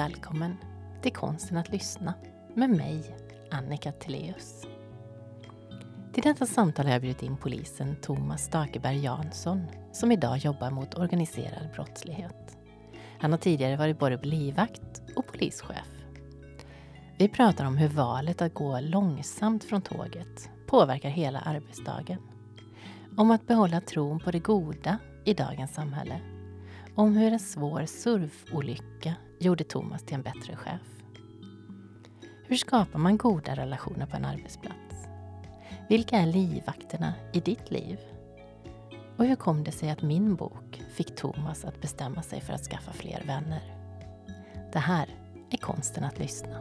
Välkommen 0.00 0.56
till 1.02 1.12
Konsten 1.12 1.56
att 1.56 1.72
lyssna 1.72 2.14
med 2.54 2.70
mig, 2.70 3.16
Annika 3.50 3.92
Teleus. 3.92 4.66
Till 6.12 6.22
detta 6.22 6.46
samtal 6.46 6.86
har 6.86 6.92
jag 6.92 7.02
bjudit 7.02 7.22
in 7.22 7.36
polisen 7.36 7.96
Thomas 8.02 8.44
Stakeberg 8.44 8.98
Jansson 9.04 9.66
som 9.92 10.12
idag 10.12 10.38
jobbar 10.38 10.70
mot 10.70 10.98
organiserad 10.98 11.68
brottslighet. 11.74 12.58
Han 13.18 13.30
har 13.30 13.38
tidigare 13.38 13.76
varit 13.76 13.98
både 13.98 14.16
livvakt 14.16 15.02
och 15.16 15.26
polischef. 15.26 15.88
Vi 17.18 17.28
pratar 17.28 17.64
om 17.64 17.76
hur 17.76 17.88
valet 17.88 18.42
att 18.42 18.54
gå 18.54 18.80
långsamt 18.80 19.64
från 19.64 19.82
tåget 19.82 20.50
påverkar 20.66 21.08
hela 21.08 21.40
arbetsdagen. 21.40 22.18
Om 23.16 23.30
att 23.30 23.46
behålla 23.46 23.80
tron 23.80 24.20
på 24.20 24.30
det 24.30 24.38
goda 24.38 24.98
i 25.24 25.34
dagens 25.34 25.74
samhälle. 25.74 26.20
Om 26.94 27.16
hur 27.16 27.32
en 27.32 27.40
svår 27.40 27.86
surfolycka 27.86 29.14
gjorde 29.40 29.64
Thomas 29.64 30.02
till 30.02 30.14
en 30.14 30.22
bättre 30.22 30.56
chef. 30.56 30.80
Hur 32.46 32.56
skapar 32.56 32.98
man 32.98 33.16
goda 33.16 33.54
relationer 33.54 34.06
på 34.06 34.16
en 34.16 34.24
arbetsplats? 34.24 35.08
Vilka 35.88 36.16
är 36.16 36.26
livvakterna 36.26 37.14
i 37.32 37.40
ditt 37.40 37.70
liv? 37.70 37.98
Och 39.16 39.24
hur 39.24 39.36
kom 39.36 39.64
det 39.64 39.72
sig 39.72 39.90
att 39.90 40.02
min 40.02 40.34
bok 40.34 40.82
fick 40.94 41.16
Thomas 41.16 41.64
att 41.64 41.80
bestämma 41.80 42.22
sig 42.22 42.40
för 42.40 42.52
att 42.52 42.64
skaffa 42.64 42.92
fler 42.92 43.22
vänner? 43.26 43.62
Det 44.72 44.78
här 44.78 45.08
är 45.50 45.56
konsten 45.56 46.04
att 46.04 46.18
lyssna. 46.18 46.60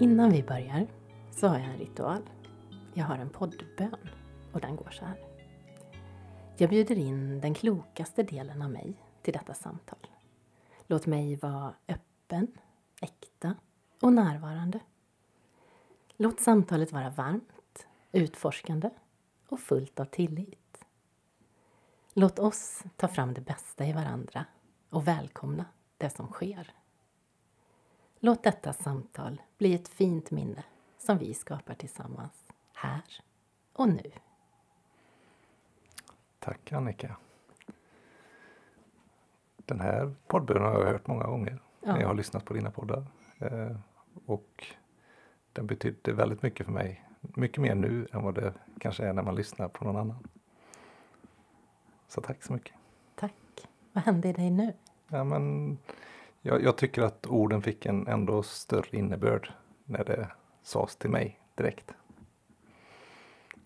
Innan 0.00 0.30
vi 0.30 0.42
börjar 0.42 0.86
så 1.30 1.48
har 1.48 1.58
jag 1.58 1.68
en 1.68 1.78
ritual. 1.78 2.22
Jag 2.94 3.04
har 3.04 3.18
en 3.18 3.30
poddbön 3.30 4.08
och 4.52 4.60
den 4.60 4.76
går 4.76 4.90
så 4.90 5.04
här. 5.04 5.16
Jag 6.56 6.70
bjuder 6.70 6.98
in 6.98 7.40
den 7.40 7.54
klokaste 7.54 8.22
delen 8.22 8.62
av 8.62 8.70
mig 8.70 8.94
till 9.22 9.32
detta 9.32 9.54
samtal. 9.54 10.06
Låt 10.86 11.06
mig 11.06 11.36
vara 11.36 11.74
öppen, 11.88 12.46
äkta 13.00 13.54
och 14.02 14.12
närvarande. 14.12 14.80
Låt 16.16 16.40
samtalet 16.40 16.92
vara 16.92 17.10
varmt, 17.10 17.86
utforskande 18.12 18.90
och 19.48 19.60
fullt 19.60 20.00
av 20.00 20.04
tillit. 20.04 20.84
Låt 22.12 22.38
oss 22.38 22.82
ta 22.96 23.08
fram 23.08 23.34
det 23.34 23.40
bästa 23.40 23.86
i 23.86 23.92
varandra 23.92 24.44
och 24.90 25.08
välkomna 25.08 25.64
det 25.98 26.10
som 26.10 26.28
sker. 26.28 26.72
Låt 28.20 28.42
detta 28.42 28.72
samtal 28.72 29.42
bli 29.58 29.74
ett 29.74 29.88
fint 29.88 30.30
minne 30.30 30.64
som 30.98 31.18
vi 31.18 31.34
skapar 31.34 31.74
tillsammans 31.74 32.48
här 32.72 33.02
och 33.72 33.88
nu. 33.88 34.12
Tack 36.38 36.72
Annika. 36.72 37.16
Den 39.56 39.80
här 39.80 40.14
poddbönen 40.26 40.62
har 40.62 40.80
jag 40.80 40.86
hört 40.86 41.06
många 41.06 41.26
gånger 41.26 41.58
ja. 41.80 41.92
när 41.92 42.00
jag 42.00 42.08
har 42.08 42.14
lyssnat 42.14 42.44
på 42.44 42.54
dina 42.54 42.70
poddar. 42.70 43.06
Eh, 43.38 43.76
och 44.26 44.64
den 45.52 45.66
betydde 45.66 46.12
väldigt 46.12 46.42
mycket 46.42 46.66
för 46.66 46.72
mig. 46.72 47.04
Mycket 47.20 47.62
mer 47.62 47.74
nu 47.74 48.06
än 48.12 48.22
vad 48.22 48.34
det 48.34 48.54
kanske 48.80 49.04
är 49.04 49.12
när 49.12 49.22
man 49.22 49.34
lyssnar 49.34 49.68
på 49.68 49.84
någon 49.84 49.96
annan. 49.96 50.28
Så 52.08 52.20
tack 52.20 52.42
så 52.42 52.52
mycket. 52.52 52.74
Tack. 53.14 53.34
Vad 53.92 54.04
hände 54.04 54.28
i 54.28 54.32
dig 54.32 54.50
nu? 54.50 54.72
Ja, 55.08 55.24
men 55.24 55.78
jag, 56.42 56.62
jag, 56.62 56.76
tycker 56.76 57.02
att 57.02 57.26
orden 57.26 57.62
fick 57.62 57.86
en 57.86 58.06
ändå 58.06 58.42
större 58.42 58.98
innebörd 58.98 59.52
när 59.84 60.04
det 60.04 60.28
sades 60.62 60.96
till 60.96 61.10
mig 61.10 61.40
direkt. 61.54 61.94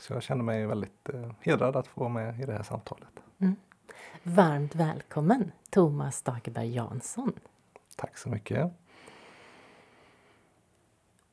Så 0.02 0.12
jag 0.12 0.22
känner 0.22 0.42
mig 0.42 0.66
väldigt 0.66 1.08
eh, 1.08 1.30
hedrad 1.40 1.76
att 1.76 1.86
få 1.86 2.00
vara 2.00 2.10
med 2.10 2.40
i 2.40 2.46
det 2.46 2.52
här 2.52 2.62
samtalet. 2.62 3.08
Mm. 3.38 3.56
Varmt 4.22 4.74
välkommen 4.74 5.52
Thomas 5.70 6.16
Stakeberg 6.16 6.74
Jansson. 6.74 7.32
Tack 7.96 8.18
så 8.18 8.28
mycket. 8.28 8.72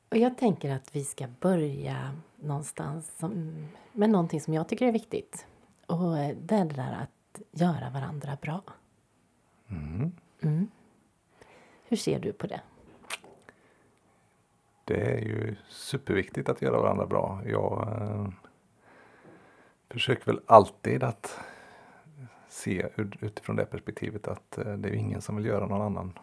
Och 0.08 0.16
jag 0.16 0.38
tänker 0.38 0.70
att 0.70 0.96
vi 0.96 1.04
ska 1.04 1.26
börja 1.40 2.16
någonstans 2.36 3.16
som, 3.18 3.54
med 3.92 4.10
någonting 4.10 4.40
som 4.40 4.54
jag 4.54 4.68
tycker 4.68 4.86
är 4.86 4.92
viktigt. 4.92 5.46
Och 5.86 6.12
det 6.16 6.54
är 6.54 6.64
det 6.64 6.74
där 6.74 6.92
att 7.02 7.40
göra 7.50 7.90
varandra 7.90 8.38
bra. 8.42 8.62
Mm. 9.68 10.12
Mm. 10.40 10.68
Hur 11.84 11.96
ser 11.96 12.20
du 12.20 12.32
på 12.32 12.46
det? 12.46 12.60
Det 14.84 15.12
är 15.12 15.20
ju 15.20 15.56
superviktigt 15.68 16.48
att 16.48 16.62
göra 16.62 16.80
varandra 16.80 17.06
bra. 17.06 17.42
Jag 17.46 17.88
eh, 18.02 18.28
försöker 19.90 20.26
väl 20.26 20.40
alltid 20.46 21.02
att 21.02 21.40
se 22.48 22.88
utifrån 23.20 23.56
det 23.56 23.64
perspektivet 23.64 24.28
att 24.28 24.58
eh, 24.58 24.72
det 24.72 24.88
är 24.88 24.94
ingen 24.94 25.20
som 25.20 25.36
vill 25.36 25.46
göra 25.46 25.66
någon 25.66 25.82
annan 25.82 26.18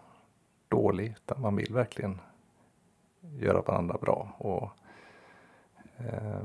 dålig 0.67 1.15
utan 1.17 1.41
man 1.41 1.55
vill 1.55 1.73
verkligen 1.73 2.21
göra 3.21 3.61
varandra 3.61 3.97
bra. 4.01 4.35
Och, 4.37 4.69
eh, 5.97 6.41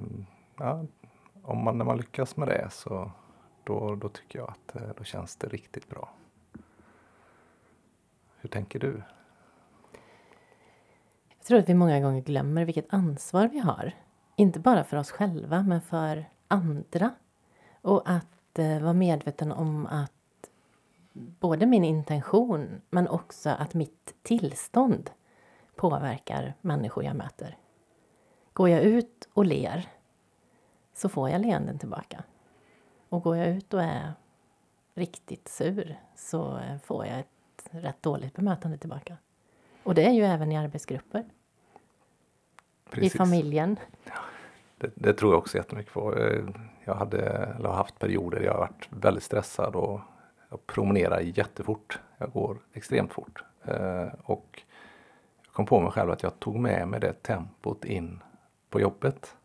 ja, 0.56 0.84
om 1.42 1.64
man, 1.64 1.78
när 1.78 1.84
man 1.84 1.96
lyckas 1.96 2.36
med 2.36 2.48
det 2.48 2.68
så 2.70 3.10
då, 3.64 3.94
då 3.94 4.08
tycker 4.08 4.38
jag 4.38 4.50
att 4.50 4.76
eh, 4.76 4.88
då 4.96 5.04
känns 5.04 5.36
det 5.36 5.48
riktigt 5.48 5.88
bra. 5.88 6.10
Hur 8.36 8.48
tänker 8.48 8.78
du? 8.78 9.02
Jag 11.36 11.46
tror 11.46 11.58
att 11.58 11.68
vi 11.68 11.74
många 11.74 12.00
gånger 12.00 12.20
glömmer 12.20 12.64
vilket 12.64 12.94
ansvar 12.94 13.48
vi 13.48 13.58
har. 13.58 13.92
Inte 14.36 14.60
bara 14.60 14.84
för 14.84 14.96
oss 14.96 15.10
själva, 15.10 15.62
men 15.62 15.80
för 15.80 16.24
andra. 16.52 17.10
Och 17.82 18.02
att 18.10 18.58
eh, 18.58 18.80
vara 18.80 18.92
medveten 18.92 19.52
om 19.52 19.86
att 19.86 20.12
både 21.12 21.66
min 21.66 21.84
intention 21.84 22.80
men 22.90 23.08
också 23.08 23.50
att 23.50 23.74
mitt 23.74 24.14
tillstånd 24.22 25.10
påverkar 25.76 26.54
människor 26.60 27.04
jag 27.04 27.16
möter. 27.16 27.56
Går 28.52 28.68
jag 28.68 28.82
ut 28.82 29.28
och 29.32 29.44
ler 29.44 29.88
så 30.94 31.08
får 31.08 31.30
jag 31.30 31.40
leenden 31.40 31.78
tillbaka. 31.78 32.24
Och 33.08 33.22
går 33.22 33.36
jag 33.36 33.48
ut 33.48 33.74
och 33.74 33.82
är 33.82 34.12
riktigt 34.94 35.48
sur 35.48 35.96
så 36.16 36.60
får 36.82 37.06
jag 37.06 37.18
ett 37.18 37.68
rätt 37.70 38.02
dåligt 38.02 38.34
bemötande 38.34 38.78
tillbaka. 38.78 39.16
Och 39.82 39.94
det 39.94 40.06
är 40.06 40.12
ju 40.12 40.24
även 40.24 40.52
i 40.52 40.56
arbetsgrupper. 40.56 41.24
Precis. 42.90 43.14
I 43.14 43.18
familjen. 43.18 43.76
Det, 44.82 44.90
det, 44.94 45.12
tror 45.12 45.32
jag 45.32 45.38
också 45.38 45.56
jättemycket 45.56 45.92
på. 45.92 46.16
Eh, 46.16 46.44
jag 46.84 46.94
hade, 46.94 47.20
eller 47.20 47.68
har 47.68 47.76
haft 47.76 47.98
perioder 47.98 48.38
där 48.38 48.46
jag 48.46 48.52
har 48.52 48.60
varit 48.60 48.88
väldigt 48.90 49.22
stressad 49.22 49.76
och 49.76 50.00
jag 50.50 50.66
promenerar 50.66 51.20
jättefort. 51.20 52.00
Jag 52.18 52.32
går 52.32 52.58
extremt 52.72 53.12
fort. 53.12 53.44
Eh, 53.64 54.08
och 54.22 54.62
jag 55.44 55.52
kom 55.52 55.66
på 55.66 55.80
mig 55.80 55.92
själv 55.92 56.10
att 56.10 56.22
jag 56.22 56.40
tog 56.40 56.56
med 56.56 56.88
mig 56.88 57.00
det 57.00 57.22
tempot 57.22 57.84
in 57.84 58.22
på 58.70 58.80
jobbet. 58.80 59.36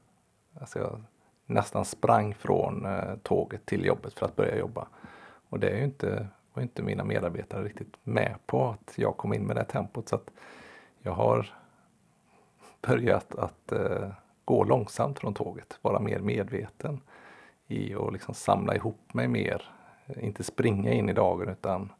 Alltså 0.59 0.79
jag 0.79 1.03
nästan 1.45 1.85
sprang 1.85 2.33
från 2.33 2.85
eh, 2.85 3.15
tåget 3.23 3.65
till 3.65 3.85
jobbet 3.85 4.13
för 4.13 4.25
att 4.25 4.35
börja 4.35 4.57
jobba. 4.57 4.87
Och 5.49 5.59
det 5.59 5.69
är 5.69 5.77
ju 5.77 5.83
inte 5.83 6.27
var 6.53 6.63
inte 6.63 6.83
mina 6.83 7.03
medarbetare 7.03 7.63
riktigt 7.63 7.93
med 8.03 8.35
på 8.45 8.67
att 8.67 8.93
jag 8.97 9.17
kom 9.17 9.33
in 9.33 9.43
med 9.43 9.55
det 9.55 9.63
tempot. 9.63 10.09
Så 10.09 10.15
att 10.15 10.31
jag 11.01 11.11
har 11.11 11.53
börjat 12.81 13.35
att 13.35 13.71
eh, 13.71 14.09
gå 14.47 14.63
långsamt 14.63 15.19
från 15.19 15.33
tåget, 15.33 15.77
vara 15.81 15.99
mer 15.99 16.19
medveten 16.19 17.01
i 17.67 17.95
att 17.95 18.13
liksom 18.13 18.33
samla 18.33 18.75
ihop 18.75 19.13
mig 19.13 19.27
mer. 19.27 19.71
Inte 20.15 20.43
springa 20.43 20.91
in 20.91 21.09
i 21.09 21.13
dagen 21.13 21.49
utan 21.49 21.91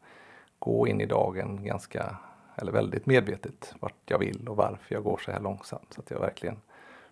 gå 0.59 0.87
in 0.87 1.01
i 1.01 1.05
dagen 1.05 1.63
ganska, 1.63 2.17
eller 2.55 2.71
väldigt 2.71 3.05
medvetet 3.05 3.75
vart 3.79 3.93
jag 4.05 4.19
vill 4.19 4.47
och 4.47 4.55
varför 4.55 4.95
jag 4.95 5.03
går 5.03 5.17
så 5.17 5.31
här 5.31 5.39
långsamt. 5.39 5.93
Så 5.93 6.01
att 6.01 6.11
jag 6.11 6.19
verkligen 6.19 6.61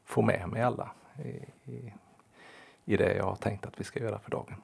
får 0.06 0.22
med 0.22 0.50
mig 0.50 0.62
alla 0.62 0.92
i, 1.24 1.30
i, 1.72 1.94
i 2.86 2.98
det 2.98 3.16
jag 3.16 3.26
har 3.26 3.36
tänkt 3.36 3.66
att 3.66 3.80
vi 3.80 3.84
ska 3.84 4.00
göra 4.00 4.20
för 4.20 4.32
dagen. 4.32 4.56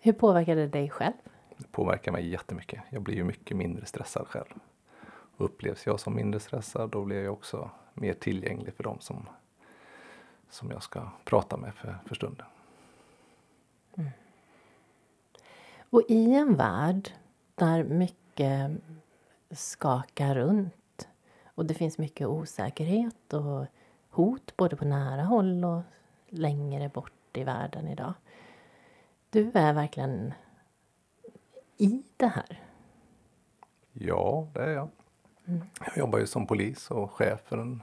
Hur 0.00 0.12
påverkar 0.12 0.56
det 0.56 0.68
dig 0.68 0.90
själv? 0.90 1.14
Det 1.56 1.72
påverkar 1.72 2.12
mig 2.12 2.28
jättemycket. 2.28 2.80
Jag 2.90 3.02
blir 3.02 3.14
ju 3.14 3.24
mycket 3.24 3.56
mindre 3.56 3.86
stressad 3.86 4.26
själv. 4.28 4.54
Och 5.36 5.44
upplevs 5.44 5.86
jag 5.86 6.00
som 6.00 6.14
mindre 6.14 6.40
stressad 6.40 6.90
då 6.90 7.04
blir 7.04 7.22
jag 7.24 7.32
också 7.32 7.70
mer 7.94 8.14
tillgänglig 8.14 8.74
för 8.74 8.82
dem 8.82 8.96
som, 9.00 9.28
som 10.50 10.70
jag 10.70 10.82
ska 10.82 11.10
prata 11.24 11.56
med 11.56 11.74
för, 11.74 11.98
för 12.06 12.14
stunden. 12.14 12.46
Mm. 13.96 14.10
Och 15.90 16.02
i 16.08 16.34
en 16.34 16.56
värld 16.56 17.10
där 17.54 17.84
mycket 17.84 18.70
skakar 19.50 20.34
runt 20.34 21.08
och 21.44 21.66
det 21.66 21.74
finns 21.74 21.98
mycket 21.98 22.26
osäkerhet 22.26 23.32
och 23.32 23.66
hot 24.10 24.56
både 24.56 24.76
på 24.76 24.84
nära 24.84 25.22
håll 25.22 25.64
och 25.64 25.82
längre 26.28 26.88
bort 26.88 27.36
i 27.36 27.44
världen 27.44 27.88
idag. 27.88 28.12
Du 29.30 29.50
är 29.54 29.72
verkligen 29.72 30.34
i 31.76 32.02
det 32.16 32.26
här. 32.26 32.62
Ja, 33.92 34.48
det 34.54 34.60
är 34.60 34.70
jag. 34.70 34.88
Mm. 35.48 35.62
Jag 35.86 35.96
jobbar 35.96 36.18
ju 36.18 36.26
som 36.26 36.46
polis 36.46 36.90
och 36.90 37.12
chef 37.12 37.40
för 37.44 37.58
en 37.58 37.82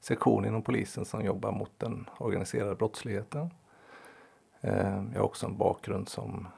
sektion 0.00 0.44
inom 0.44 0.62
polisen 0.62 1.04
som 1.04 1.24
jobbar 1.24 1.52
mot 1.52 1.72
den 1.78 2.08
organiserade 2.18 2.74
brottsligheten. 2.74 3.50
Eh, 4.60 5.02
jag 5.12 5.20
har 5.20 5.26
också 5.26 5.46
en 5.46 5.56
bakgrund 5.56 6.08
som, 6.08 6.48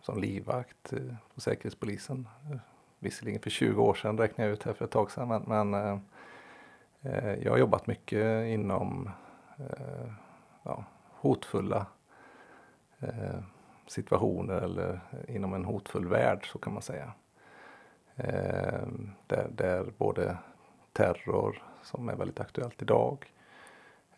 som 0.00 0.20
livvakt 0.20 0.92
eh, 0.92 1.14
på 1.34 1.40
Säkerhetspolisen. 1.40 2.28
Eh, 2.50 2.56
visserligen 2.98 3.40
för 3.40 3.50
20 3.50 3.82
år 3.82 3.94
sedan 3.94 4.18
räknar 4.18 4.44
jag 4.44 4.52
ut 4.52 4.62
här 4.62 4.72
för 4.72 4.84
ett 4.84 4.90
tag 4.90 5.10
sedan 5.10 5.28
men, 5.28 5.42
men 5.42 6.00
jag 7.42 7.50
har 7.50 7.58
jobbat 7.58 7.86
mycket 7.86 8.46
inom 8.46 9.10
ja, 10.62 10.84
hotfulla 11.10 11.86
situationer 13.86 14.54
eller 14.54 15.00
inom 15.28 15.54
en 15.54 15.64
hotfull 15.64 16.08
värld 16.08 16.50
så 16.52 16.58
kan 16.58 16.72
man 16.72 16.82
säga. 16.82 17.12
Eh, 18.16 18.86
där, 19.26 19.48
där 19.50 19.92
både 19.98 20.36
terror 20.92 21.62
som 21.82 22.08
är 22.08 22.16
väldigt 22.16 22.40
aktuellt 22.40 22.82
idag. 22.82 23.32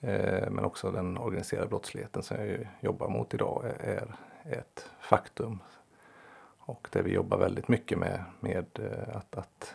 Eh, 0.00 0.50
men 0.50 0.64
också 0.64 0.91
den 0.91 1.19
organiserade 1.19 1.69
brottsligheten 1.69 2.23
som 2.23 2.37
jag 2.37 2.69
jobbar 2.81 3.08
mot 3.08 3.35
idag 3.35 3.64
är, 3.81 4.14
ett 4.44 4.91
faktum. 5.00 5.58
Och 6.58 6.88
där 6.91 7.02
vi 7.02 7.12
jobbar 7.12 7.38
väldigt 7.38 7.69
mycket 7.69 7.99
med, 7.99 8.25
med 8.41 8.67
eh, 8.79 9.17
att, 9.17 9.37
att 9.37 9.75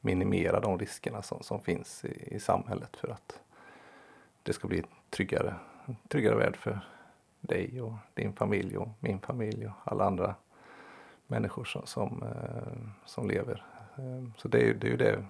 minimera 0.00 0.60
de 0.60 0.78
riskerna 0.78 1.22
som, 1.22 1.42
som 1.42 1.60
finns 1.60 2.04
i, 2.04 2.34
i, 2.34 2.40
samhället 2.40 2.96
för 2.96 3.08
att 3.08 3.40
det 4.42 4.52
ska 4.52 4.68
bli 4.68 4.78
en 4.78 4.86
tryggare, 5.10 5.54
tryggare 6.08 6.36
värld 6.36 6.56
för 6.56 6.80
dig 7.40 7.82
och 7.82 7.92
din 8.14 8.32
familj 8.32 8.78
och 8.78 8.88
min 9.00 9.20
familj 9.20 9.66
och 9.66 9.72
alla 9.92 10.04
andra 10.04 10.34
människor 11.30 11.64
som, 11.64 11.86
som, 11.86 12.22
eh, 12.22 12.90
som 13.04 13.28
lever. 13.28 13.64
Så 14.36 14.48
det 14.48 14.68
är, 14.68 14.74
det 14.74 14.86
är 14.86 14.90
ju 14.90 14.96
det 14.96 15.24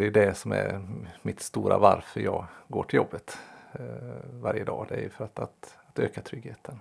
det 0.00 0.06
är 0.06 0.10
det 0.10 0.34
som 0.34 0.52
är 0.52 0.80
mitt 1.22 1.40
stora 1.40 1.78
varför 1.78 2.20
jag 2.20 2.46
går 2.68 2.82
till 2.82 2.96
jobbet 2.96 3.38
eh, 3.72 4.40
varje 4.40 4.64
dag. 4.64 4.86
Det 4.88 4.94
är 4.94 5.08
för 5.08 5.24
att, 5.24 5.38
att, 5.38 5.78
att 5.86 5.98
öka 5.98 6.22
tryggheten 6.22 6.80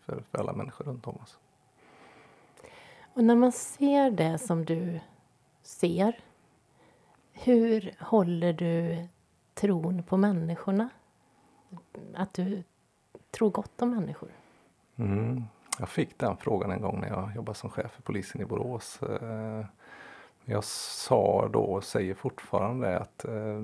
för, 0.00 0.22
för, 0.30 0.38
alla 0.38 0.52
människor 0.52 0.84
runt 0.84 1.06
om 1.06 1.16
oss. 1.22 1.38
Och 3.14 3.24
när 3.24 3.34
man 3.34 3.52
ser 3.52 4.10
det 4.10 4.38
som 4.38 4.64
du 4.64 5.00
ser, 5.62 6.20
hur 7.32 7.94
håller 8.00 8.52
du 8.52 9.06
tron 9.54 10.02
på 10.02 10.16
människorna? 10.16 10.88
Att 12.14 12.34
du 12.34 12.62
tror 13.30 13.50
gott 13.50 13.82
om 13.82 13.90
människor? 13.90 14.30
Mm. 14.96 15.44
Jag 15.78 15.88
fick 15.88 16.18
den 16.18 16.36
frågan 16.36 16.70
en 16.70 16.80
gång 16.80 17.00
när 17.00 17.08
jag 17.08 17.32
jobbade 17.34 17.58
som 17.58 17.70
chef 17.70 17.90
för 17.90 18.02
polisen 18.02 18.40
i 18.40 18.44
Borås. 18.44 19.02
Eh, 19.02 19.64
jag 20.44 20.64
sa 20.64 21.48
då 21.52 21.60
och 21.60 21.84
säger 21.84 22.14
fortfarande 22.14 22.98
att 22.98 23.24
eh, 23.24 23.62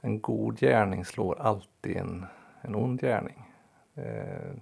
en 0.00 0.20
god 0.20 0.58
gärning 0.58 1.04
slår 1.04 1.40
alltid 1.40 1.96
en, 1.96 2.26
en 2.60 2.74
ond 2.74 3.00
gärning. 3.00 3.52
Eh, 3.94 4.52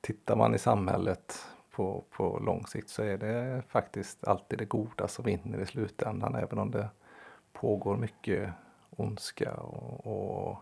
tittar 0.00 0.36
man 0.36 0.54
i 0.54 0.58
samhället 0.58 1.46
på, 1.70 2.04
på 2.10 2.38
lång 2.38 2.66
sikt 2.66 2.88
så 2.88 3.02
är 3.02 3.18
det 3.18 3.62
faktiskt 3.68 4.24
alltid 4.24 4.58
det 4.58 4.64
goda 4.64 5.08
som 5.08 5.24
vinner 5.24 5.60
i 5.60 5.66
slutändan 5.66 6.34
även 6.34 6.58
om 6.58 6.70
det 6.70 6.88
pågår 7.52 7.96
mycket 7.96 8.50
ondska 8.90 9.54
och, 9.54 10.06
och 10.06 10.56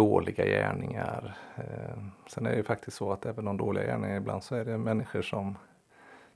dåliga 0.00 0.44
gärningar. 0.44 1.38
Eh, 1.56 1.98
sen 2.26 2.46
är 2.46 2.50
det 2.50 2.56
ju 2.56 2.62
faktiskt 2.62 2.96
så 2.96 3.12
att 3.12 3.26
även 3.26 3.44
de 3.44 3.56
dåliga 3.56 3.84
gärningarna 3.84 4.16
ibland 4.16 4.42
så 4.42 4.54
är 4.54 4.64
det 4.64 4.78
människor 4.78 5.22
som 5.22 5.58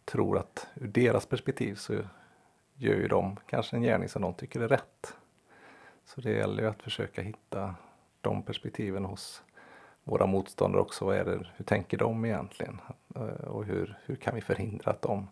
tror 0.05 0.39
att 0.39 0.67
ur 0.75 0.89
deras 0.89 1.27
perspektiv 1.27 1.75
så 1.75 1.95
gör 2.75 2.95
ju 2.95 3.09
de 3.09 3.37
kanske 3.47 3.77
en 3.77 3.83
gärning 3.83 4.09
som 4.09 4.23
de 4.23 4.35
tycker 4.35 4.61
är 4.61 4.69
rätt. 4.69 5.17
Så 6.05 6.21
det 6.21 6.31
gäller 6.31 6.63
ju 6.63 6.69
att 6.69 6.83
försöka 6.83 7.23
hitta 7.23 7.75
de 8.21 8.43
perspektiven 8.43 9.05
hos 9.05 9.43
våra 10.05 10.27
motståndare 10.27 10.83
också. 10.83 11.05
Vad 11.05 11.17
är 11.17 11.25
det, 11.25 11.47
hur 11.57 11.65
tänker 11.65 11.99
de 11.99 12.25
egentligen? 12.25 12.81
Eh, 13.17 13.47
och 13.47 13.65
hur, 13.65 13.99
hur 14.05 14.17
kan 14.17 14.35
vi 14.35 14.41
förhindra 14.41 14.91
att 14.91 15.03
de 15.03 15.29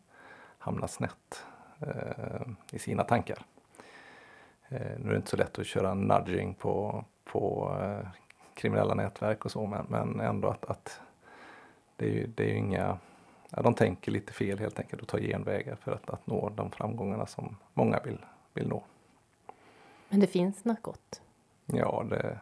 hamnar 0.59 0.87
snett 0.87 1.45
eh, 1.81 2.43
i 2.73 2.79
sina 2.79 3.05
tankar? 3.05 3.39
Eh, 4.69 4.99
nu 4.99 5.09
är 5.09 5.11
det 5.11 5.17
inte 5.17 5.31
så 5.31 5.37
lätt 5.37 5.59
att 5.59 5.67
köra 5.67 5.95
nudging 5.95 6.55
på, 6.55 7.05
på 7.25 7.77
eh, 7.81 8.09
kriminella 8.55 8.95
nätverk 8.95 9.45
och 9.45 9.51
så 9.51 9.67
men, 9.67 9.87
men 9.89 10.21
ändå 10.21 10.49
att, 10.49 10.65
att 10.65 11.01
det 11.97 12.05
är 12.07 12.11
ju 12.11 12.27
det 12.27 12.45
är 12.45 12.49
ju 12.49 12.57
inga 12.57 12.99
ja, 13.51 13.63
de 13.63 13.75
tänker 13.75 14.13
lite 14.13 14.33
fel 14.33 14.59
helt 14.59 14.79
enkelt 14.79 15.03
och 15.03 15.09
tar 15.09 15.19
genvägar 15.19 15.77
för 15.77 15.93
att, 15.93 16.11
att 16.11 16.27
nå 16.27 16.49
de 16.49 16.71
framgångarna 16.71 17.27
som 17.27 17.57
många 17.75 18.01
vill, 18.01 18.19
vill 18.55 18.69
nå. 18.69 18.83
Men 20.09 20.21
det 20.21 20.27
finns 20.27 20.65
något 20.65 20.83
gott? 20.83 21.23
Ja, 21.67 22.05
det... 22.11 22.39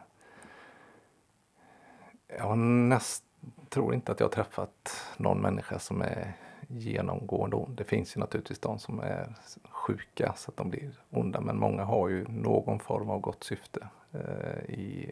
Jag 2.37 2.57
näst, 2.57 3.23
tror 3.69 3.93
inte 3.93 4.11
att 4.11 4.19
jag 4.19 4.27
har 4.27 4.31
träffat 4.31 5.05
någon 5.17 5.41
människa 5.41 5.79
som 5.79 6.01
är 6.01 6.33
genomgående 6.67 7.55
ond. 7.55 7.77
Det 7.77 7.83
finns 7.83 8.17
ju 8.17 8.19
naturligtvis 8.19 8.59
de 8.59 8.79
som 8.79 8.99
är 8.99 9.35
sjuka 9.69 10.33
så 10.37 10.51
att 10.51 10.57
de 10.57 10.69
blir 10.69 10.91
onda 11.09 11.41
men 11.41 11.59
många 11.59 11.83
har 11.83 12.09
ju 12.09 12.27
någon 12.27 12.79
form 12.79 13.09
av 13.09 13.19
gott 13.19 13.43
syfte 13.43 13.87
eh, 14.11 14.75
i, 14.75 15.11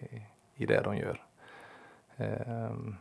i 0.59 0.65
det 0.65 0.81
de 0.81 0.97
gör. 0.97 1.21
Ehm, 2.17 2.95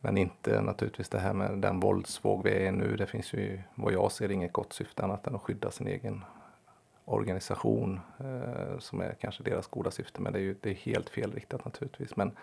men 0.00 0.18
inte 0.18 0.60
naturligtvis 0.60 1.08
det 1.08 1.18
här 1.18 1.32
med 1.32 1.58
den 1.58 1.80
våldsvåg 1.80 2.44
vi 2.44 2.50
är 2.50 2.60
i 2.60 2.70
nu. 2.70 2.96
Det 2.96 3.06
finns 3.06 3.32
ju 3.32 3.60
vad 3.74 3.92
jag 3.92 4.12
ser 4.12 4.30
inget 4.30 4.52
gott 4.52 4.72
syfte 4.72 5.02
annat 5.02 5.26
än 5.26 5.34
att 5.34 5.42
skydda 5.42 5.70
sin 5.70 5.86
egen 5.86 6.24
organisation 7.04 8.00
eh, 8.18 8.78
som 8.78 9.00
är 9.00 9.14
kanske 9.20 9.42
deras 9.42 9.66
goda 9.66 9.90
syfte. 9.90 10.22
Men 10.22 10.32
det 10.32 10.38
är 10.38 10.42
ju 10.42 10.56
det 10.60 10.70
är 10.70 10.74
helt 10.74 11.10
felriktat 11.10 11.64
naturligtvis. 11.64 12.16
Men 12.16 12.36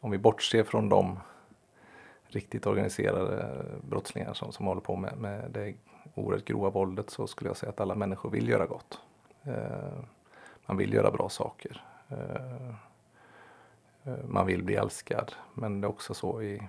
om 0.00 0.10
vi 0.10 0.18
bortser 0.18 0.64
från 0.64 0.88
de 0.88 1.18
riktigt 2.28 2.66
organiserade 2.66 3.64
brottslingar 3.82 4.34
som, 4.34 4.52
som 4.52 4.66
håller 4.66 4.80
på 4.80 4.96
med, 4.96 5.16
med 5.16 5.50
det 5.50 5.74
oerhört 6.14 6.44
grova 6.44 6.70
våldet 6.70 7.10
så 7.10 7.26
skulle 7.26 7.50
jag 7.50 7.56
säga 7.56 7.70
att 7.70 7.80
alla 7.80 7.94
människor 7.94 8.30
vill 8.30 8.48
göra 8.48 8.66
gott. 8.66 8.98
Eh, 9.42 9.98
man 10.66 10.76
vill 10.76 10.92
göra 10.92 11.10
bra 11.10 11.28
saker. 11.28 11.84
Eh, 12.08 12.68
eh, 14.04 14.24
man 14.24 14.46
vill 14.46 14.62
bli 14.62 14.74
älskad. 14.74 15.32
Men 15.54 15.80
det 15.80 15.86
är 15.86 15.88
också 15.88 16.14
så 16.14 16.42
i 16.42 16.68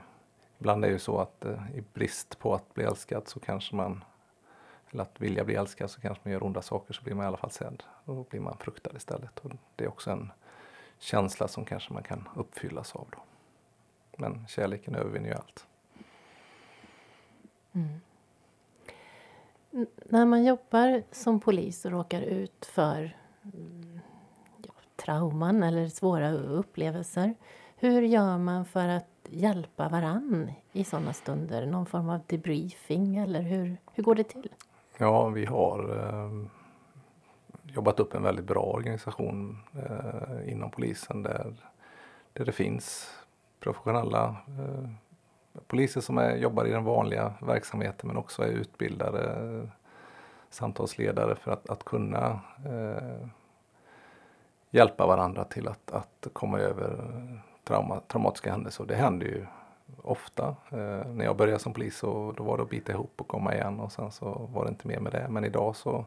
Ibland 0.60 0.84
är 0.84 0.88
det 0.88 0.94
ju 0.94 1.00
så 1.00 1.20
att 1.20 1.46
eh, 1.46 1.76
i 1.76 1.84
brist 1.94 2.40
på 2.40 2.56
att 2.56 2.74
bli 2.74 2.84
älskad 2.84 3.28
så 3.28 3.40
kanske 3.40 3.76
man, 3.76 4.04
eller 4.90 5.04
att 5.04 5.22
vilja 5.22 5.44
bli 5.44 5.56
älskad 5.56 5.92
så 5.92 6.02
kanske 6.02 6.22
man 6.24 6.34
gör 6.34 6.44
onda 6.44 6.62
saker 6.62 6.94
så 6.94 7.04
blir 7.04 7.14
man 7.14 7.24
i 7.24 7.28
alla 7.28 7.38
fall 7.38 7.52
sedd. 7.52 7.84
Och 8.06 8.16
då 8.16 8.24
blir 8.24 8.40
man 8.40 8.58
fruktad 8.58 8.92
istället. 8.96 9.40
Och 9.40 9.52
det 9.76 9.84
är 9.84 9.88
också 9.88 10.12
en 10.12 10.32
känsla 11.00 11.48
som 11.48 11.66
kanske 11.66 11.94
man 11.94 12.04
kan 12.04 12.30
uppfyllas 12.36 12.96
av 12.96 13.08
då. 13.12 13.20
Men 14.18 14.48
kärleken 14.48 14.96
övervinner 14.96 15.30
ju 15.30 15.36
allt. 15.36 15.68
Mm. 17.74 18.02
När 20.06 20.26
man 20.26 20.46
jobbar 20.46 21.04
som 21.12 21.40
polis 21.40 21.86
och 21.86 21.92
råkar 21.92 22.22
ut 22.22 22.66
för 22.66 23.18
trauman 25.08 25.64
eller 25.64 25.88
svåra 25.88 26.32
upplevelser. 26.32 27.34
Hur 27.76 28.02
gör 28.02 28.38
man 28.38 28.66
för 28.66 28.88
att 28.88 29.06
hjälpa 29.30 29.90
varann 29.90 30.52
i 30.72 30.84
sådana 30.84 31.14
stunder? 31.14 31.66
Någon 31.66 31.86
form 31.86 32.10
av 32.10 32.20
debriefing 32.28 33.18
eller 33.18 33.42
hur, 33.42 33.78
hur 33.94 34.04
går 34.04 34.16
det 34.16 34.24
till? 34.24 34.50
Ja, 34.98 35.30
vi 35.30 35.46
har 35.46 35.80
eh, 35.80 36.48
jobbat 37.64 38.00
upp 38.00 38.16
en 38.16 38.24
väldigt 38.24 38.46
bra 38.46 38.62
organisation 38.62 39.58
eh, 39.74 40.52
inom 40.52 40.72
polisen 40.72 41.24
där, 41.24 41.56
där 42.34 42.46
det 42.46 42.52
finns 42.52 43.12
professionella 43.60 44.36
eh, 44.48 44.90
poliser 45.68 46.02
som 46.02 46.18
är, 46.18 46.36
jobbar 46.36 46.66
i 46.66 46.72
den 46.72 46.84
vanliga 46.84 47.34
verksamheten 47.42 48.08
men 48.08 48.18
också 48.18 48.44
är 48.44 48.48
utbildade 48.48 49.24
eh, 49.24 49.70
samtalsledare 50.50 51.36
för 51.36 51.52
att, 51.52 51.70
att 51.70 51.84
kunna 51.84 52.40
eh, 52.66 53.28
hjälpa 54.70 55.08
varandra 55.08 55.44
till 55.44 55.68
att, 55.68 55.92
att 55.92 56.28
komma 56.34 56.60
över 56.60 57.14
trauma, 57.64 58.00
traumatiska 58.08 58.52
händelser. 58.52 58.86
Det 58.86 58.96
händer 58.96 59.26
ju 59.26 59.46
ofta. 60.04 60.56
Eh, 60.70 61.08
när 61.08 61.26
jag 61.26 61.38
började 61.38 61.60
som 61.60 61.74
polis 61.74 61.98
så 61.98 62.34
då 62.38 62.44
var 62.44 62.58
det 62.58 62.64
att 62.64 62.70
bita 62.70 62.92
ihop 62.92 63.14
och 63.18 63.28
komma 63.28 63.54
igen 63.54 63.80
och 63.80 63.92
sen 63.92 64.12
så 64.12 64.50
var 64.54 64.64
det 64.66 64.70
inte 64.70 64.88
mer 64.88 65.00
med 65.00 65.12
det. 65.12 65.28
Men 65.30 65.46
idag 65.46 65.76
så, 65.76 66.06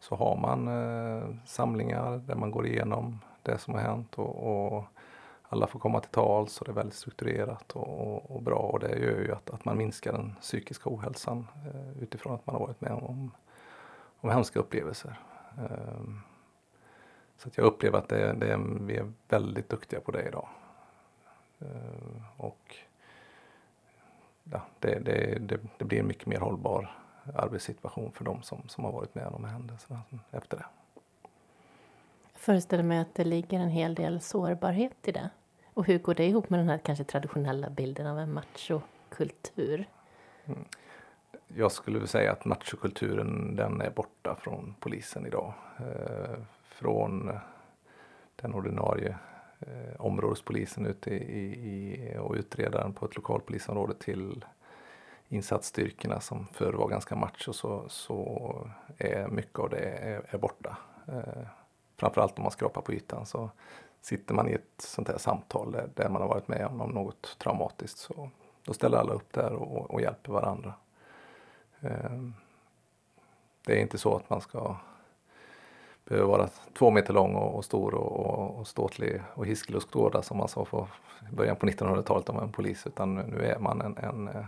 så 0.00 0.14
har 0.14 0.36
man 0.36 0.68
eh, 0.68 1.24
samlingar 1.46 2.18
där 2.18 2.34
man 2.34 2.50
går 2.50 2.66
igenom 2.66 3.18
det 3.42 3.58
som 3.58 3.74
har 3.74 3.80
hänt 3.80 4.18
och, 4.18 4.74
och 4.74 4.84
alla 5.48 5.66
får 5.66 5.78
komma 5.78 6.00
till 6.00 6.10
tals 6.10 6.60
och 6.60 6.64
det 6.64 6.72
är 6.72 6.74
väldigt 6.74 6.94
strukturerat 6.94 7.72
och, 7.72 8.00
och, 8.00 8.30
och, 8.30 8.42
bra 8.42 8.58
och 8.58 8.80
det 8.80 8.98
gör 8.98 9.20
ju 9.20 9.32
att, 9.32 9.50
att 9.50 9.64
man 9.64 9.76
minskar 9.78 10.12
den 10.12 10.34
psykiska 10.40 10.90
ohälsan 10.90 11.46
eh, 11.66 12.02
utifrån 12.02 12.34
att 12.34 12.46
man 12.46 12.54
har 12.54 12.66
varit 12.66 12.80
med 12.80 12.92
om, 12.92 13.30
om 14.20 14.30
hemska 14.30 14.58
upplevelser. 14.58 15.18
Eh, 15.58 16.00
så 17.40 17.48
att 17.48 17.56
jag 17.56 17.66
upplever 17.66 17.98
att 17.98 18.08
det, 18.08 18.32
det, 18.32 18.60
vi 18.80 18.96
är 18.96 19.12
väldigt 19.28 19.68
duktiga 19.68 20.00
på 20.00 20.10
det 20.10 20.22
idag. 20.22 20.48
Eh, 21.58 22.22
och 22.36 22.76
ja, 24.44 24.62
det, 24.78 24.98
det, 24.98 25.38
det, 25.78 25.84
blir 25.84 26.00
en 26.00 26.06
mycket 26.06 26.26
mer 26.26 26.40
hållbar 26.40 26.96
arbetssituation 27.34 28.12
för 28.12 28.24
de 28.24 28.42
som, 28.42 28.62
som 28.68 28.84
har 28.84 28.92
varit 28.92 29.14
med 29.14 29.26
om 29.26 29.44
händelserna 29.44 30.00
efter 30.30 30.56
det. 30.56 30.64
föreställer 32.34 32.82
mig 32.82 32.98
att 32.98 33.14
det 33.14 33.24
ligger 33.24 33.60
en 33.60 33.68
hel 33.68 33.94
del 33.94 34.20
sårbarhet 34.20 35.08
i 35.08 35.12
det. 35.12 35.30
Och 35.74 35.86
hur 35.86 35.98
går 35.98 36.14
det 36.14 36.26
ihop 36.26 36.50
med 36.50 36.60
den 36.60 36.68
här 36.68 36.78
kanske 36.78 37.04
traditionella 37.04 37.70
bilden 37.70 38.06
av 38.06 38.18
en 38.18 38.32
machokultur? 38.32 39.88
Mm. 40.44 40.64
Jag 41.48 41.72
skulle 41.72 42.06
säga 42.06 42.32
att 42.32 42.44
machokulturen 42.44 43.56
den 43.56 43.80
är 43.80 43.90
borta 43.90 44.34
från 44.34 44.74
polisen 44.80 45.26
idag. 45.26 45.52
Från 46.80 47.28
eh, 47.28 47.34
den 48.36 48.54
ordinarie 48.54 49.16
eh, 49.60 50.00
områdespolisen 50.00 50.86
ute 50.86 51.10
i, 51.10 51.42
i, 51.44 52.16
och 52.18 52.34
utredaren 52.34 52.92
på 52.92 53.06
ett 53.06 53.16
lokalpolisområde 53.16 53.94
till 53.94 54.44
insatsstyrkorna 55.28 56.20
som 56.20 56.46
förr 56.52 56.72
var 56.72 56.88
ganska 56.88 57.16
macho 57.16 57.52
så, 57.52 57.88
så 57.88 58.70
är 58.98 59.28
mycket 59.28 59.58
av 59.58 59.70
det 59.70 59.78
är, 59.78 60.22
är 60.28 60.38
borta. 60.38 60.76
Eh, 61.08 61.42
framförallt 61.96 62.38
om 62.38 62.42
man 62.42 62.52
skrapar 62.52 62.82
på 62.82 62.92
ytan 62.92 63.26
så 63.26 63.50
sitter 64.00 64.34
man 64.34 64.48
i 64.48 64.52
ett 64.52 64.74
sånt 64.78 65.08
här 65.08 65.18
samtal 65.18 65.72
där, 65.72 65.90
där 65.94 66.08
man 66.08 66.22
har 66.22 66.28
varit 66.28 66.48
med 66.48 66.66
om 66.66 66.90
något 66.90 67.36
traumatiskt 67.38 67.98
så 67.98 68.30
då 68.64 68.72
ställer 68.72 68.98
alla 68.98 69.12
upp 69.12 69.32
där 69.32 69.52
och, 69.52 69.90
och 69.90 70.00
hjälper 70.00 70.32
varandra. 70.32 70.74
Eh, 71.80 72.22
det 73.66 73.78
är 73.78 73.82
inte 73.82 73.98
så 73.98 74.16
att 74.16 74.30
man 74.30 74.40
ska 74.40 74.76
behöver 76.10 76.28
vara 76.28 76.48
två 76.78 76.90
meter 76.90 77.14
lång 77.14 77.34
och, 77.34 77.54
och 77.54 77.64
stor 77.64 77.94
och, 77.94 78.26
och, 78.26 78.58
och 78.58 78.66
ståtlig 78.66 79.22
och 79.34 79.46
hiskelig 79.46 79.82
och 79.94 80.24
som 80.24 80.36
man 80.36 80.48
sa 80.48 80.64
på 80.64 80.88
början 81.30 81.56
på 81.56 81.66
1900-talet 81.66 82.28
om 82.28 82.38
en 82.38 82.52
polis 82.52 82.86
utan 82.86 83.14
nu, 83.14 83.22
nu 83.26 83.44
är 83.44 83.58
man 83.58 83.80
en, 83.80 83.96
en, 83.96 84.28
eh, 84.28 84.44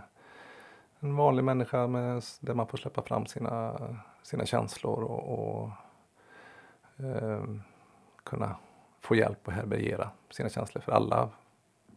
en 0.99 1.15
vanlig 1.15 1.43
människa 1.43 1.87
med, 1.87 2.23
där 2.39 2.53
man 2.53 2.67
får 2.67 2.77
släppa 2.77 3.01
fram 3.01 3.25
sina, 3.25 3.79
sina 4.23 4.45
känslor 4.45 5.03
och, 5.03 5.39
och 5.39 5.69
eh, 7.05 7.43
kunna 8.23 8.55
få 9.01 9.15
hjälp 9.15 9.47
att 9.47 9.53
härbärgera 9.53 10.09
sina 10.29 10.49
känslor. 10.49 10.81
För 10.81 10.91
alla, 10.91 11.29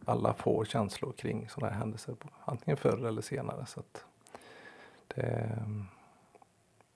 alla 0.05 0.33
får 0.33 0.65
känslor 0.65 1.11
kring 1.11 1.49
sådana 1.49 1.73
här 1.73 1.79
händelser, 1.79 2.15
antingen 2.45 2.77
förr 2.77 3.05
eller 3.07 3.21
senare. 3.21 3.65
Så 3.65 3.81
det, 5.07 5.49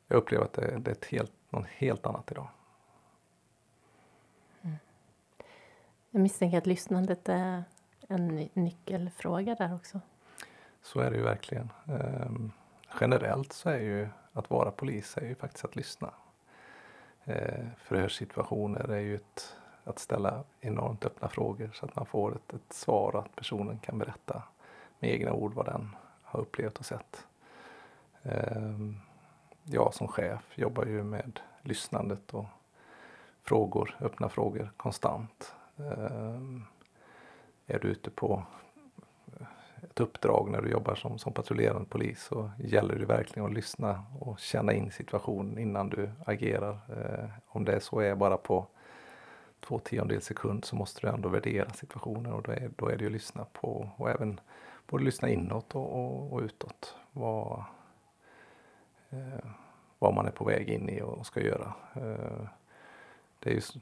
jag 0.07 0.17
upplever 0.17 0.45
att 0.45 0.53
det, 0.53 0.77
det 0.79 0.91
är 0.91 0.95
ett 0.95 1.05
helt, 1.05 1.33
något 1.49 1.67
helt 1.67 2.05
annat 2.05 2.31
idag. 2.31 2.47
Jag 6.13 6.21
misstänker 6.21 6.57
att 6.57 6.67
lyssnandet 6.67 7.29
är 7.29 7.63
en 8.07 8.49
nyckelfråga 8.53 9.55
där 9.55 9.75
också. 9.75 9.99
Så 10.81 10.99
är 10.99 11.11
det 11.11 11.17
ju 11.17 11.23
verkligen. 11.23 11.69
Ehm, 11.87 12.51
generellt 13.01 13.53
så 13.53 13.69
är 13.69 13.79
ju 13.79 14.07
att 14.33 14.49
vara 14.49 14.71
polis 14.71 15.17
är 15.17 15.25
ju 15.25 15.35
faktiskt 15.35 15.65
att 15.65 15.75
lyssna. 15.75 16.13
Ehm, 17.25 17.69
förhörssituationer 17.77 18.89
är 18.91 18.99
ju 18.99 19.15
ett, 19.15 19.55
att 19.83 19.99
ställa 19.99 20.43
enormt 20.59 21.05
öppna 21.05 21.27
frågor 21.27 21.71
så 21.73 21.85
att 21.85 21.95
man 21.95 22.05
får 22.05 22.35
ett, 22.35 22.53
ett 22.53 22.73
svar 22.73 23.15
och 23.15 23.21
att 23.21 23.35
personen 23.35 23.79
kan 23.79 23.97
berätta 23.97 24.43
med 24.99 25.11
egna 25.11 25.33
ord 25.33 25.53
vad 25.53 25.65
den 25.65 25.95
har 26.23 26.39
upplevt 26.39 26.77
och 26.77 26.85
sett. 26.85 27.27
Ehm, 28.23 28.97
jag 29.63 29.93
som 29.93 30.07
chef 30.07 30.57
jobbar 30.57 30.85
ju 30.85 31.03
med 31.03 31.39
lyssnandet 31.61 32.33
och 32.33 32.45
frågor, 33.43 33.97
öppna 33.99 34.29
frågor 34.29 34.71
konstant. 34.77 35.55
Ehm, 35.81 36.63
är 37.67 37.79
du 37.79 37.87
ute 37.87 38.09
på 38.09 38.43
eh, 39.39 39.47
ett 39.83 39.99
uppdrag 39.99 40.49
när 40.51 40.61
du 40.61 40.69
jobbar 40.69 40.95
som, 40.95 41.17
som 41.17 41.33
patrullerande 41.33 41.89
polis 41.89 42.23
så 42.23 42.51
gäller 42.57 42.95
det 42.95 43.05
verkligen 43.05 43.45
att 43.45 43.53
lyssna 43.53 44.03
och 44.19 44.39
känna 44.39 44.73
in 44.73 44.91
situationen 44.91 45.57
innan 45.57 45.89
du 45.89 46.11
agerar. 46.25 46.79
Eh, 46.89 47.29
om 47.47 47.65
det 47.65 47.79
så 47.79 47.99
är 47.99 48.15
bara 48.15 48.37
på 48.37 48.67
två 49.59 49.79
tiondels 49.79 50.25
sekund 50.25 50.65
så 50.65 50.75
måste 50.75 51.01
du 51.01 51.13
ändå 51.13 51.29
värdera 51.29 51.69
situationen 51.69 52.33
och 52.33 52.43
då 52.43 52.51
är, 52.51 52.71
då 52.75 52.87
är 52.87 52.97
det 52.97 53.01
ju 53.01 53.07
att 53.07 53.13
lyssna 53.13 53.45
på 53.53 53.89
och 53.97 54.09
även 54.09 54.39
både 54.87 55.03
lyssna 55.03 55.29
inåt 55.29 55.75
och, 55.75 55.95
och, 55.95 56.33
och 56.33 56.41
utåt. 56.41 56.95
Vad, 57.11 57.63
eh, 59.09 59.49
vad 59.99 60.13
man 60.13 60.25
är 60.25 60.31
på 60.31 60.45
väg 60.45 60.69
in 60.69 60.89
i 60.89 61.01
och 61.01 61.25
ska 61.25 61.41
göra. 61.41 61.73
Eh, 61.95 62.47
det 63.39 63.49
är 63.49 63.53
just 63.53 63.75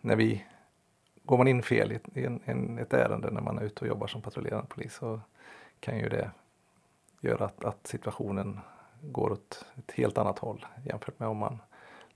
när 0.00 0.16
vi 0.16 0.44
Går 1.24 1.38
man 1.38 1.48
in 1.48 1.62
fel 1.62 1.92
i 2.14 2.24
en, 2.24 2.40
en, 2.44 2.78
ett 2.78 2.92
ärende 2.92 3.30
när 3.30 3.40
man 3.40 3.58
är 3.58 3.62
ute 3.62 3.80
och 3.80 3.86
jobbar 3.86 4.06
som 4.06 4.22
patrullerande 4.22 4.66
polis 4.68 4.94
så 4.94 5.20
kan 5.80 5.98
ju 5.98 6.08
det 6.08 6.30
göra 7.20 7.44
att, 7.44 7.64
att 7.64 7.86
situationen 7.86 8.60
går 9.00 9.32
åt 9.32 9.64
ett 9.76 9.92
helt 9.92 10.18
annat 10.18 10.38
håll 10.38 10.66
jämfört 10.84 11.18
med 11.18 11.28
om 11.28 11.36
man 11.36 11.58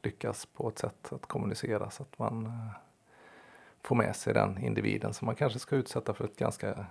lyckas 0.03 0.47
på 0.47 0.69
ett 0.69 0.79
sätt 0.79 1.13
att 1.13 1.27
kommunicera 1.27 1.91
så 1.91 2.03
att 2.03 2.19
man 2.19 2.47
eh, 2.47 2.71
får 3.83 3.97
med 3.97 4.17
sig 4.17 4.35
den 4.35 4.59
individen 4.59 5.15
som 5.15 5.27
man 5.27 5.35
kanske 5.35 5.59
ska 5.59 5.77
utsätta 5.77 6.15
för 6.15 6.25
ett 6.25 6.37
ganska 6.37 6.87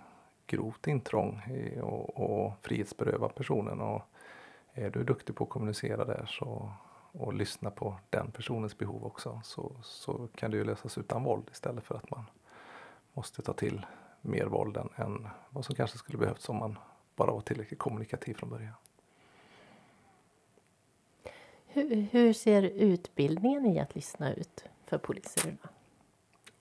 grovt 0.47 0.87
intrång 0.87 1.41
i, 1.49 1.79
och, 1.81 2.19
och 2.19 2.53
frihetsberöva 2.61 3.29
personen. 3.29 3.81
Och 3.81 4.01
är 4.73 4.89
du 4.89 5.03
duktig 5.03 5.35
på 5.35 5.43
att 5.43 5.49
kommunicera 5.49 6.05
där 6.05 6.25
så, 6.25 6.71
och 7.17 7.33
lyssna 7.33 7.71
på 7.71 7.95
den 8.09 8.31
personens 8.31 8.77
behov 8.77 9.05
också 9.05 9.41
så, 9.43 9.75
så 9.83 10.27
kan 10.35 10.51
det 10.51 10.57
ju 10.57 10.63
lösas 10.63 10.97
utan 10.97 11.23
våld 11.23 11.49
istället 11.51 11.83
för 11.83 11.95
att 11.95 12.11
man 12.11 12.25
måste 13.13 13.41
ta 13.41 13.53
till 13.53 13.85
mer 14.21 14.45
våld 14.45 14.77
än, 14.77 14.89
än 14.95 15.27
vad 15.49 15.65
som 15.65 15.75
kanske 15.75 15.97
skulle 15.97 16.17
behövts 16.17 16.49
om 16.49 16.55
man 16.55 16.77
bara 17.15 17.31
var 17.31 17.41
tillräckligt 17.41 17.79
kommunikativ 17.79 18.33
från 18.33 18.49
början. 18.49 18.73
Hur, 21.67 21.95
hur 22.11 22.33
ser 22.33 22.63
utbildningen 22.63 23.65
i 23.65 23.79
att 23.79 23.95
lyssna 23.95 24.33
ut 24.33 24.65
för 24.85 24.97
poliser 24.97 25.47
idag? 25.47 25.69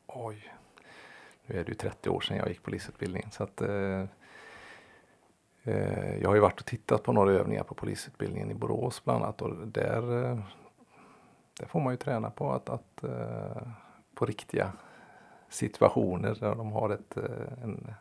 Oj, 0.06 0.54
nu 1.46 1.58
är 1.58 1.64
det 1.64 1.68
ju 1.68 1.74
30 1.74 2.10
år 2.10 2.20
sedan 2.20 2.36
jag 2.36 2.48
gick 2.48 2.62
polisutbildningen 2.62 3.30
så 3.30 3.42
att 3.42 3.60
eh, 3.60 3.70
eh, 3.70 4.06
Eh, 5.64 6.18
jag 6.22 6.28
har 6.28 6.34
ju 6.34 6.40
varit 6.40 6.60
och 6.60 6.66
tittat 6.66 7.02
på 7.02 7.12
några 7.12 7.32
övningar 7.32 7.62
på 7.62 7.74
polisutbildningen 7.74 8.50
i 8.50 8.54
Borås 8.54 9.04
bland 9.04 9.24
annat 9.24 9.42
och 9.42 9.68
där, 9.68 10.24
eh, 10.24 10.38
där 11.58 11.66
får 11.66 11.80
man 11.80 11.92
ju 11.92 11.96
träna 11.96 12.30
på 12.30 12.52
att, 12.52 12.68
att 12.68 13.04
eh, 13.04 13.62
på 14.14 14.26
riktiga 14.26 14.72
situationer 15.48 16.36
där 16.40 16.54
de 16.54 16.72
har 16.72 16.90
ett, 16.90 17.16
en, 17.62 17.94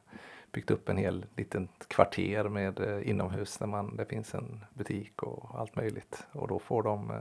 byggt 0.51 0.71
upp 0.71 0.89
en 0.89 0.97
hel 0.97 1.25
liten 1.35 1.67
kvarter 1.87 2.43
med 2.43 3.03
inomhus 3.03 3.57
där 3.57 3.67
man, 3.67 3.95
det 3.95 4.05
finns 4.05 4.33
en 4.35 4.65
butik 4.73 5.23
och 5.23 5.59
allt 5.59 5.75
möjligt. 5.75 6.27
Och 6.31 6.47
då 6.47 6.59
får 6.59 6.83
de 6.83 7.11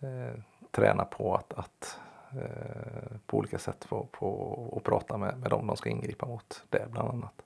eh, 0.00 0.34
träna 0.70 1.04
på 1.04 1.34
att, 1.34 1.52
att 1.52 1.98
eh, 2.32 3.18
på 3.26 3.38
olika 3.38 3.58
sätt 3.58 3.84
få 3.84 4.06
på, 4.12 4.28
och 4.70 4.84
prata 4.84 5.16
med, 5.16 5.38
med 5.38 5.50
dem 5.50 5.66
de 5.66 5.76
ska 5.76 5.90
ingripa 5.90 6.26
mot. 6.26 6.64
Där 6.70 6.86
bland 6.90 7.08
annat. 7.08 7.42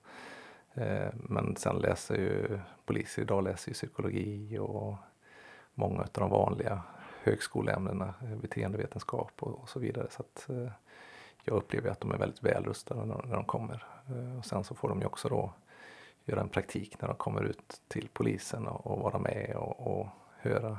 Eh, 0.75 1.09
men 1.15 1.57
sen 1.57 1.77
läser 1.77 2.15
ju 2.15 2.61
poliser 2.85 3.23
idag 3.23 3.45
läser 3.45 3.69
ju 3.69 3.75
psykologi 3.75 4.59
och 4.59 4.97
många 5.75 6.01
av 6.01 6.09
de 6.13 6.31
vanliga 6.31 6.83
högskoleämnena, 7.23 8.15
eh, 8.23 8.37
beteendevetenskap 8.37 9.33
och, 9.41 9.61
och 9.61 9.69
så 9.69 9.79
vidare. 9.79 10.07
Så 10.11 10.23
att, 10.23 10.51
eh, 10.51 10.73
jag 11.45 11.57
upplever 11.57 11.91
att 11.91 12.01
de 12.01 12.11
är 12.11 12.19
väldigt 12.19 12.43
välrustade 12.43 13.05
när, 13.05 13.23
när 13.23 13.35
de 13.35 13.45
kommer. 13.45 13.87
Eh, 14.09 14.39
och 14.39 14.45
sen 14.45 14.65
så 14.65 14.75
får 14.75 14.89
de 14.89 15.01
ju 15.01 15.07
också 15.07 15.29
då 15.29 15.53
göra 16.25 16.41
en 16.41 16.49
praktik 16.49 17.01
när 17.01 17.09
de 17.09 17.17
kommer 17.17 17.43
ut 17.43 17.81
till 17.89 18.09
polisen 18.13 18.67
och, 18.67 18.87
och 18.87 18.99
vara 18.99 19.19
med 19.19 19.57
och, 19.57 20.01
och, 20.01 20.09
höra 20.39 20.79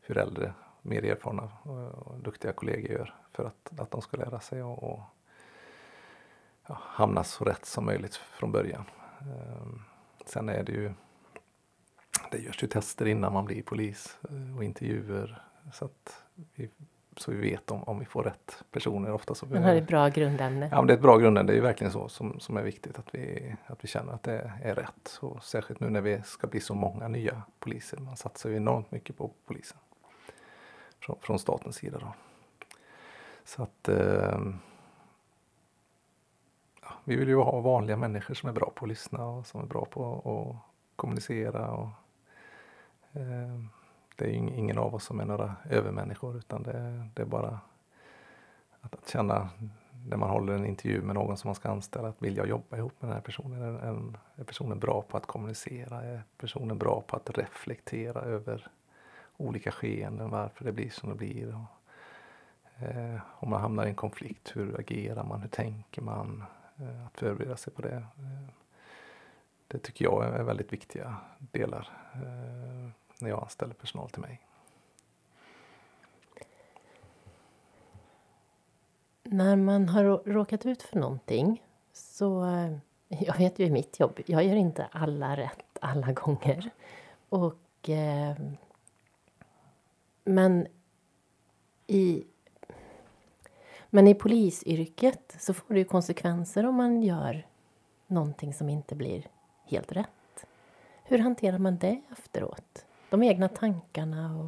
hur 0.00 0.18
äldre, 0.18 0.54
mer 0.82 1.04
erfarna 1.04 1.52
och, 1.62 2.18
duktiga 2.18 2.52
kollegor 2.52 2.90
gör 2.90 3.14
för 3.32 3.44
att, 3.44 3.80
att 3.80 3.90
de 3.90 4.02
ska 4.02 4.16
lära 4.16 4.40
sig 4.40 4.62
och, 4.62 4.82
och 4.82 5.00
ja, 6.66 6.78
hamna 6.80 7.24
så 7.24 7.44
rätt 7.44 7.64
som 7.64 7.84
möjligt 7.84 8.14
från 8.14 8.52
början. 8.52 8.84
Ehm, 9.26 9.82
sen 10.26 10.48
är 10.48 10.62
det 10.62 10.72
ju 10.72 10.92
det 12.30 12.38
görs 12.38 12.62
ju 12.62 12.66
tester 12.66 13.06
innan 13.06 13.32
man 13.32 13.44
blir 13.44 13.62
polis 13.62 14.18
eh, 14.30 14.56
och 14.56 14.64
intervjuer 14.64 15.42
så 15.72 15.84
att 15.84 16.22
vi 16.54 16.70
så 17.16 17.30
vi 17.30 17.50
vet 17.50 17.70
om, 17.70 17.82
om 17.82 17.98
vi 17.98 18.04
får 18.04 18.22
rätt 18.22 18.64
personer. 18.70 19.12
Ofta 19.12 19.34
så 19.34 19.46
Man 19.46 19.62
har 19.62 19.74
ett 19.74 19.86
bra 19.86 20.08
grundämne. 20.08 20.68
Ja, 20.70 20.76
men 20.76 20.86
det 20.86 20.92
är 20.92 20.96
ett 20.96 21.02
bra 21.02 21.18
grundämne. 21.18 21.52
Det 21.52 21.58
är 21.58 21.62
verkligen 21.62 21.92
så 21.92 22.08
som, 22.08 22.40
som 22.40 22.56
är 22.56 22.62
viktigt 22.62 22.98
att 22.98 23.14
vi, 23.14 23.54
att 23.66 23.84
vi 23.84 23.88
känner 23.88 24.12
att 24.12 24.22
det 24.22 24.52
är 24.62 24.74
rätt. 24.74 25.18
Och 25.20 25.44
särskilt 25.44 25.80
nu 25.80 25.90
när 25.90 26.00
vi 26.00 26.22
ska 26.24 26.46
bli 26.46 26.60
så 26.60 26.74
många 26.74 27.08
nya 27.08 27.42
poliser. 27.58 27.98
Man 27.98 28.16
satsar 28.16 28.50
ju 28.50 28.56
enormt 28.56 28.90
mycket 28.90 29.16
på 29.16 29.30
polisen. 29.46 29.78
Från, 31.00 31.16
från 31.20 31.38
statens 31.38 31.76
sida 31.76 31.98
då. 31.98 32.14
Så 33.44 33.62
att 33.62 33.88
eh, 33.88 34.40
vi 37.04 37.16
vill 37.16 37.28
ju 37.28 37.36
ha 37.36 37.60
vanliga 37.60 37.96
människor 37.96 38.34
som 38.34 38.48
är 38.48 38.52
bra 38.52 38.72
på 38.74 38.84
att 38.84 38.88
lyssna 38.88 39.26
och 39.26 39.46
som 39.46 39.60
är 39.60 39.66
bra 39.66 39.84
på 39.84 40.14
att 40.14 40.96
kommunicera. 40.96 41.70
Och, 41.70 41.88
eh, 43.12 43.60
det 44.16 44.24
är 44.24 44.28
ju 44.28 44.36
ingen 44.36 44.78
av 44.78 44.94
oss 44.94 45.04
som 45.04 45.20
är 45.20 45.24
några 45.24 45.56
övermänniskor 45.70 46.36
utan 46.36 46.62
det, 46.62 47.08
det 47.14 47.22
är 47.22 47.26
bara 47.26 47.58
att, 48.80 48.94
att, 48.94 49.08
känna 49.08 49.48
när 50.08 50.16
man 50.16 50.30
håller 50.30 50.52
en 50.52 50.66
intervju 50.66 51.02
med 51.02 51.14
någon 51.14 51.36
som 51.36 51.48
man 51.48 51.54
ska 51.54 51.68
anställa 51.70 52.08
att 52.08 52.22
vill 52.22 52.36
jag 52.36 52.48
jobba 52.48 52.76
ihop 52.76 52.92
med 53.00 53.08
den 53.08 53.14
här 53.14 53.22
personen? 53.22 53.62
Är, 53.62 53.72
är, 53.72 54.12
är 54.36 54.44
personen 54.44 54.78
bra 54.78 55.02
på 55.02 55.16
att 55.16 55.26
kommunicera? 55.26 56.02
Är 56.02 56.22
personen 56.36 56.78
bra 56.78 57.02
på 57.06 57.16
att 57.16 57.38
reflektera 57.38 58.20
över 58.20 58.66
olika 59.36 59.70
skeenden, 59.70 60.30
varför 60.30 60.64
det 60.64 60.72
blir 60.72 60.90
som 60.90 61.08
det 61.08 61.14
blir? 61.14 61.54
Och, 61.54 62.84
eh, 62.84 63.20
om 63.30 63.50
man 63.50 63.60
hamnar 63.60 63.86
i 63.86 63.88
en 63.88 63.94
konflikt, 63.94 64.56
hur 64.56 64.80
agerar 64.80 65.24
man, 65.24 65.40
hur 65.40 65.48
tänker 65.48 66.02
man? 66.02 66.44
Eh, 66.82 67.06
att 67.06 67.18
förbereda 67.18 67.56
sig 67.56 67.72
på 67.72 67.82
det. 67.82 67.94
Eh, 67.94 68.54
det 69.68 69.78
tycker 69.78 70.04
jag 70.04 70.24
är 70.24 70.42
väldigt 70.42 70.72
viktiga 70.72 71.16
delar 71.38 71.88
eh, 72.14 72.90
när 73.18 73.28
jag 73.28 73.42
anställer 73.42 73.74
personal 73.74 74.10
till 74.10 74.20
mig. 74.20 74.40
När 79.22 79.56
man 79.56 79.88
har 79.88 80.04
råkat 80.24 80.66
ut 80.66 80.82
för 80.82 80.98
någonting 80.98 81.62
så, 81.92 82.46
jag 83.08 83.38
vet 83.38 83.58
ju 83.58 83.64
i 83.64 83.70
mitt 83.70 84.00
jobb, 84.00 84.20
jag 84.26 84.44
gör 84.44 84.56
inte 84.56 84.88
alla 84.92 85.36
rätt 85.36 85.78
alla 85.80 86.12
gånger. 86.12 86.70
Och, 87.28 87.90
men 90.24 90.66
i 91.86 92.24
men 93.94 94.08
i 94.08 94.14
polisyrket 94.14 95.36
så 95.38 95.54
får 95.54 95.74
det 95.74 95.80
ju 95.80 95.84
konsekvenser 95.84 96.66
om 96.66 96.74
man 96.74 97.02
gör 97.02 97.46
någonting 98.06 98.54
som 98.54 98.68
inte 98.68 98.94
blir 98.94 99.26
helt 99.64 99.92
rätt. 99.92 100.46
Hur 101.04 101.18
hanterar 101.18 101.58
man 101.58 101.78
det 101.78 102.02
efteråt? 102.12 102.86
De 103.10 103.22
egna 103.22 103.48
tankarna 103.48 104.38
och... 104.38 104.46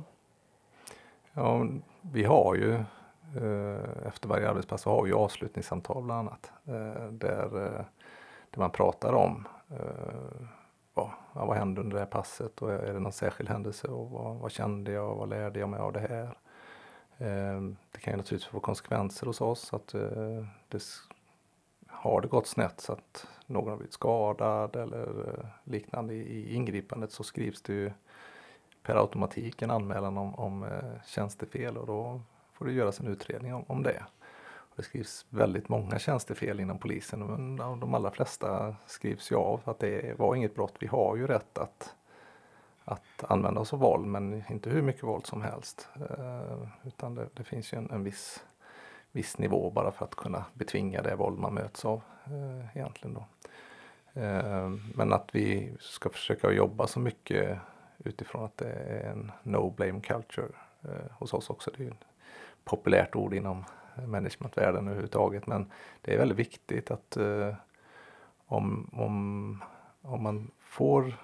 Ja, 1.33 1.67
vi 2.01 2.25
har 2.25 2.55
ju 2.55 2.75
eh, 2.75 4.07
efter 4.07 4.29
varje 4.29 4.51
arbetspass 4.51 4.83
så 4.83 4.91
har 4.91 5.03
vi 5.03 5.13
avslutningssamtal 5.13 6.03
bland 6.03 6.29
annat. 6.29 6.53
Eh, 6.65 7.09
där, 7.11 7.67
eh, 7.67 7.85
där 8.51 8.59
man 8.59 8.71
pratar 8.71 9.13
om 9.13 9.49
vad, 10.95 11.11
vad 11.33 11.57
hände 11.57 11.81
under 11.81 11.95
det 11.95 12.01
här 12.01 12.07
passet 12.07 12.63
och 12.63 12.73
är 12.73 12.93
det 12.93 13.01
någon 13.01 13.13
särskild 13.13 13.49
händelse 13.49 13.89
och 13.89 14.11
vad, 14.11 14.37
vad 14.37 14.51
kände 14.51 14.93
jag 14.93 15.11
och 15.11 15.17
vad 15.17 15.29
lärde 15.29 15.61
jag 15.61 15.69
mig 15.69 15.81
av 15.81 15.93
det 15.93 16.01
här? 16.01 16.39
Eh, 17.19 17.61
det 17.93 18.01
kan 18.01 18.13
ju 18.13 18.17
naturligtvis 18.17 18.45
få 18.45 18.61
konsekvenser 18.61 19.27
hos 19.27 19.41
oss 19.41 19.75
att 19.75 19.95
eh, 19.95 20.45
det 20.69 20.83
har 21.87 22.21
det 22.21 22.29
gått 22.29 22.47
snett 22.47 22.81
så 22.81 22.93
att 22.93 23.27
någon 23.47 23.71
har 23.71 23.77
blivit 23.77 23.93
skadad 23.93 24.77
eller 24.77 25.29
eh, 25.29 25.47
liknande 25.65 26.15
i 26.15 26.55
ingripandet 26.55 27.13
så 27.13 27.25
skrivs 27.25 27.63
det 27.63 27.73
ju 27.73 27.91
per 28.83 28.97
automatik 28.97 29.63
en 29.63 29.71
anmälan 29.71 30.19
om, 30.19 30.35
om 30.35 30.67
tjänstefel 31.07 31.77
och 31.77 31.87
då 31.87 32.21
får 32.53 32.65
det 32.65 32.73
göras 32.73 33.01
en 33.01 33.07
utredning 33.07 33.55
om, 33.55 33.65
om 33.67 33.83
det. 33.83 34.05
Och 34.75 34.77
det 34.77 34.83
skrivs 34.83 35.27
väldigt 35.31 35.69
många 35.69 35.99
tjänstefel 35.99 36.61
inom 36.61 36.79
polisen 36.79 37.23
och 37.23 37.79
de 37.79 37.95
allra 37.95 38.11
flesta 38.11 38.77
skrivs 38.87 39.33
ju 39.33 39.37
av 39.37 39.61
att 39.65 39.79
det 39.79 40.19
var 40.19 40.35
inget 40.35 40.55
brott. 40.55 40.75
Vi 40.79 40.87
har 40.87 41.17
ju 41.17 41.27
rätt 41.27 41.59
att, 41.59 41.95
att 42.85 43.25
använda 43.29 43.61
oss 43.61 43.73
av 43.73 43.79
våld 43.79 44.07
men 44.07 44.43
inte 44.51 44.71
hur 44.71 44.83
mycket 44.83 45.03
våld 45.03 45.27
som 45.27 45.43
helst. 45.43 45.89
Eh, 45.95 46.69
utan 46.85 47.15
det, 47.15 47.29
det, 47.35 47.45
finns 47.45 47.73
ju 47.73 47.79
en, 47.79 47.91
en 47.91 48.05
viss, 48.05 48.45
viss 49.13 49.39
nivå 49.39 49.71
bara 49.71 49.93
för 49.93 50.05
att 50.05 50.15
kunna 50.15 50.45
betvinga 50.55 51.03
det 51.03 51.17
våld 51.17 51.39
man 51.39 51.55
möts 51.55 51.85
av 51.85 52.03
eh, 52.25 52.77
egentligen 52.77 53.15
då. 53.15 53.25
Eh, 54.21 54.71
men 54.95 55.13
att 55.13 55.29
vi 55.33 55.77
ska 55.81 56.09
försöka 56.09 56.53
jobba 56.53 56.87
så 56.87 57.01
mycket 57.01 57.59
utifrån 57.99 58.45
att 58.45 58.57
det 58.57 58.73
är 58.73 59.11
en 59.11 59.33
no 59.43 59.71
blame 59.71 60.01
culture 60.01 60.49
eh, 60.83 61.13
hos 61.19 61.35
oss 61.35 61.51
också. 61.51 61.71
Det 61.77 61.85
är 61.85 61.91
ett 61.91 62.07
populärt 62.65 63.17
ord 63.17 63.35
inom 63.35 63.65
managementvärlden 64.07 64.87
överhuvudtaget. 64.87 65.47
Men 65.47 65.71
det 66.01 66.15
är 66.15 66.19
väldigt 66.19 66.39
viktigt 66.39 66.91
att 66.91 67.17
eh, 67.17 67.55
om, 68.47 68.91
om, 68.93 69.65
om 70.03 70.23
man 70.23 70.51
får 70.61 71.15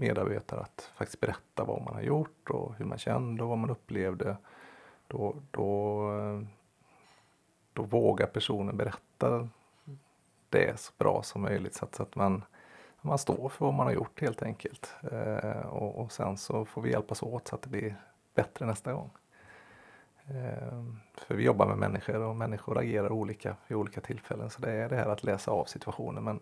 medarbetare 0.00 0.60
att 0.60 0.90
faktiskt 0.94 1.20
berätta 1.20 1.64
vad 1.64 1.82
man 1.82 1.94
har 1.94 2.02
gjort 2.02 2.50
och 2.50 2.74
hur 2.74 2.84
man 2.84 2.98
kände 2.98 3.42
och 3.42 3.48
vad 3.48 3.58
man 3.58 3.70
upplevde. 3.70 4.36
Då, 5.06 5.36
då, 5.50 6.12
då 7.72 7.82
vågar 7.82 8.26
personen 8.26 8.76
berätta 8.76 9.48
det 10.48 10.80
så 10.80 10.92
bra 10.98 11.22
som 11.22 11.42
möjligt 11.42 11.74
så 11.74 11.84
att, 11.84 11.94
så 11.94 12.02
att 12.02 12.16
man, 12.16 12.44
man 13.00 13.18
står 13.18 13.48
för 13.48 13.64
vad 13.64 13.74
man 13.74 13.86
har 13.86 13.94
gjort 13.94 14.20
helt 14.20 14.42
enkelt. 14.42 14.94
Eh, 15.12 15.66
och, 15.66 15.98
och 15.98 16.12
sen 16.12 16.36
så 16.36 16.64
får 16.64 16.82
vi 16.82 16.90
hjälpas 16.90 17.22
åt 17.22 17.48
så 17.48 17.54
att 17.54 17.62
det 17.62 17.68
blir 17.68 17.96
bättre 18.34 18.66
nästa 18.66 18.92
gång. 18.92 19.10
Eh, 20.24 20.84
för 21.14 21.34
vi 21.34 21.44
jobbar 21.44 21.66
med 21.66 21.78
människor 21.78 22.20
och 22.20 22.36
människor 22.36 22.78
agerar 22.78 23.12
olika 23.12 23.56
vid 23.66 23.78
olika 23.78 24.00
tillfällen. 24.00 24.50
Så 24.50 24.60
det 24.62 24.72
är 24.72 24.88
det 24.88 24.96
här 24.96 25.08
att 25.08 25.24
läsa 25.24 25.50
av 25.50 25.64
situationen. 25.64 26.24
Men 26.24 26.40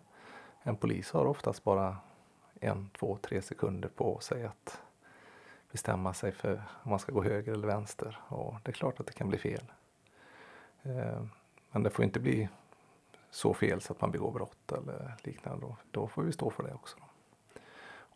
en 0.63 0.77
polis 0.77 1.11
har 1.13 1.27
oftast 1.27 1.65
bara 1.65 1.97
en, 2.61 2.91
två, 2.99 3.19
tre 3.23 3.43
sekunder 3.43 3.89
på 3.89 4.19
sig 4.19 4.45
att 4.45 4.83
bestämma 5.73 6.15
sig 6.15 6.33
för 6.33 6.63
om 6.83 6.91
man 6.91 6.99
ska 6.99 7.13
gå 7.13 7.23
höger 7.23 7.53
eller 7.53 7.67
vänster. 7.67 8.21
Och 8.29 8.55
det 8.63 8.71
är 8.71 8.73
klart 8.73 9.01
att 9.01 9.07
det 9.07 9.13
kan 9.13 9.29
bli 9.29 9.39
fel. 9.39 9.65
Eh, 10.83 11.23
men 11.71 11.83
det 11.83 11.91
får 11.91 12.05
inte 12.05 12.21
bli 12.21 12.49
så 13.31 13.55
fel 13.55 13.81
så 13.81 13.93
att 13.93 14.01
man 14.01 14.11
begår 14.11 14.33
brott 14.33 14.73
eller 14.73 15.15
liknande. 15.23 15.67
Då, 15.67 15.77
då 15.91 16.09
får 16.09 16.23
vi 16.23 16.33
stå 16.33 16.51
för 16.51 16.63
det 16.63 16.75
också. 16.75 16.97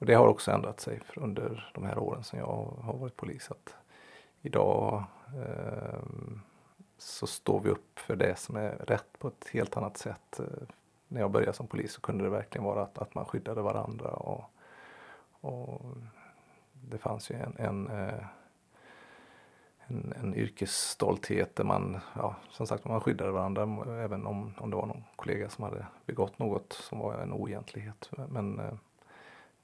Och 0.02 0.06
det 0.06 0.14
har 0.14 0.26
också 0.26 0.50
ändrat 0.50 0.80
sig 0.80 1.00
under 1.16 1.70
de 1.74 1.84
här 1.84 1.98
åren 1.98 2.24
som 2.24 2.38
jag 2.38 2.76
har 2.82 2.96
varit 2.98 3.16
polis. 3.16 3.50
Att 3.50 3.76
idag 4.40 5.04
eh, 5.46 6.02
så 6.98 7.26
står 7.26 7.60
vi 7.60 7.70
upp 7.70 7.98
för 7.98 8.16
det 8.16 8.38
som 8.38 8.56
är 8.56 8.70
rätt 8.70 9.18
på 9.18 9.28
ett 9.28 9.48
helt 9.52 9.76
annat 9.76 9.96
sätt. 9.96 10.40
Eh, 10.40 10.68
när 11.12 11.20
jag 11.20 11.30
började 11.30 11.52
som 11.52 11.66
polis 11.66 11.92
så 11.92 12.00
kunde 12.00 12.24
det 12.24 12.30
verkligen 12.30 12.64
vara 12.64 12.82
att, 12.82 12.98
att 12.98 13.14
man 13.14 13.24
skyddade 13.24 13.62
varandra 13.62 14.08
och, 14.08 14.44
och 15.40 15.80
det 16.72 16.98
fanns 16.98 17.30
ju 17.30 17.36
en, 17.36 17.56
en, 17.58 17.88
eh, 17.88 18.24
en, 19.86 20.14
en 20.20 20.34
yrkesstolthet 20.34 21.56
där 21.56 21.64
man, 21.64 22.00
ja, 22.16 22.36
som 22.50 22.66
sagt, 22.66 22.84
man 22.84 23.00
skyddade 23.00 23.30
varandra 23.30 23.62
även 24.02 24.26
om, 24.26 24.54
om 24.58 24.70
det 24.70 24.76
var 24.76 24.86
någon 24.86 25.04
kollega 25.16 25.48
som 25.48 25.64
hade 25.64 25.86
begått 26.06 26.38
något 26.38 26.72
som 26.72 26.98
var 26.98 27.14
en 27.14 27.32
oegentlighet. 27.32 28.10
Men 28.28 28.58
eh, 28.58 28.74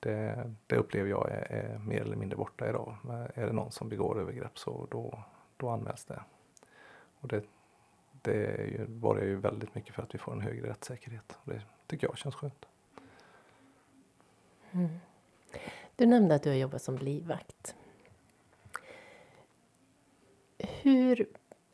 det, 0.01 0.55
det 0.67 0.77
upplever 0.77 1.11
jag 1.11 1.31
är, 1.31 1.53
är, 1.53 1.79
mer 1.79 2.01
eller 2.01 2.17
mindre 2.17 2.37
borta 2.37 2.69
idag. 2.69 2.97
Är 3.35 3.47
det 3.47 3.53
någon 3.53 3.73
som 3.73 3.89
begår 3.89 4.21
övergrepp 4.21 4.59
så 4.59 4.87
då, 4.91 5.23
då 5.57 5.69
anmäls 5.69 6.05
det. 6.05 6.21
Och 7.21 7.29
det, 7.29 7.45
det 8.29 8.89
borgar 8.89 9.25
ju 9.25 9.37
väldigt 9.37 9.75
mycket 9.75 9.95
för 9.95 10.03
att 10.03 10.15
vi 10.15 10.19
får 10.19 10.33
en 10.33 10.41
högre 10.41 10.71
rättssäkerhet. 10.71 11.39
Och 11.45 11.53
det 11.53 11.63
tycker 11.87 12.07
jag 12.07 12.19
känns 12.19 12.35
skönt. 12.35 12.67
Mm. 14.73 14.89
Du 15.97 16.07
nämnde 16.07 16.35
att 16.35 16.43
du 16.43 16.49
har 16.51 16.57
jobbat 16.57 16.83
som 16.83 16.99
livvakt. 16.99 17.75
Hur 20.59 21.27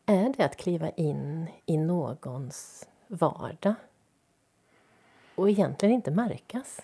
är 0.07 0.35
det 0.37 0.45
att 0.45 0.57
kliva 0.57 0.91
in 0.91 1.47
i 1.67 1.77
någons 1.77 2.89
vardag 3.07 3.75
och 5.35 5.51
egentligen 5.51 5.95
inte 5.95 6.11
märkas? 6.11 6.81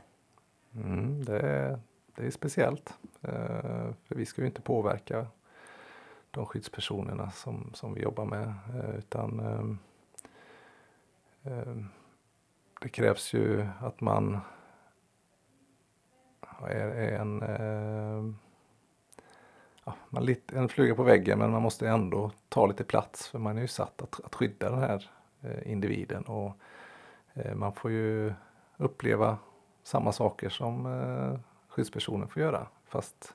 Mm, 0.75 1.25
det, 1.25 1.41
är, 1.41 1.81
det 2.15 2.27
är 2.27 2.31
speciellt. 2.31 2.95
Eh, 3.23 3.93
för 4.05 4.15
vi 4.15 4.27
ska 4.27 4.41
ju 4.41 4.47
inte 4.47 4.63
påverka 4.63 5.27
de 6.31 6.47
skyddspersonerna 6.47 7.31
som, 7.31 7.71
som 7.75 7.95
vi 7.95 8.03
jobbar 8.03 8.25
med 8.25 8.55
eh, 8.75 8.95
utan 8.99 9.41
ehm, 9.41 9.79
ehm, 11.43 11.89
det 12.81 12.89
krävs 12.89 13.35
ju 13.35 13.67
att 13.81 14.01
man 14.01 14.41
är, 16.67 17.15
en, 17.21 17.43
ehm, 17.43 18.37
ja, 19.85 19.95
man 20.09 20.25
lite, 20.25 20.59
en 20.59 20.69
fluga 20.69 20.95
på 20.95 21.03
väggen 21.03 21.39
men 21.39 21.51
man 21.51 21.63
måste 21.63 21.89
ändå 21.89 22.31
ta 22.49 22.67
lite 22.67 22.85
plats 22.85 23.29
för 23.29 23.39
man 23.39 23.57
är 23.57 23.61
ju 23.61 23.69
satt 23.69 24.03
att, 24.03 24.21
att 24.25 24.35
skydda 24.35 24.71
den 24.71 24.79
här 24.79 25.11
eh, 25.41 25.73
individen 25.73 26.25
och 26.25 26.57
eh, 27.35 27.55
man 27.55 27.73
får 27.73 27.91
ju 27.91 28.33
uppleva 28.77 29.39
samma 29.83 30.13
saker 30.13 30.49
som 30.49 30.89
skyddspersonen 31.69 32.29
får 32.29 32.43
göra. 32.43 32.67
Fast 32.85 33.35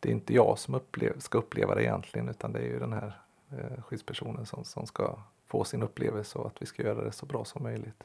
det 0.00 0.08
är 0.08 0.12
inte 0.12 0.34
jag 0.34 0.58
som 0.58 0.74
upplev 0.74 1.18
ska 1.18 1.38
uppleva 1.38 1.74
det 1.74 1.82
egentligen 1.82 2.28
utan 2.28 2.52
det 2.52 2.58
är 2.58 2.66
ju 2.66 2.78
den 2.78 2.92
här 2.92 3.20
eh, 3.50 3.82
skyddspersonen 3.82 4.46
som, 4.46 4.64
som 4.64 4.86
ska 4.86 5.18
få 5.46 5.64
sin 5.64 5.82
upplevelse 5.82 6.38
och 6.38 6.46
att 6.46 6.62
vi 6.62 6.66
ska 6.66 6.82
göra 6.82 7.04
det 7.04 7.12
så 7.12 7.26
bra 7.26 7.44
som 7.44 7.62
möjligt. 7.62 8.04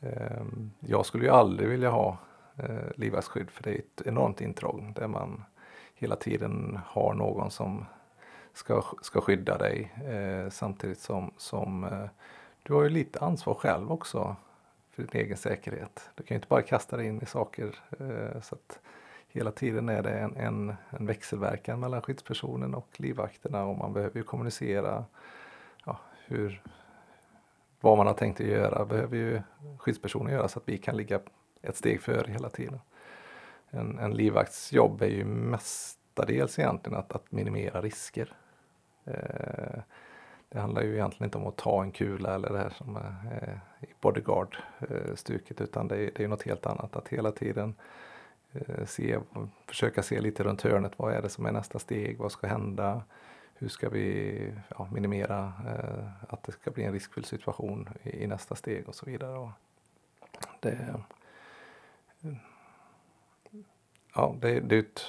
Eh, 0.00 0.44
jag 0.80 1.06
skulle 1.06 1.24
ju 1.24 1.30
aldrig 1.30 1.68
vilja 1.68 1.90
ha 1.90 2.18
eh, 2.56 2.90
livvaktsskydd 2.96 3.50
för 3.50 3.62
det 3.62 3.70
är 3.70 3.78
ett 3.78 4.02
enormt 4.06 4.40
intrång 4.40 4.92
där 4.92 5.06
man 5.06 5.44
hela 5.94 6.16
tiden 6.16 6.80
har 6.86 7.14
någon 7.14 7.50
som 7.50 7.84
ska, 8.52 8.82
ska 9.02 9.20
skydda 9.20 9.58
dig 9.58 9.92
eh, 10.04 10.50
samtidigt 10.50 11.00
som, 11.00 11.32
som 11.36 11.84
eh, 11.84 12.08
du 12.62 12.74
har 12.74 12.82
ju 12.82 12.88
lite 12.88 13.20
ansvar 13.20 13.54
själv 13.54 13.92
också 13.92 14.36
för 14.90 15.02
din 15.02 15.22
egen 15.22 15.36
säkerhet. 15.36 16.10
Du 16.14 16.22
kan 16.22 16.34
ju 16.34 16.36
inte 16.36 16.48
bara 16.48 16.62
kasta 16.62 16.96
dig 16.96 17.06
in 17.06 17.22
i 17.22 17.26
saker. 17.26 17.78
Eh, 17.90 18.40
så 18.40 18.54
att 18.54 18.80
hela 19.32 19.50
tiden 19.50 19.88
är 19.88 20.02
det 20.02 20.10
en, 20.10 20.36
en, 20.36 20.74
en 20.90 21.06
växelverkan 21.06 21.80
mellan 21.80 22.02
skyddspersonen 22.02 22.74
och 22.74 22.88
livvakterna 22.96 23.64
och 23.64 23.78
man 23.78 23.92
behöver 23.92 24.16
ju 24.16 24.22
kommunicera 24.22 25.04
ja, 25.86 25.98
hur, 26.26 26.62
vad 27.80 27.98
man 27.98 28.06
har 28.06 28.14
tänkt 28.14 28.40
att 28.40 28.46
göra 28.46 28.84
behöver 28.84 29.16
ju 29.16 29.42
skyddspersonen 29.78 30.32
göra 30.32 30.48
så 30.48 30.58
att 30.58 30.68
vi 30.68 30.78
kan 30.78 30.96
ligga 30.96 31.20
ett 31.62 31.76
steg 31.76 32.02
före 32.02 32.32
hela 32.32 32.48
tiden. 32.48 32.80
En, 33.70 33.98
en 33.98 34.14
livvakts 34.14 34.72
jobb 34.72 35.02
är 35.02 35.08
ju 35.08 35.24
mestadels 35.24 36.58
egentligen 36.58 36.98
att, 36.98 37.12
att 37.12 37.32
minimera 37.32 37.82
risker. 37.82 38.36
Eh, 39.04 39.80
det 40.48 40.60
handlar 40.60 40.82
ju 40.82 40.94
egentligen 40.94 41.24
inte 41.24 41.38
om 41.38 41.46
att 41.46 41.56
ta 41.56 41.82
en 41.82 41.92
kula 41.92 42.34
eller 42.34 42.48
det 42.50 42.58
här 42.58 42.70
som 42.70 42.96
är 42.96 43.60
i 43.80 43.86
bodyguard-stuket 44.00 45.60
eh, 45.60 45.64
utan 45.64 45.88
det 45.88 45.96
är, 45.96 46.10
det 46.14 46.24
är 46.24 46.28
något 46.28 46.42
helt 46.42 46.66
annat. 46.66 46.96
Att 46.96 47.08
hela 47.08 47.30
tiden 47.30 47.74
Eh, 48.52 48.86
se, 48.86 49.18
försöka 49.66 50.02
se 50.02 50.20
lite 50.20 50.42
runt 50.42 50.62
hörnet. 50.62 50.92
Vad 50.96 51.12
är 51.12 51.22
det 51.22 51.28
som 51.28 51.46
är 51.46 51.52
nästa 51.52 51.78
steg? 51.78 52.18
Vad 52.18 52.32
ska 52.32 52.46
hända? 52.46 53.02
Hur 53.54 53.68
ska 53.68 53.88
vi 53.88 54.54
ja, 54.68 54.88
minimera 54.92 55.52
eh, 55.66 56.32
att 56.34 56.42
det 56.42 56.52
ska 56.52 56.70
bli 56.70 56.84
en 56.84 56.92
riskfylld 56.92 57.26
situation 57.26 57.88
i, 58.02 58.22
i 58.22 58.26
nästa 58.26 58.54
steg 58.54 58.88
och 58.88 58.94
så 58.94 59.06
vidare. 59.06 59.38
Och 59.38 59.50
det, 60.60 60.70
eh, 60.70 62.34
ja, 64.14 64.36
det, 64.40 64.60
det, 64.60 64.78
ett, 64.78 65.02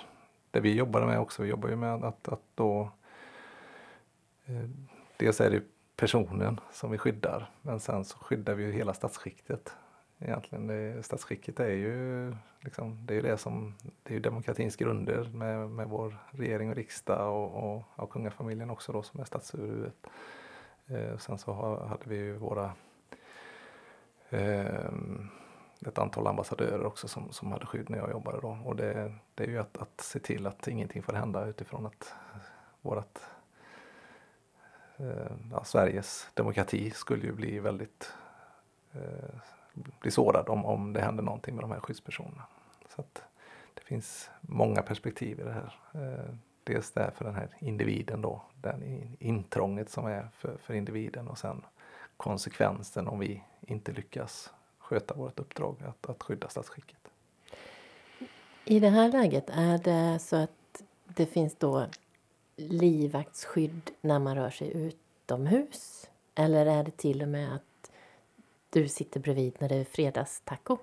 det 0.51 0.60
vi 0.60 0.75
jobbar 0.75 1.06
med 1.06 1.19
också. 1.19 1.41
Vi 1.41 1.49
jobbar 1.49 1.69
ju 1.69 1.75
med 1.75 2.03
att, 2.03 2.27
att 2.27 2.43
då 2.56 2.91
eh, 4.45 4.69
dels 5.17 5.41
är 5.41 5.49
det 5.49 5.63
personen 5.95 6.60
som 6.71 6.91
vi 6.91 6.97
skyddar 6.97 7.51
men 7.62 7.79
sen 7.79 8.06
så 8.06 8.17
skyddar 8.17 8.56
vi 8.56 8.63
ju 8.63 8.71
hela 8.71 8.93
statsskiktet 8.93 9.75
egentligen. 10.19 10.67
Det, 10.67 11.04
statsskicket 11.04 11.60
är 11.60 11.73
ju, 11.73 12.36
liksom, 12.60 13.06
det, 13.06 13.15
är 13.15 13.21
det 13.21 13.38
som, 13.38 13.76
det 14.04 14.10
är 14.10 14.13
ju 14.13 14.19
demokratins 14.19 14.76
grunder 14.76 15.30
med, 15.34 15.69
med 15.69 15.88
vår 15.88 16.17
regering 16.32 16.69
och 16.69 16.76
riksdag 16.76 17.34
och, 17.34 17.76
och, 17.76 17.84
och 17.95 18.10
kungafamiljen 18.10 18.69
också 18.69 18.91
då 18.91 19.04
som 19.04 19.19
är 19.19 19.26
statsöverhuvudet. 19.26 20.08
Eh, 20.88 21.17
sen 21.17 21.38
så 21.38 21.54
har, 21.54 21.86
hade 21.86 22.04
vi 22.06 22.15
ju 22.15 22.38
våra 22.38 22.73
eh, 24.30 24.91
ett 25.88 25.97
antal 25.97 26.28
ambassadörer 26.28 26.86
också 26.86 27.08
som, 27.08 27.32
som 27.32 27.52
hade 27.52 27.65
skydd 27.65 27.89
när 27.89 27.97
jag 27.97 28.12
jobbade 28.12 28.41
då. 28.41 28.58
Och 28.65 28.76
det, 28.76 29.13
det 29.36 29.43
är 29.43 29.47
ju 29.47 29.58
att, 29.58 29.78
att 29.78 30.02
se 30.02 30.19
till 30.19 30.47
att 30.47 30.67
ingenting 30.67 31.04
får 31.04 31.13
hända 31.13 31.45
utifrån 31.45 31.86
att 31.86 32.13
vårat 32.82 33.21
eh, 34.97 35.32
ja, 35.52 35.63
Sveriges 35.63 36.28
demokrati 36.34 36.91
skulle 36.91 37.26
ju 37.26 37.32
bli 37.32 37.60
väldigt 37.60 38.13
eh, 38.93 39.39
bli 39.73 40.12
sårad 40.12 40.49
om, 40.49 40.65
om 40.65 40.93
det 40.93 41.01
händer 41.01 41.23
någonting 41.23 41.55
med 41.55 41.63
de 41.63 41.71
här 41.71 41.79
skyddspersonerna. 41.79 42.43
Så 42.95 43.01
att 43.01 43.23
det 43.73 43.81
finns 43.81 44.29
många 44.41 44.81
perspektiv 44.81 45.39
i 45.39 45.43
det 45.43 45.51
här. 45.53 45.73
Eh, 45.93 46.36
dels 46.63 46.91
det 46.91 47.12
för 47.15 47.25
den 47.25 47.36
här 47.36 47.49
individen 47.59 48.21
då, 48.21 48.41
den 48.62 48.83
intrånget 49.19 49.89
som 49.89 50.05
är 50.05 50.29
för, 50.33 50.57
för 50.57 50.73
individen 50.73 51.27
och 51.27 51.38
sen 51.38 51.65
konsekvensen 52.17 53.07
om 53.07 53.19
vi 53.19 53.43
inte 53.62 53.91
lyckas 53.91 54.53
sköta 54.77 55.13
vårt 55.13 55.39
uppdrag 55.39 55.75
att, 55.88 56.09
att 56.09 56.23
skydda 56.23 56.49
statsskicket. 56.49 56.97
I 58.65 58.79
det 58.79 58.89
här 58.89 59.12
läget, 59.12 59.49
är 59.49 59.77
det 59.77 60.19
så 60.19 60.36
att 60.36 60.83
det 61.05 61.25
finns 61.25 61.55
då 61.55 61.86
livvaktsskydd 62.55 63.91
när 64.01 64.19
man 64.19 64.36
rör 64.36 64.49
sig 64.49 64.71
utomhus? 64.77 66.09
Eller 66.36 66.65
är 66.65 66.83
det 66.83 66.97
till 66.97 67.21
och 67.21 67.27
med 67.27 67.55
att 67.55 67.63
du 68.73 68.88
sitter 68.88 69.19
bredvid 69.19 69.55
när 69.59 69.69
det 69.69 69.75
är 69.75 69.83
fredagstaco? 69.83 70.77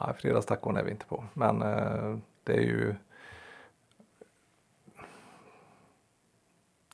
Nej, 0.00 0.14
fredagstacon 0.18 0.76
är 0.76 0.82
vi 0.82 0.90
inte 0.90 1.06
på, 1.06 1.24
men 1.34 1.62
eh, 1.62 2.18
det 2.44 2.52
är 2.52 2.62
ju 2.62 2.94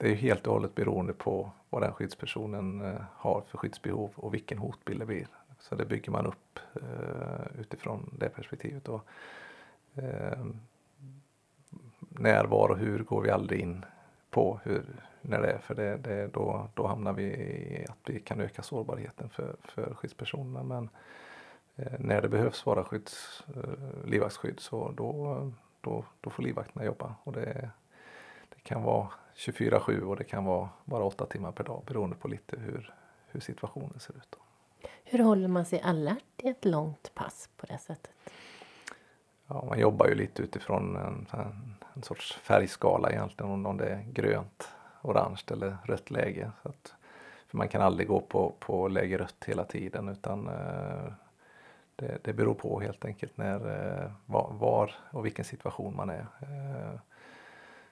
Det 0.01 0.09
är 0.09 0.15
helt 0.15 0.47
och 0.47 0.53
hållet 0.53 0.75
beroende 0.75 1.13
på 1.13 1.51
vad 1.71 1.83
den 1.83 1.93
skyddspersonen 1.93 2.81
eh, 2.81 3.03
har 3.13 3.41
för 3.41 3.59
skyddsbehov 3.59 4.11
och 4.15 4.35
vilken 4.35 4.59
hotbild 4.59 5.01
det 5.01 5.07
blir. 5.07 5.27
Så 5.59 5.75
det 5.75 5.85
bygger 5.85 6.13
man 6.13 6.27
upp 6.27 6.59
eh, 6.75 7.61
utifrån 7.61 8.17
det 8.19 8.29
perspektivet. 8.29 8.89
Och, 8.89 9.05
eh, 9.95 10.45
när, 11.99 12.45
var 12.45 12.69
och 12.69 12.79
hur 12.79 12.99
går 12.99 13.23
vi 13.23 13.31
aldrig 13.31 13.61
in 13.61 13.85
på 14.37 14.61
hur, 14.65 14.85
när 15.21 15.43
det 15.43 15.53
är. 15.53 15.59
För 15.59 15.75
det, 15.75 15.97
det, 15.97 16.27
då, 16.27 16.69
då 16.75 16.87
hamnar 16.87 17.13
vi 17.13 17.23
i 17.23 17.87
att 17.89 18.11
vi 18.11 18.21
kan 18.21 18.41
öka 18.41 18.63
sårbarheten 18.63 19.29
för, 19.31 19.57
för 19.63 19.95
skyddspersonerna. 19.95 20.63
Men 20.63 20.89
eh, 21.77 21.93
när 21.99 22.23
det 22.23 22.29
behövs 22.29 22.67
vara 22.67 22.85
skydds, 22.85 23.45
eh, 23.57 24.09
livvaktsskydd 24.09 24.61
så 24.61 24.93
då, 24.97 25.53
då, 25.81 26.05
då 26.21 26.31
får 26.31 26.43
livvakterna 26.43 26.85
jobba. 26.85 27.15
Och 27.25 27.33
det, 27.33 27.71
det 28.49 28.61
kan 28.63 28.83
vara 28.83 29.09
24-7 29.37 30.01
och 30.01 30.17
det 30.17 30.25
kan 30.25 30.45
vara 30.45 30.69
bara 30.85 31.05
8 31.05 31.27
timmar 31.27 31.53
per 31.53 31.65
dag 31.65 31.83
beroende 31.87 32.17
på 32.17 32.29
lite 32.29 32.57
hur, 32.61 32.95
hur 33.27 33.41
situationen 33.41 34.01
ser 34.01 34.17
ut. 34.17 34.29
Då. 34.31 34.39
Hur 35.05 35.19
håller 35.19 35.49
man 35.49 35.65
sig 35.65 35.81
alert 35.81 36.25
i 36.37 36.49
ett 36.49 36.65
långt 36.65 37.15
pass 37.15 37.49
på 37.57 37.67
det 37.67 37.79
sättet? 37.79 38.13
Ja, 39.47 39.65
man 39.69 39.79
jobbar 39.79 40.07
ju 40.07 40.15
lite 40.15 40.43
utifrån 40.43 40.97
en, 40.97 41.27
en, 41.33 41.76
en 41.97 42.03
sorts 42.03 42.33
färgskala 42.33 43.11
egentligen, 43.11 43.67
om 43.67 43.77
det 43.77 43.89
är 43.89 44.03
grönt 44.03 44.69
orange 45.03 45.43
eller 45.51 45.77
rött 45.85 46.11
läge. 46.11 46.51
Så 46.63 46.69
att, 46.69 46.95
för 47.49 47.57
man 47.57 47.69
kan 47.69 47.83
aldrig 47.83 48.09
gå 48.09 48.21
på, 48.21 48.55
på 48.59 48.89
läge 48.89 49.19
rött 49.19 49.45
hela 49.47 49.65
tiden 49.65 50.09
utan 50.09 50.49
eh, 50.49 51.13
det, 51.97 52.19
det 52.25 52.33
beror 52.33 52.55
på 52.55 52.81
helt 52.81 53.05
enkelt 53.05 53.37
när, 53.37 53.55
eh, 53.55 54.11
var, 54.27 54.53
var, 54.53 54.95
och 55.11 55.27
vilken 55.27 55.45
situation 55.45 55.97
man 55.97 56.11
är. 56.11 56.27
Eh, 56.41 57.01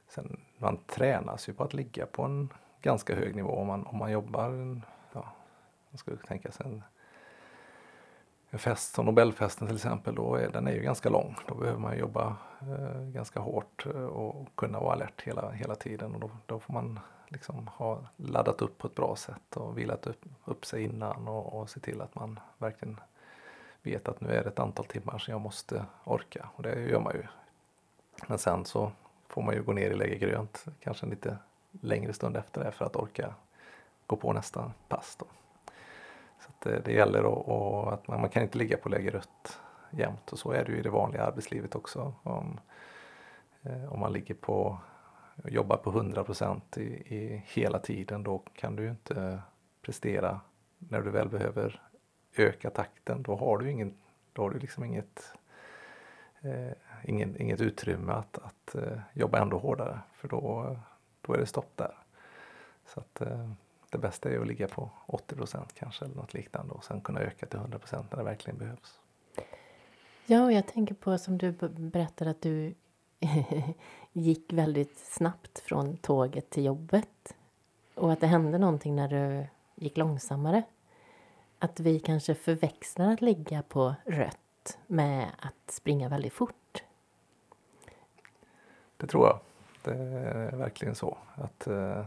sen, 0.09 0.41
man 0.59 0.77
tränas 0.87 1.49
ju 1.49 1.53
på 1.53 1.65
att 1.65 1.75
ligga 1.75 2.07
på 2.07 2.23
en 2.23 2.49
ganska 2.83 3.15
hög 3.15 3.37
nivå 3.37 3.51
om 3.51 3.67
man, 3.67 3.87
om 3.87 3.99
man 3.99 4.13
jobbar, 4.13 4.81
ja, 5.13 5.33
man 5.91 5.99
skulle 5.99 6.17
tänka 6.17 6.53
sig 6.53 6.67
en 6.67 6.83
en 8.55 8.59
fest 8.59 8.95
som 8.95 9.07
Nobelfesten 9.07 9.67
till 9.67 9.77
exempel, 9.77 10.15
då 10.15 10.35
är, 10.35 10.49
den 10.49 10.67
är 10.67 10.73
ju 10.73 10.81
ganska 10.81 11.09
lång. 11.09 11.37
Då 11.49 11.55
behöver 11.55 11.79
man 11.79 11.99
jobba 11.99 12.37
eh, 12.61 13.03
ganska 13.03 13.41
hårt 13.41 13.87
eh, 13.87 14.05
och 14.05 14.49
kunna 14.55 14.81
vara 14.81 14.93
alert 14.93 15.23
hela, 15.23 15.51
hela 15.51 15.75
tiden 15.75 16.15
och 16.15 16.21
då, 16.21 16.31
då 16.47 16.61
får 16.61 16.73
man 16.73 17.01
liksom 17.29 17.69
ha 17.69 18.01
laddat 18.17 18.63
upp 18.63 18.79
på 18.79 18.87
ett 18.87 18.95
bra 18.95 19.17
sätt 19.17 19.57
och 19.57 19.79
vilat 19.79 20.07
upp, 20.07 20.25
upp 20.45 20.67
sig 20.67 20.83
innan 20.83 21.29
och, 21.29 21.61
och 21.61 21.71
se 21.71 21.81
till 21.81 22.01
att 22.01 22.15
man 22.15 22.41
verkligen 22.59 23.01
vet 23.83 24.09
att 24.09 24.21
nu 24.21 24.29
är 24.29 24.43
det 24.43 24.49
ett 24.49 24.59
antal 24.59 24.85
timmar 24.85 25.19
som 25.19 25.33
jag 25.33 25.41
måste 25.41 25.85
orka 26.05 26.49
och 26.55 26.63
det 26.63 26.81
gör 26.81 27.01
man 27.01 27.15
ju. 27.15 27.23
Men 28.27 28.39
sen 28.39 28.65
så 28.65 28.93
får 29.29 29.43
man 29.43 29.55
ju 29.55 29.63
gå 29.63 29.73
ner 29.73 29.91
i 29.91 29.95
läge 29.95 30.19
grönt 30.19 30.65
kanske 30.81 31.07
en 31.07 31.11
lite 31.11 31.39
längre 31.71 32.13
stund 32.13 32.37
efter 32.37 32.65
det 32.65 32.73
för 32.73 32.85
att 32.85 32.97
orka 32.97 33.35
gå 34.07 34.17
på 34.17 34.33
nästa 34.33 34.73
pass. 34.89 35.17
Då. 35.21 35.27
Så 36.47 36.53
det, 36.59 36.81
det, 36.85 36.93
gäller 36.93 37.25
och, 37.25 37.49
och 37.49 37.93
att 37.93 38.09
man, 38.09 38.21
man, 38.21 38.31
kan 38.31 38.43
inte 38.43 38.59
ligga 38.59 38.77
på 38.77 38.89
läge 38.89 39.11
rött 39.11 39.61
jämt 39.91 40.33
och 40.33 40.39
så 40.39 40.53
är 40.53 40.65
det 40.65 40.73
ju 40.73 40.79
i 40.79 40.83
det 40.83 40.91
vanliga 40.91 41.23
arbetslivet 41.23 41.75
också. 41.75 42.15
Om, 42.23 42.61
eh, 43.63 43.93
om 43.93 44.01
man 44.01 44.13
ligger 44.13 44.35
på 44.35 44.79
jobbar 45.45 45.77
på 45.77 45.91
100 45.91 46.25
procent 46.25 46.79
i, 46.79 47.15
i, 47.17 47.43
hela 47.47 47.79
tiden 47.79 48.23
då 48.23 48.43
kan 48.55 48.77
du 48.77 48.83
ju 48.83 48.91
inte 48.91 49.43
prestera 49.83 50.41
när 50.79 51.01
du 51.01 51.11
väl 51.11 51.29
behöver 51.29 51.83
öka 52.37 52.71
takten. 52.71 53.23
Då 53.23 53.37
har 53.37 53.59
du, 53.59 53.71
ingen, 53.71 53.95
då 54.33 54.43
har 54.43 54.51
du 54.51 54.59
liksom 54.59 54.85
inget, 54.85 55.33
eh, 56.41 56.73
ingen, 57.05 57.41
inget 57.41 57.61
utrymme 57.61 58.13
att, 58.13 58.39
att 58.39 58.75
eh, 58.75 58.99
jobba 59.13 59.39
ändå 59.39 59.59
hårdare 59.59 60.01
för 60.13 60.29
då, 60.29 60.77
då 61.21 61.35
är 61.35 61.39
det 61.39 61.47
stopp 61.47 61.77
där. 61.77 61.95
Så 62.87 63.01
att, 63.01 63.21
eh, 63.21 63.51
det 63.95 63.99
bästa 63.99 64.31
är 64.31 64.39
att 64.39 64.47
ligga 64.47 64.69
på 64.69 64.91
80% 65.07 65.65
kanske 65.75 66.05
eller 66.05 66.15
något 66.15 66.35
liknande 66.35 66.75
och 66.75 66.85
sen 66.85 67.01
kunna 67.01 67.21
öka 67.21 67.47
till 67.47 67.59
100% 67.59 68.05
när 68.11 68.19
det 68.19 68.25
verkligen 68.25 68.59
behövs. 68.59 69.01
Ja, 70.27 70.45
och 70.45 70.53
jag 70.53 70.67
tänker 70.67 70.95
på 70.95 71.19
som 71.19 71.39
du 71.39 71.53
berättade 71.69 72.31
att 72.31 72.43
du 72.43 72.75
gick 74.13 74.53
väldigt 74.53 74.99
snabbt 74.99 75.59
från 75.59 75.97
tåget 75.97 76.51
till 76.51 76.65
jobbet 76.65 77.37
och 77.95 78.13
att 78.13 78.21
det 78.21 78.27
hände 78.27 78.59
någonting 78.59 78.97
när 78.97 79.09
du 79.09 79.47
gick 79.75 79.97
långsammare. 79.97 80.63
Att 81.59 81.81
vi 81.81 82.01
kanske 82.01 82.35
förväxlar 82.35 83.13
att 83.13 83.21
ligga 83.21 83.63
på 83.63 83.95
rött 84.05 84.79
med 84.87 85.29
att 85.39 85.71
springa 85.71 86.09
väldigt 86.09 86.33
fort. 86.33 86.83
Det 88.97 89.07
tror 89.07 89.27
jag. 89.27 89.41
Det 89.83 89.99
är 89.99 90.57
verkligen 90.57 90.95
så. 90.95 91.19
Att 91.35 91.67
eh, 91.67 92.07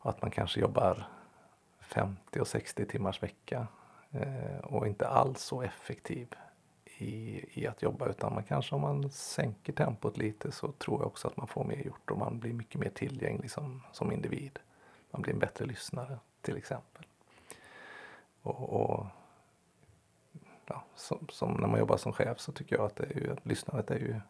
och 0.00 0.10
att 0.10 0.22
man 0.22 0.30
kanske 0.30 0.60
jobbar 0.60 1.06
50 1.80 2.40
och 2.40 2.48
60 2.48 2.86
timmars 2.86 3.22
vecka 3.22 3.66
eh, 4.10 4.58
och 4.62 4.86
inte 4.86 5.08
alls 5.08 5.42
så 5.42 5.62
effektiv 5.62 6.34
i, 6.84 7.44
i 7.60 7.66
att 7.66 7.82
jobba 7.82 8.08
utan 8.08 8.34
man 8.34 8.42
kanske 8.42 8.74
om 8.74 8.80
man 8.80 9.10
sänker 9.10 9.72
tempot 9.72 10.16
lite 10.16 10.52
så 10.52 10.72
tror 10.72 11.00
jag 11.00 11.06
också 11.06 11.28
att 11.28 11.36
man 11.36 11.46
får 11.46 11.64
mer 11.64 11.86
gjort 11.86 12.10
och 12.10 12.18
man 12.18 12.38
blir 12.38 12.52
mycket 12.52 12.80
mer 12.80 12.90
tillgänglig 12.90 13.50
som, 13.50 13.82
som 13.92 14.12
individ. 14.12 14.58
Man 15.10 15.22
blir 15.22 15.32
en 15.32 15.38
bättre 15.38 15.64
lyssnare 15.64 16.18
till 16.40 16.56
exempel. 16.56 17.06
Och, 18.42 18.70
och 18.70 19.06
ja, 20.66 20.84
som, 20.94 21.26
som, 21.28 21.52
när 21.52 21.68
man 21.68 21.78
jobbar 21.78 21.96
som 21.96 22.12
chef 22.12 22.40
så 22.40 22.52
tycker 22.52 22.76
jag 22.76 22.84
att, 22.84 22.96
det 22.96 23.04
är 23.04 23.20
ju, 23.20 23.32
att 23.32 23.46
lyssnandet 23.46 23.90
är 23.90 23.98
ju, 23.98 24.20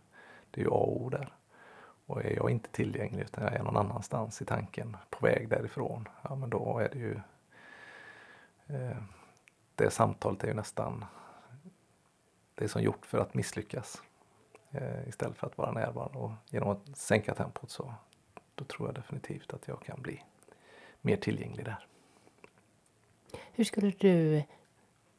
det 0.50 0.60
är 0.60 0.64
ju 0.64 0.70
A 0.70 0.74
och 0.74 1.02
O 1.02 1.08
där. 1.08 1.32
Och 2.10 2.24
är 2.24 2.36
jag 2.36 2.50
inte 2.50 2.70
tillgänglig 2.70 3.22
utan 3.22 3.44
jag 3.44 3.52
är 3.52 3.62
någon 3.62 3.76
annanstans 3.76 4.42
i 4.42 4.44
tanken 4.44 4.96
på 5.10 5.26
väg 5.26 5.48
därifrån, 5.48 6.08
ja 6.22 6.34
men 6.34 6.50
då 6.50 6.78
är 6.78 6.88
det 6.88 6.98
ju 6.98 7.20
eh, 8.66 8.96
det 9.74 9.90
samtalet 9.90 10.44
är 10.44 10.48
ju 10.48 10.54
nästan 10.54 11.04
det 12.54 12.64
är 12.64 12.68
som 12.68 12.82
gjort 12.82 13.06
för 13.06 13.18
att 13.18 13.34
misslyckas 13.34 14.02
eh, 14.70 15.08
istället 15.08 15.36
för 15.36 15.46
att 15.46 15.58
vara 15.58 15.72
närvarande 15.72 16.18
och 16.18 16.32
genom 16.48 16.68
att 16.68 16.96
sänka 16.96 17.34
tempot 17.34 17.70
så 17.70 17.94
då 18.54 18.64
tror 18.64 18.88
jag 18.88 18.94
definitivt 18.94 19.52
att 19.52 19.68
jag 19.68 19.82
kan 19.82 20.02
bli 20.02 20.22
mer 21.00 21.16
tillgänglig 21.16 21.64
där. 21.64 21.86
Hur 23.52 23.64
skulle 23.64 23.90
du 23.90 24.42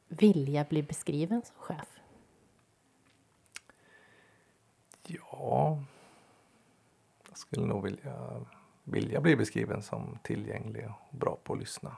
vilja 0.08 0.64
bli 0.64 0.84
beskriven 0.84 1.42
som 1.46 1.56
chef? 1.58 2.00
Ja, 5.04 5.84
skulle 7.42 7.66
nog 7.66 7.84
vilja, 7.84 8.46
vilja 8.84 9.22
bli 9.22 9.36
beskriven 9.36 9.82
som 9.82 10.20
tillgänglig 10.24 10.86
och 10.88 11.18
bra 11.18 11.38
på 11.44 11.54
att 11.54 11.60
lyssna. 11.60 11.96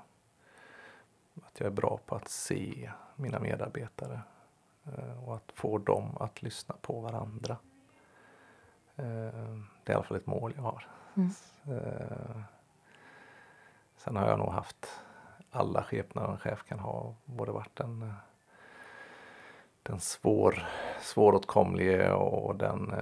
Att 1.43 1.59
jag 1.59 1.67
är 1.67 1.71
bra 1.71 1.99
på 2.05 2.15
att 2.15 2.27
se 2.27 2.91
mina 3.15 3.39
medarbetare 3.39 4.21
eh, 4.85 5.23
och 5.23 5.35
att 5.35 5.51
få 5.53 5.77
dem 5.77 6.17
att 6.17 6.41
lyssna 6.41 6.75
på 6.81 6.99
varandra. 6.99 7.57
Eh, 8.95 9.57
det 9.83 9.85
är 9.85 9.91
i 9.91 9.93
alla 9.93 10.03
fall 10.03 10.17
ett 10.17 10.27
mål 10.27 10.53
jag 10.55 10.63
har. 10.63 10.87
Mm. 11.15 11.29
Eh, 11.65 12.41
sen 13.97 14.15
har 14.15 14.27
jag 14.27 14.39
nog 14.39 14.51
haft 14.51 15.01
alla 15.51 15.83
skepnader 15.83 16.31
en 16.31 16.37
chef 16.37 16.63
kan 16.63 16.79
ha. 16.79 17.15
Både 17.25 17.51
varit 17.51 17.75
den, 17.75 18.13
den 19.83 19.99
svår, 19.99 20.67
svåråtkomlige 21.01 22.11
och 22.11 22.55
den 22.55 22.93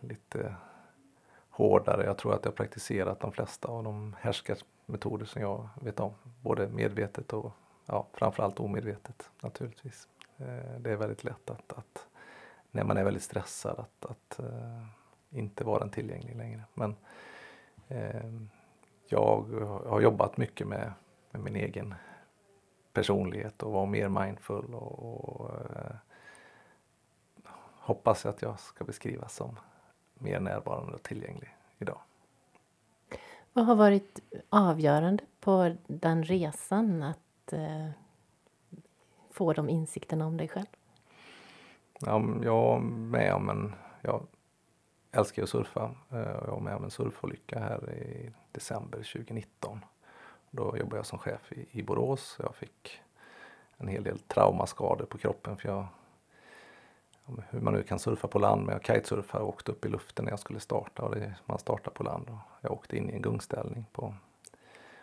lite 0.00 0.54
hårdare. 1.60 2.04
Jag 2.04 2.18
tror 2.18 2.34
att 2.34 2.44
jag 2.44 2.54
praktiserat 2.54 3.20
de 3.20 3.32
flesta 3.32 3.68
av 3.68 3.84
de 3.84 4.16
härskarmetoder 4.20 5.26
som 5.26 5.42
jag 5.42 5.68
vet 5.82 6.00
om. 6.00 6.14
Både 6.42 6.68
medvetet 6.68 7.32
och 7.32 7.52
ja, 7.86 8.06
framförallt 8.12 8.60
omedvetet 8.60 9.30
naturligtvis. 9.42 10.08
Eh, 10.38 10.80
det 10.80 10.90
är 10.90 10.96
väldigt 10.96 11.24
lätt 11.24 11.50
att, 11.50 11.72
att, 11.72 12.06
när 12.70 12.84
man 12.84 12.96
är 12.96 13.04
väldigt 13.04 13.22
stressad 13.22 13.78
att, 13.78 14.10
att 14.10 14.40
uh, 14.40 14.86
inte 15.30 15.64
vara 15.64 15.78
den 15.78 15.90
tillgänglig 15.90 16.36
längre. 16.36 16.62
Men 16.74 16.96
uh, 17.90 18.46
jag 19.06 19.44
har 19.86 20.00
jobbat 20.00 20.36
mycket 20.36 20.66
med, 20.66 20.92
med, 21.30 21.42
min 21.42 21.56
egen 21.56 21.94
personlighet 22.92 23.62
och 23.62 23.72
vara 23.72 23.86
mer 23.86 24.08
mindful 24.08 24.74
och, 24.74 24.98
och 24.98 25.50
uh, 25.50 25.96
hoppas 27.78 28.26
att 28.26 28.42
jag 28.42 28.60
ska 28.60 28.84
beskrivas 28.84 29.34
som 29.34 29.58
mer 30.20 30.40
närvarande 30.40 30.92
och 30.92 31.02
tillgänglig 31.02 31.56
idag. 31.78 32.00
Vad 33.52 33.66
har 33.66 33.74
varit 33.74 34.20
avgörande 34.48 35.24
på 35.40 35.76
den 35.86 36.24
resan 36.24 37.02
att 37.02 37.52
eh, 37.52 37.88
få 39.30 39.52
de 39.52 39.68
insikterna 39.68 40.26
om 40.26 40.36
dig 40.36 40.48
själv? 40.48 40.66
Ja, 42.00 42.22
jag 42.42 42.52
var 42.52 42.78
med 42.80 43.34
om 43.34 43.48
en, 43.48 43.74
jag 44.02 44.26
älskar 45.12 45.42
att 45.42 45.48
surfa. 45.48 45.94
Eh, 46.10 46.18
jag 46.18 46.50
var 46.50 46.60
med 46.60 46.76
om 46.76 46.84
en 46.84 46.90
surfolycka 46.90 47.58
här 47.58 47.90
i 47.90 48.32
december 48.52 48.98
2019. 48.98 49.84
Då 50.50 50.76
jobbade 50.78 50.96
jag 50.96 51.06
som 51.06 51.18
chef 51.18 51.52
i, 51.52 51.66
i 51.70 51.82
Borås. 51.82 52.36
Jag 52.42 52.54
fick 52.54 53.00
en 53.76 53.88
hel 53.88 54.02
del 54.02 54.18
traumaskador 54.18 55.04
på 55.04 55.18
kroppen 55.18 55.56
för 55.56 55.68
jag 55.68 55.86
hur 57.50 57.60
man 57.60 57.74
nu 57.74 57.82
kan 57.82 57.98
surfa 57.98 58.28
på 58.28 58.38
land, 58.38 58.66
men 58.66 58.72
jag 58.72 58.84
kitesurfade 58.84 59.44
och 59.44 59.48
åkte 59.48 59.72
upp 59.72 59.84
i 59.84 59.88
luften 59.88 60.24
när 60.24 60.32
jag 60.32 60.40
skulle 60.40 60.60
starta 60.60 61.02
och 61.02 61.14
det, 61.14 61.34
man 61.46 61.58
startar 61.58 61.90
på 61.90 62.02
land 62.02 62.28
och 62.30 62.38
jag 62.60 62.72
åkte 62.72 62.96
in 62.96 63.10
i 63.10 63.12
en 63.12 63.22
gungställning 63.22 63.86
på, 63.92 64.14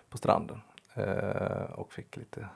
på 0.10 0.18
stranden 0.18 0.62
eh, 0.94 1.72
och 1.76 1.94
fick 1.94 2.18
lite 2.18 2.48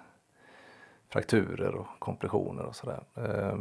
frakturer 1.10 1.76
och 1.76 1.88
kompressioner 2.00 2.66
och 2.66 2.76
sådär. 2.76 3.04
Eh, 3.16 3.58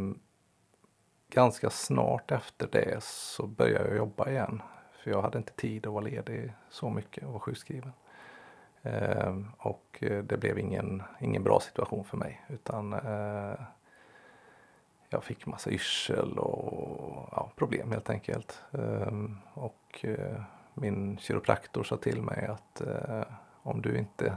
ganska 1.29 1.71
snart 1.71 2.31
efter 2.31 2.69
det 2.73 3.05
så 3.05 3.47
började 3.47 3.89
jag 3.89 3.97
jobba 3.97 4.31
igen 4.31 4.63
för 4.93 5.11
jag 5.11 5.23
hade 5.23 5.39
inte 5.39 5.53
tid 5.53 5.87
att 5.87 5.93
vara 5.93 6.05
ledig 6.05 6.53
så 6.71 6.91
mycket 6.91 7.25
och 7.25 7.33
vara 7.33 7.41
sjukskriven. 7.41 7.93
Ehm, 8.83 9.41
eh, 9.59 9.67
och 9.67 9.99
det 10.01 10.41
blev 10.41 10.59
ingen, 10.59 11.03
ingen 11.21 11.43
bra 11.43 11.61
situation 11.61 12.05
för 12.05 12.17
mig 12.17 12.45
utan 12.49 12.93
eh, 12.93 13.61
jag 15.11 15.25
fick 15.25 15.47
massa 15.47 15.71
yrsel 15.71 16.39
och 16.39 17.29
ja, 17.33 17.51
problem 17.57 17.93
helt 17.93 18.11
enkelt. 18.11 18.63
Ehm, 18.73 19.39
och 19.55 20.05
eh, 20.05 20.43
min 20.75 21.19
kiropraktor 21.19 21.85
sa 21.85 21.97
till 21.97 22.23
mig 22.23 22.47
att 22.47 22.81
eh, 22.81 23.23
om 23.63 23.83
du 23.83 23.99
inte 23.99 24.37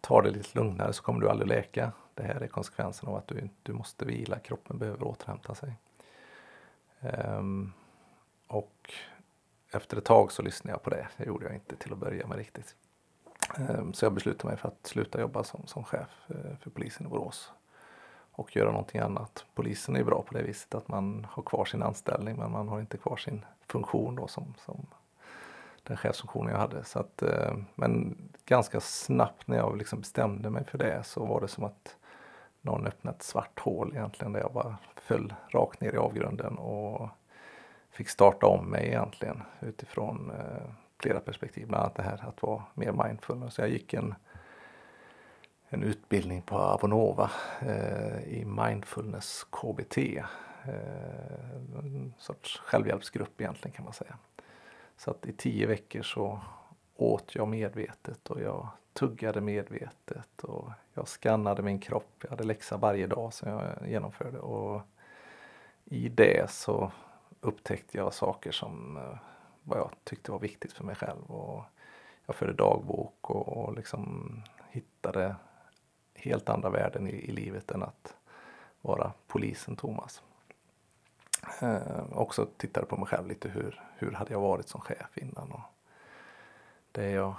tar 0.00 0.22
det 0.22 0.30
lite 0.30 0.58
lugnare 0.58 0.92
så 0.92 1.02
kommer 1.02 1.20
du 1.20 1.30
aldrig 1.30 1.48
läka. 1.48 1.92
Det 2.14 2.22
här 2.22 2.40
är 2.40 2.46
konsekvensen 2.46 3.08
av 3.08 3.16
att 3.16 3.26
du, 3.26 3.48
du 3.62 3.72
måste 3.72 4.04
vila, 4.04 4.38
kroppen 4.38 4.78
behöver 4.78 5.02
återhämta 5.02 5.54
sig. 5.54 5.74
Ehm, 7.00 7.72
och 8.46 8.92
efter 9.72 9.96
ett 9.96 10.04
tag 10.04 10.32
så 10.32 10.42
lyssnade 10.42 10.72
jag 10.72 10.82
på 10.82 10.90
det. 10.90 11.08
Det 11.16 11.24
gjorde 11.24 11.44
jag 11.44 11.54
inte 11.54 11.76
till 11.76 11.92
att 11.92 11.98
börja 11.98 12.26
med 12.26 12.38
riktigt. 12.38 12.76
Ehm, 13.56 13.92
så 13.92 14.04
jag 14.04 14.12
beslutade 14.12 14.48
mig 14.48 14.56
för 14.56 14.68
att 14.68 14.86
sluta 14.86 15.20
jobba 15.20 15.44
som, 15.44 15.66
som 15.66 15.84
chef 15.84 16.08
eh, 16.28 16.56
för 16.60 16.70
polisen 16.70 17.06
i 17.06 17.08
Borås 17.08 17.52
och 18.40 18.56
göra 18.56 18.70
någonting 18.70 19.00
annat. 19.00 19.44
Polisen 19.54 19.96
är 19.96 20.04
bra 20.04 20.22
på 20.22 20.34
det 20.34 20.42
viset 20.42 20.74
att 20.74 20.88
man 20.88 21.26
har 21.30 21.42
kvar 21.42 21.64
sin 21.64 21.82
anställning 21.82 22.36
men 22.36 22.50
man 22.50 22.68
har 22.68 22.80
inte 22.80 22.96
kvar 22.96 23.16
sin 23.16 23.44
funktion 23.66 24.14
då 24.14 24.26
som, 24.26 24.54
som 24.58 24.86
den 25.82 25.96
chefsfunktionen 25.96 26.52
jag 26.52 26.60
hade. 26.60 26.84
Så 26.84 26.98
att, 26.98 27.22
eh, 27.22 27.54
men 27.74 28.16
ganska 28.46 28.80
snabbt 28.80 29.48
när 29.48 29.56
jag 29.56 29.76
liksom 29.76 30.00
bestämde 30.00 30.50
mig 30.50 30.64
för 30.64 30.78
det 30.78 31.02
så 31.04 31.26
var 31.26 31.40
det 31.40 31.48
som 31.48 31.64
att 31.64 31.96
någon 32.60 32.86
öppnade 32.86 33.16
ett 33.16 33.22
svart 33.22 33.60
hål 33.60 33.92
egentligen 33.94 34.32
där 34.32 34.40
jag 34.40 34.52
bara 34.52 34.76
föll 34.96 35.34
rakt 35.48 35.80
ner 35.80 35.94
i 35.94 35.96
avgrunden 35.96 36.58
och 36.58 37.08
fick 37.90 38.08
starta 38.08 38.46
om 38.46 38.66
mig 38.66 38.86
egentligen 38.86 39.42
utifrån 39.60 40.30
eh, 40.30 40.70
flera 40.98 41.20
perspektiv. 41.20 41.68
Bland 41.68 41.82
annat 41.82 41.94
det 41.94 42.02
här 42.02 42.24
att 42.28 42.42
vara 42.42 42.62
mer 42.74 42.92
mindful. 42.92 43.50
Så 43.50 43.60
jag 43.60 43.70
gick 43.70 43.94
en 43.94 44.14
en 45.72 45.82
utbildning 45.82 46.42
på 46.42 46.56
Avonova 46.56 47.30
eh, 47.60 48.22
i 48.22 48.44
mindfulness 48.44 49.46
KBT. 49.50 49.98
Eh, 49.98 51.54
en 51.78 52.14
sorts 52.18 52.58
självhjälpsgrupp 52.58 53.40
egentligen 53.40 53.74
kan 53.76 53.84
man 53.84 53.94
säga. 53.94 54.18
Så 54.96 55.10
att 55.10 55.26
i 55.26 55.32
tio 55.32 55.66
veckor 55.66 56.02
så 56.02 56.40
åt 56.96 57.34
jag 57.34 57.48
medvetet 57.48 58.30
och 58.30 58.40
jag 58.40 58.68
tuggade 58.92 59.40
medvetet 59.40 60.42
och 60.42 60.70
jag 60.94 61.08
skannade 61.08 61.62
min 61.62 61.78
kropp. 61.78 62.14
Jag 62.22 62.30
hade 62.30 62.44
läxa 62.44 62.76
varje 62.76 63.06
dag 63.06 63.32
som 63.32 63.50
jag 63.50 63.88
genomförde 63.88 64.38
och 64.38 64.82
i 65.84 66.08
det 66.08 66.50
så 66.50 66.92
upptäckte 67.40 67.98
jag 67.98 68.14
saker 68.14 68.52
som 68.52 68.96
eh, 68.96 69.18
vad 69.62 69.78
jag 69.78 69.90
tyckte 70.04 70.32
var 70.32 70.38
viktigt 70.38 70.72
för 70.72 70.84
mig 70.84 70.94
själv. 70.94 71.30
Och 71.30 71.64
jag 72.26 72.36
förde 72.36 72.52
dagbok 72.52 73.30
och, 73.30 73.48
och 73.48 73.74
liksom 73.76 74.32
hittade 74.70 75.36
helt 76.22 76.48
andra 76.48 76.70
värden 76.70 77.06
i, 77.06 77.10
i 77.10 77.32
livet 77.32 77.70
än 77.70 77.82
att 77.82 78.14
vara 78.80 79.12
polisen 79.26 79.76
Thomas. 79.76 80.22
Eh, 81.62 82.12
också 82.12 82.46
tittade 82.56 82.86
på 82.86 82.96
mig 82.96 83.06
själv 83.06 83.28
lite 83.28 83.48
hur, 83.48 83.80
hur 83.96 84.12
hade 84.12 84.32
jag 84.32 84.40
varit 84.40 84.68
som 84.68 84.80
chef 84.80 85.18
innan 85.18 85.52
och 85.52 85.60
det 86.92 87.10
jag 87.10 87.34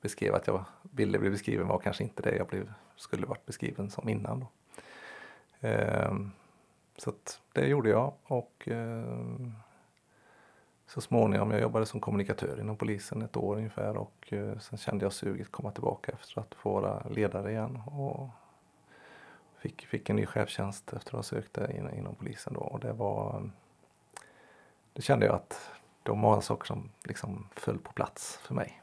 beskrev 0.00 0.34
att 0.34 0.46
jag 0.46 0.64
ville 0.82 1.18
bli 1.18 1.30
beskriven 1.30 1.68
var 1.68 1.78
kanske 1.78 2.04
inte 2.04 2.22
det 2.22 2.36
jag 2.36 2.46
blev, 2.46 2.72
skulle 2.96 3.26
varit 3.26 3.46
beskriven 3.46 3.90
som 3.90 4.08
innan. 4.08 4.40
Då. 4.40 4.46
Eh, 5.68 6.14
så 6.96 7.10
att 7.10 7.40
det 7.52 7.66
gjorde 7.66 7.90
jag 7.90 8.12
och 8.24 8.68
eh, 8.68 9.28
så 10.94 11.00
småningom, 11.00 11.50
jag 11.50 11.60
jobbade 11.60 11.86
som 11.86 12.00
kommunikatör 12.00 12.60
inom 12.60 12.76
polisen 12.76 13.22
ett 13.22 13.36
år 13.36 13.56
ungefär 13.56 13.96
och 13.96 14.32
eh, 14.32 14.58
sen 14.58 14.78
kände 14.78 15.04
jag 15.04 15.12
suget 15.12 15.52
komma 15.52 15.70
tillbaka 15.70 16.12
efter 16.12 16.40
att 16.40 16.54
få 16.54 16.80
vara 16.80 17.08
ledare 17.08 17.50
igen 17.50 17.80
och 17.86 18.28
fick, 19.58 19.86
fick 19.86 20.10
en 20.10 20.16
ny 20.16 20.26
chefstjänst 20.26 20.92
efter 20.92 21.10
att 21.10 21.16
ha 21.16 21.22
sökt 21.22 21.58
in, 21.58 21.90
inom 21.98 22.14
polisen 22.14 22.54
då 22.54 22.60
och 22.60 22.80
det 22.80 22.92
var 22.92 23.50
det 24.92 25.02
kände 25.02 25.26
jag 25.26 25.34
att 25.34 25.70
det 26.02 26.10
var 26.10 26.40
saker 26.40 26.66
som 26.66 26.90
liksom 27.04 27.48
föll 27.54 27.78
på 27.78 27.92
plats 27.92 28.36
för 28.42 28.54
mig. 28.54 28.82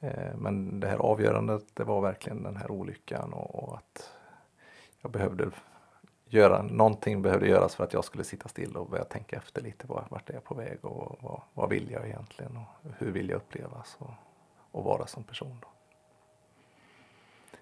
Eh, 0.00 0.36
men 0.36 0.80
det 0.80 0.88
här 0.88 0.98
avgörandet 0.98 1.64
det 1.74 1.84
var 1.84 2.00
verkligen 2.00 2.42
den 2.42 2.56
här 2.56 2.70
olyckan 2.70 3.32
och 3.32 3.76
att 3.76 4.12
jag 5.00 5.10
behövde 5.10 5.50
göra, 6.28 6.62
någonting 6.62 7.22
behövde 7.22 7.48
göras 7.48 7.74
för 7.74 7.84
att 7.84 7.92
jag 7.92 8.04
skulle 8.04 8.24
sitta 8.24 8.48
still 8.48 8.76
och 8.76 8.88
börja 8.88 9.04
tänka 9.04 9.36
efter 9.36 9.62
lite. 9.62 9.86
Vart 9.86 10.30
är 10.30 10.34
jag 10.34 10.44
på 10.44 10.54
väg 10.54 10.84
och 10.84 11.18
vad, 11.20 11.40
vad 11.54 11.68
vill 11.68 11.90
jag 11.90 12.06
egentligen 12.06 12.56
och 12.56 12.92
hur 12.98 13.12
vill 13.12 13.28
jag 13.28 13.36
upplevas 13.36 13.96
och, 13.98 14.10
och 14.70 14.84
vara 14.84 15.06
som 15.06 15.24
person. 15.24 15.58
Då. 15.62 15.68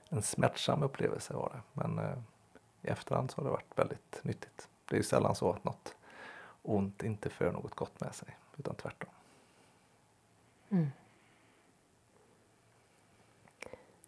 En 0.08 0.22
smärtsam 0.22 0.82
upplevelse 0.82 1.34
var 1.34 1.50
det 1.54 1.80
men 1.80 1.98
eh, 1.98 2.18
i 2.82 2.88
efterhand 2.88 3.30
så 3.30 3.36
har 3.36 3.44
det 3.44 3.50
varit 3.50 3.78
väldigt 3.78 4.20
nyttigt. 4.22 4.68
Det 4.84 4.94
är 4.94 4.98
ju 4.98 5.02
sällan 5.02 5.34
så 5.34 5.50
att 5.50 5.64
något 5.64 5.94
ont 6.62 7.02
inte 7.02 7.30
för 7.30 7.52
något 7.52 7.74
gott 7.74 8.00
med 8.00 8.14
sig 8.14 8.36
utan 8.56 8.74
tvärtom. 8.74 9.10
Mm. 10.68 10.88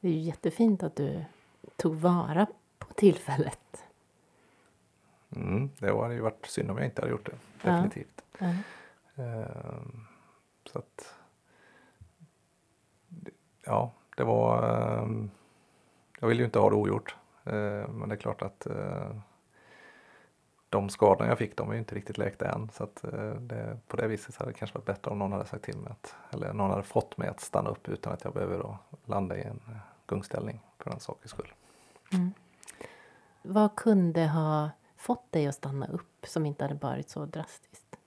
Det 0.01 0.09
är 0.09 0.13
ju 0.13 0.19
jättefint 0.19 0.83
att 0.83 0.97
du 0.97 1.25
tog 1.77 1.95
vara 1.95 2.47
på 2.79 2.95
tillfället 2.95 3.68
Mm, 5.37 5.71
det 5.79 6.01
hade 6.01 6.15
ju 6.15 6.21
varit 6.21 6.47
synd 6.47 6.71
om 6.71 6.77
jag 6.77 6.87
inte 6.87 7.03
hade 7.03 7.11
gjort 7.11 7.27
det. 7.27 7.71
Definitivt. 7.71 8.25
Ja. 8.39 8.47
Uh, 9.19 9.83
så 10.73 10.79
att 10.79 11.15
ja, 13.65 13.93
det 14.17 14.25
var... 14.25 14.63
Ehm, 15.03 15.31
jag 16.21 16.29
vill 16.29 16.39
ju 16.39 16.45
inte 16.45 16.59
ha 16.59 16.71
det 16.71 16.77
ogjort. 16.77 17.17
Eh, 17.45 17.89
men 17.89 18.09
det 18.09 18.15
är 18.15 18.17
klart 18.17 18.43
att 18.43 18.67
eh, 18.67 19.17
de 20.69 20.89
skadorna 20.89 21.29
jag 21.29 21.39
fick 21.39 21.57
de 21.57 21.69
är 21.69 21.73
ju 21.73 21.79
inte 21.79 21.95
riktigt 21.95 22.19
läkta 22.19 22.49
än. 22.49 22.71
Så 22.73 22.85
att 22.85 23.05
eh, 23.05 23.31
det, 23.35 23.79
på 23.87 23.97
det 23.97 24.09
viset 24.09 24.37
hade 24.37 24.51
det 24.51 24.59
kanske 24.59 24.79
varit 24.79 24.87
bättre 24.87 25.11
om 25.11 25.19
någon 25.19 25.33
hade 25.33 25.47
sagt 25.47 25.65
till 25.65 25.77
mig 25.77 25.93
att, 25.93 26.17
eller 26.31 26.53
någon 26.53 26.71
hade 26.71 26.83
fått 26.83 27.17
mig 27.17 27.29
att 27.29 27.41
stanna 27.41 27.71
upp 27.71 27.89
utan 27.89 28.13
att 28.13 28.25
jag 28.25 28.33
behöver 28.33 28.59
då 28.59 28.79
landa 29.05 29.37
i 29.37 29.43
en 29.43 29.61
gungställning 30.07 30.61
för 30.79 30.91
den 30.91 31.01
sakens 31.01 31.31
skull. 31.31 31.53
Mm. 32.13 32.33
Vad 33.43 33.77
kunde 33.77 34.27
ha 34.27 34.71
fått 34.99 35.33
dig 35.33 35.47
att 35.47 35.55
stanna 35.55 35.87
upp 35.87 36.27
som 36.27 36.47
inte 36.47 36.65
hade 36.65 36.75
varit 36.75 37.11
så 37.11 37.25
drastiskt? 37.25 37.99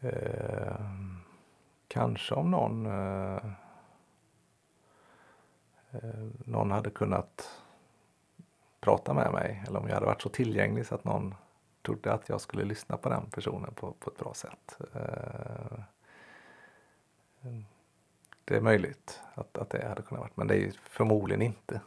Eh, 0.00 0.80
kanske 1.88 2.34
om 2.34 2.50
någon 2.50 2.86
eh, 2.86 3.52
eh, 5.90 6.28
någon 6.44 6.70
hade 6.70 6.90
kunnat 6.90 7.62
prata 8.80 9.14
med 9.14 9.32
mig 9.32 9.64
eller 9.66 9.78
om 9.78 9.88
jag 9.88 9.94
hade 9.94 10.06
varit 10.06 10.22
så 10.22 10.28
tillgänglig 10.28 10.86
så 10.86 10.94
att 10.94 11.04
någon 11.04 11.34
trodde 11.82 12.12
att 12.12 12.28
jag 12.28 12.40
skulle 12.40 12.64
lyssna 12.64 12.96
på 12.96 13.08
den 13.08 13.30
personen 13.30 13.74
på, 13.74 13.92
på 13.92 14.10
ett 14.10 14.18
bra 14.18 14.34
sätt. 14.34 14.78
Eh, 14.94 15.80
det 18.44 18.56
är 18.56 18.60
möjligt 18.60 19.20
att, 19.34 19.58
att 19.58 19.70
det 19.70 19.88
hade 19.88 20.02
kunnat 20.02 20.20
vara, 20.20 20.30
men 20.34 20.46
det 20.46 20.56
är 20.56 20.72
förmodligen 20.82 21.42
inte. 21.42 21.80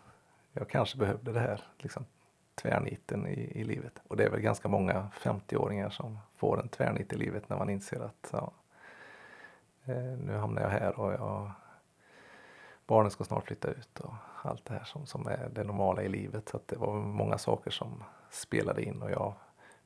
Jag 0.54 0.70
kanske 0.70 0.98
behövde 0.98 1.32
det 1.32 1.40
här 1.40 1.64
liksom, 1.78 2.06
tvärniten 2.62 3.28
i, 3.28 3.52
i 3.60 3.64
livet. 3.64 4.02
Och 4.08 4.18
det 4.18 4.24
är 4.24 4.30
väl 4.30 4.42
ganska 4.42 4.68
många 4.68 5.08
50-åringar 5.22 5.90
som 5.90 6.20
får 6.36 6.60
en 6.60 6.70
tvärnit 6.70 7.14
i 7.14 7.16
livet 7.16 7.50
när 7.50 7.58
man 7.58 7.70
inser 7.70 8.00
att 8.00 8.30
ja, 8.32 8.52
eh, 9.86 10.18
nu 10.26 10.38
hamnar 10.38 10.62
jag 10.62 10.70
här 10.70 11.00
och 11.00 11.14
jag 11.14 11.52
barnen 12.86 13.12
ska 13.12 13.24
snart 13.24 13.48
flytta 13.48 13.68
ut 13.68 14.00
och 14.00 14.14
allt 14.44 14.66
det 14.66 14.74
här 14.74 14.84
som, 14.84 15.06
som 15.06 15.28
är 15.28 15.50
det 15.54 15.64
normala 15.64 16.04
i 16.04 16.10
livet. 16.10 16.50
Så 16.50 16.60
det 16.66 16.76
var 16.76 16.94
många 16.94 17.38
saker 17.38 17.72
som 17.72 18.04
spelade 18.30 18.84
in 18.84 19.02
och 19.02 19.12
jag 19.12 19.34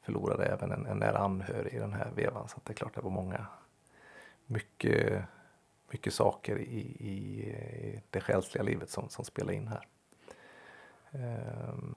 förlorade 0.01 0.45
även 0.45 0.71
en, 0.71 0.85
en 0.85 0.97
nära 0.97 1.17
anhörig 1.17 1.73
i 1.73 1.79
den 1.79 1.93
här 1.93 2.11
vevan. 2.15 2.49
Så 2.49 2.59
det 2.63 2.73
är 2.73 2.75
klart 2.75 2.95
det 2.95 3.01
var 3.01 3.11
många, 3.11 3.45
mycket, 4.45 5.23
mycket 5.91 6.13
saker 6.13 6.57
i, 6.57 6.79
i 6.99 7.55
det 8.09 8.21
själsliga 8.21 8.63
livet 8.63 8.89
som, 8.89 9.09
som 9.09 9.25
spelade 9.25 9.55
in 9.55 9.67
här. 9.67 9.88
Ehm, 11.11 11.95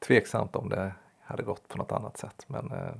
tveksamt 0.00 0.56
om 0.56 0.68
det 0.68 0.92
hade 1.20 1.42
gått 1.42 1.68
på 1.68 1.78
något 1.78 1.92
annat 1.92 2.16
sätt 2.16 2.44
men 2.46 2.72
eh, 2.72 2.94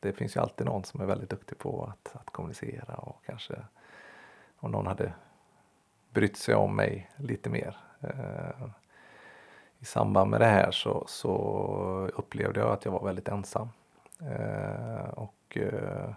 det 0.00 0.12
finns 0.12 0.36
ju 0.36 0.40
alltid 0.40 0.66
någon 0.66 0.84
som 0.84 1.00
är 1.00 1.06
väldigt 1.06 1.30
duktig 1.30 1.58
på 1.58 1.84
att, 1.84 2.16
att 2.16 2.30
kommunicera 2.30 2.94
och 2.94 3.22
kanske 3.26 3.54
om 4.56 4.70
någon 4.70 4.86
hade 4.86 5.12
brytt 6.10 6.36
sig 6.36 6.54
om 6.54 6.76
mig 6.76 7.10
lite 7.16 7.50
mer. 7.50 7.76
Eh, 8.00 8.68
I 9.78 9.84
samband 9.84 10.30
med 10.30 10.40
det 10.40 10.46
här 10.46 10.70
så, 10.70 11.04
så 11.08 11.32
upplevde 12.14 12.60
jag 12.60 12.72
att 12.72 12.84
jag 12.84 12.92
var 12.92 13.04
väldigt 13.04 13.28
ensam. 13.28 13.68
Eh, 14.20 15.08
och 15.10 15.58
eh, 15.58 16.14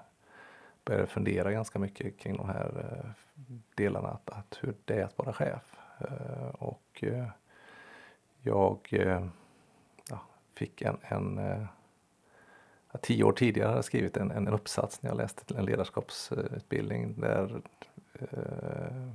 började 0.86 1.08
fundera 1.08 1.52
ganska 1.52 1.80
mycket 1.80 2.20
kring 2.20 2.38
de 2.38 2.50
här 2.50 2.72
eh, 2.78 3.10
delarna, 3.76 4.10
att, 4.10 4.30
att 4.30 4.58
hur 4.62 4.76
det 4.86 5.00
är 5.00 5.06
att 5.06 5.18
vara 5.18 5.34
chef. 5.34 5.76
Eh, 6.00 6.48
och 6.48 7.04
eh, 7.04 7.28
jag 8.42 8.94
fick 10.56 10.82
en, 10.82 10.98
en 11.02 11.38
eh, 11.38 11.66
tio 13.02 13.24
år 13.24 13.32
tidigare 13.32 13.68
hade 13.68 13.78
jag 13.78 13.86
skrivit 13.86 14.18
en, 14.18 14.32
en 14.32 14.48
uppsats 14.48 15.02
när 15.02 15.10
jag 15.10 15.18
läste 15.18 15.58
en 15.58 15.66
ledarskapsutbildning 15.66 17.22
där 17.22 17.62
eh, 18.14 19.08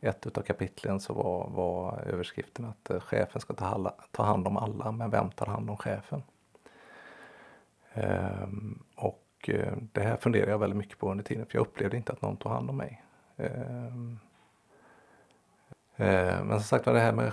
ett 0.00 0.26
utav 0.26 0.42
kapitlen 0.42 1.00
så 1.00 1.14
var, 1.14 1.48
var 1.50 2.00
överskriften 2.06 2.64
att 2.64 2.90
eh, 2.90 3.00
chefen 3.00 3.40
ska 3.40 3.54
ta, 3.54 3.66
alla, 3.66 3.94
ta 4.10 4.22
hand 4.22 4.46
om 4.46 4.56
alla, 4.56 4.92
men 4.92 5.10
vem 5.10 5.30
tar 5.30 5.46
hand 5.46 5.70
om 5.70 5.76
chefen? 5.76 6.22
Ehm, 7.92 8.82
och 8.96 9.50
det 9.92 10.00
här 10.00 10.16
funderade 10.16 10.50
jag 10.50 10.58
väldigt 10.58 10.76
mycket 10.76 10.98
på 10.98 11.10
under 11.10 11.24
tiden, 11.24 11.46
för 11.46 11.58
jag 11.58 11.66
upplevde 11.66 11.96
inte 11.96 12.12
att 12.12 12.22
någon 12.22 12.36
tog 12.36 12.52
hand 12.52 12.70
om 12.70 12.76
mig. 12.76 13.02
Ehm, 13.36 14.18
eh, 15.96 16.44
men 16.44 16.50
som 16.50 16.62
sagt 16.62 16.86
var 16.86 16.94
det 16.94 17.00
här 17.00 17.12
med 17.12 17.32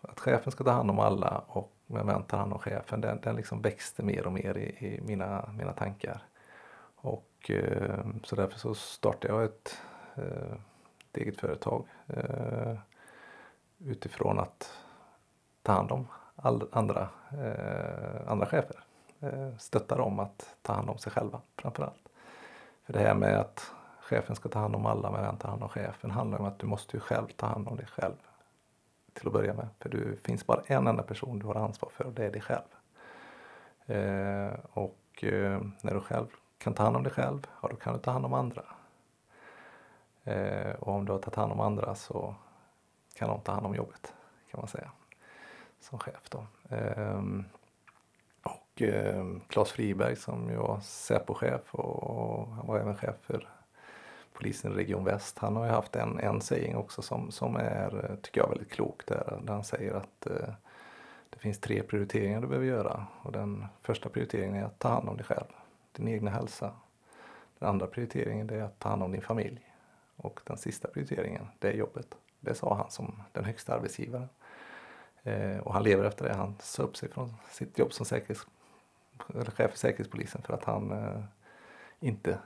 att 0.00 0.20
chefen 0.20 0.52
ska 0.52 0.64
ta 0.64 0.70
hand 0.70 0.90
om 0.90 0.98
alla 0.98 1.44
och 1.46 1.73
med 1.86 2.06
vem 2.06 2.22
tar 2.22 2.38
hand 2.38 2.52
om 2.52 2.58
chefen, 2.58 3.00
den, 3.00 3.20
den 3.20 3.36
liksom 3.36 3.62
växte 3.62 4.02
mer 4.02 4.26
och 4.26 4.32
mer 4.32 4.56
i, 4.56 4.86
i 4.86 5.00
mina, 5.00 5.50
mina 5.58 5.72
tankar. 5.72 6.22
Och 6.96 7.50
eh, 7.50 8.06
så 8.22 8.36
därför 8.36 8.58
så 8.58 8.74
startade 8.74 9.34
jag 9.34 9.44
ett 9.44 9.78
eh, 10.14 10.56
ett 11.14 11.22
eget 11.22 11.40
företag 11.40 11.86
eh, 12.06 12.76
utifrån 13.78 14.38
att 14.38 14.78
ta 15.62 15.72
hand 15.72 15.92
om 15.92 16.06
all, 16.36 16.68
andra, 16.72 17.08
eh, 17.30 18.30
andra 18.30 18.46
chefer. 18.46 18.84
Eh, 19.20 19.56
stötta 19.58 19.96
dem 19.96 20.18
att 20.18 20.56
ta 20.62 20.72
hand 20.72 20.90
om 20.90 20.98
sig 20.98 21.12
själva 21.12 21.40
framförallt. 21.56 22.08
För 22.86 22.92
det 22.92 22.98
här 22.98 23.14
med 23.14 23.40
att 23.40 23.72
chefen 24.00 24.36
ska 24.36 24.48
ta 24.48 24.58
hand 24.58 24.76
om 24.76 24.86
alla 24.86 25.10
men 25.10 25.22
vem 25.22 25.36
tar 25.36 25.48
hand 25.48 25.62
om 25.62 25.68
chefen 25.68 26.10
handlar 26.10 26.38
om 26.38 26.44
att 26.44 26.58
du 26.58 26.66
måste 26.66 26.96
ju 26.96 27.00
själv 27.00 27.26
ta 27.36 27.46
hand 27.46 27.68
om 27.68 27.76
dig 27.76 27.86
själv 27.86 28.16
till 29.14 29.26
att 29.26 29.32
börja 29.32 29.54
med. 29.54 29.68
För 29.80 29.88
det 29.88 30.16
finns 30.16 30.46
bara 30.46 30.62
en 30.66 30.86
enda 30.86 31.02
person 31.02 31.38
du 31.38 31.46
har 31.46 31.54
ansvar 31.54 31.90
för 31.90 32.06
och 32.06 32.12
det 32.12 32.24
är 32.24 32.32
dig 32.32 32.40
själv. 32.40 32.68
Eh, 33.86 34.58
och 34.72 35.24
eh, 35.24 35.60
när 35.80 35.94
du 35.94 36.00
själv 36.00 36.26
kan 36.58 36.74
ta 36.74 36.82
hand 36.82 36.96
om 36.96 37.02
dig 37.02 37.12
själv, 37.12 37.46
ja, 37.62 37.68
då 37.68 37.76
kan 37.76 37.92
du 37.92 37.98
ta 37.98 38.10
hand 38.10 38.24
om 38.24 38.34
andra. 38.34 38.64
Eh, 40.24 40.74
och 40.74 40.88
om 40.94 41.04
du 41.04 41.12
har 41.12 41.18
tagit 41.18 41.36
hand 41.36 41.52
om 41.52 41.60
andra 41.60 41.94
så 41.94 42.34
kan 43.14 43.28
de 43.28 43.40
ta 43.40 43.52
hand 43.52 43.66
om 43.66 43.74
jobbet 43.74 44.14
kan 44.50 44.60
man 44.60 44.68
säga 44.68 44.90
som 45.80 45.98
chef 45.98 46.30
då. 46.30 46.46
Eh, 46.76 47.22
och 48.42 48.82
eh, 48.82 49.24
Claes 49.48 49.72
Friberg 49.72 50.16
som 50.16 50.50
ju 50.50 50.56
var 50.56 50.80
Säpo-chef 50.80 51.74
och 51.74 52.48
han 52.48 52.66
var 52.66 52.78
även 52.78 52.96
chef 52.96 53.16
för 53.20 53.48
polisen 54.34 54.72
i 54.72 54.74
Region 54.74 55.04
Väst. 55.04 55.38
Han 55.38 55.56
har 55.56 55.64
ju 55.64 55.70
haft 55.70 55.96
en, 55.96 56.18
en 56.18 56.40
saying 56.40 56.76
också 56.76 57.02
som, 57.02 57.30
som 57.30 57.56
är, 57.56 58.10
eh, 58.10 58.16
tycker 58.16 58.40
jag, 58.40 58.48
väldigt 58.48 58.72
klok 58.72 59.06
där, 59.06 59.40
där 59.42 59.52
han 59.52 59.64
säger 59.64 59.94
att 59.94 60.26
eh, 60.26 60.54
det 61.30 61.38
finns 61.38 61.60
tre 61.60 61.82
prioriteringar 61.82 62.40
du 62.40 62.46
behöver 62.46 62.66
göra 62.66 63.06
och 63.22 63.32
den 63.32 63.66
första 63.82 64.08
prioriteringen 64.08 64.54
är 64.54 64.64
att 64.64 64.78
ta 64.78 64.88
hand 64.88 65.08
om 65.08 65.16
dig 65.16 65.26
själv, 65.26 65.46
din 65.92 66.08
egna 66.08 66.30
hälsa. 66.30 66.72
Den 67.58 67.68
andra 67.68 67.86
prioriteringen 67.86 68.50
är 68.50 68.62
att 68.62 68.78
ta 68.78 68.88
hand 68.88 69.02
om 69.02 69.12
din 69.12 69.22
familj. 69.22 69.70
Och 70.16 70.40
den 70.44 70.56
sista 70.56 70.88
prioriteringen, 70.88 71.46
det 71.58 71.68
är 71.68 71.72
jobbet. 71.72 72.14
Det 72.40 72.54
sa 72.54 72.74
han 72.74 72.90
som 72.90 73.22
den 73.32 73.44
högsta 73.44 73.74
arbetsgivaren. 73.74 74.28
Eh, 75.22 75.58
och 75.58 75.72
han 75.74 75.82
lever 75.82 76.04
efter 76.04 76.28
det. 76.28 76.34
Han 76.34 76.54
sa 76.60 76.82
upp 76.82 76.96
sig 76.96 77.08
från 77.08 77.34
sitt 77.50 77.78
jobb 77.78 77.92
som 77.92 78.06
säkerhets, 78.06 78.46
eller 79.34 79.50
chef 79.50 79.70
för 79.70 79.78
Säkerhetspolisen 79.78 80.42
för 80.42 80.54
att 80.54 80.64
han 80.64 80.92
eh, 80.92 81.20
inte 82.00 82.38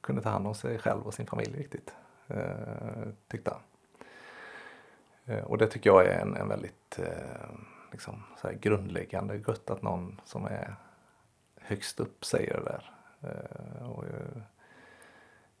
kunde 0.00 0.22
ta 0.22 0.30
hand 0.30 0.46
om 0.46 0.54
sig 0.54 0.78
själv 0.78 1.02
och 1.02 1.14
sin 1.14 1.26
familj 1.26 1.58
riktigt. 1.58 1.94
Eh, 2.28 3.08
tyckte 3.28 3.50
han. 3.50 3.62
Eh, 5.24 5.44
och 5.44 5.58
det 5.58 5.66
tycker 5.66 5.90
jag 5.90 6.06
är 6.06 6.18
en, 6.18 6.36
en 6.36 6.48
väldigt 6.48 6.98
eh, 6.98 7.50
liksom, 7.92 8.22
så 8.36 8.48
här 8.48 8.54
grundläggande 8.54 9.36
gött 9.36 9.70
att 9.70 9.82
någon 9.82 10.20
som 10.24 10.44
är 10.46 10.76
högst 11.60 12.00
upp 12.00 12.24
säger 12.24 12.54
det 12.54 12.64
där. 12.64 12.92
Eh, 13.20 13.90
och, 13.90 14.04
eh, 14.04 14.42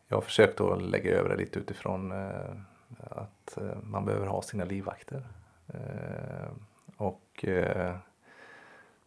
jag 0.08 0.16
har 0.16 0.22
försökt 0.22 0.60
att 0.60 0.82
lägga 0.82 1.10
över 1.10 1.28
det 1.28 1.36
lite 1.36 1.58
utifrån 1.58 2.12
eh, 2.12 2.56
att 2.98 3.56
eh, 3.56 3.76
man 3.82 4.04
behöver 4.04 4.26
ha 4.26 4.42
sina 4.42 4.64
livvakter. 4.64 5.28
Eh, 5.66 6.50
och 6.96 7.44
eh, 7.44 7.96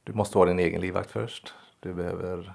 du 0.04 0.14
måste 0.14 0.38
ha 0.38 0.46
din 0.46 0.60
egen 0.60 0.82
livvakt 0.82 1.12
först. 1.12 1.54
Du 1.80 1.94
behöver 1.94 2.54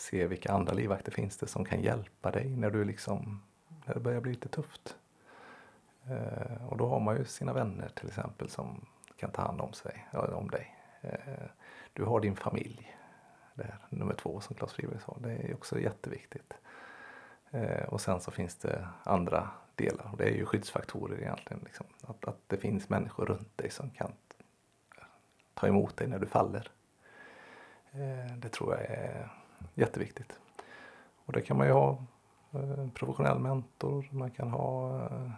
se 0.00 0.26
vilka 0.26 0.52
andra 0.52 0.72
livvakter 0.72 1.12
finns 1.12 1.36
det 1.36 1.46
som 1.46 1.64
kan 1.64 1.80
hjälpa 1.80 2.30
dig 2.30 2.56
när 2.56 2.70
du 2.70 2.84
liksom, 2.84 3.42
när 3.86 3.94
det 3.94 4.00
börjar 4.00 4.20
bli 4.20 4.32
lite 4.32 4.48
tufft. 4.48 4.96
Eh, 6.04 6.66
och 6.66 6.76
då 6.76 6.86
har 6.86 7.00
man 7.00 7.16
ju 7.16 7.24
sina 7.24 7.52
vänner 7.52 7.88
till 7.88 8.08
exempel 8.08 8.48
som 8.48 8.86
kan 9.16 9.30
ta 9.30 9.42
hand 9.42 9.60
om, 9.60 9.72
sig, 9.72 10.06
om 10.12 10.50
dig. 10.50 10.76
Eh, 11.00 11.46
du 11.92 12.04
har 12.04 12.20
din 12.20 12.36
familj. 12.36 12.96
där, 13.54 13.78
nummer 13.88 14.14
två 14.14 14.40
som 14.40 14.56
Claes 14.56 14.72
Friberg 14.72 15.00
sa, 15.00 15.16
det 15.20 15.32
är 15.32 15.54
också 15.54 15.80
jätteviktigt. 15.80 16.54
Eh, 17.50 17.84
och 17.88 18.00
sen 18.00 18.20
så 18.20 18.30
finns 18.30 18.56
det 18.56 18.88
andra 19.02 19.50
delar 19.74 20.10
och 20.12 20.18
det 20.18 20.24
är 20.24 20.34
ju 20.34 20.46
skyddsfaktorer 20.46 21.20
egentligen. 21.20 21.62
Liksom. 21.64 21.86
Att, 22.02 22.24
att 22.24 22.38
det 22.46 22.56
finns 22.56 22.88
människor 22.88 23.26
runt 23.26 23.58
dig 23.58 23.70
som 23.70 23.90
kan 23.90 24.12
ta 25.54 25.66
emot 25.66 25.96
dig 25.96 26.08
när 26.08 26.18
du 26.18 26.26
faller. 26.26 26.70
Eh, 27.92 28.36
det 28.36 28.48
tror 28.48 28.74
jag 28.74 28.84
är 28.84 29.39
jätteviktigt. 29.74 30.40
Och 31.24 31.32
där 31.32 31.40
kan 31.40 31.56
man 31.56 31.66
ju 31.66 31.72
ha 31.72 32.04
eh, 32.52 32.70
en 32.70 32.90
professionell 32.90 33.38
mentor, 33.38 34.08
man 34.10 34.30
kan 34.30 34.50
ha 34.50 35.00
eh, 35.04 35.30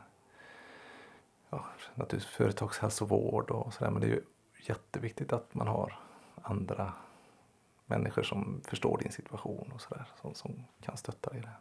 ja, 1.51 1.65
naturligtvis 1.95 2.35
företagshälsovård 2.35 3.51
och 3.51 3.75
sådär 3.75 3.91
men 3.91 4.01
det 4.01 4.07
är 4.07 4.11
ju 4.11 4.23
jätteviktigt 4.63 5.33
att 5.33 5.55
man 5.55 5.69
har 5.69 5.99
andra 6.43 6.93
människor 7.87 8.23
som 8.23 8.61
förstår 8.65 8.99
din 8.99 9.13
situation 9.13 9.73
och 9.75 9.81
sådär 9.81 10.07
som, 10.21 10.35
som 10.35 10.65
kan 10.81 10.97
stötta 10.97 11.31
dig 11.31 11.39
i 11.39 11.43
det. 11.43 11.57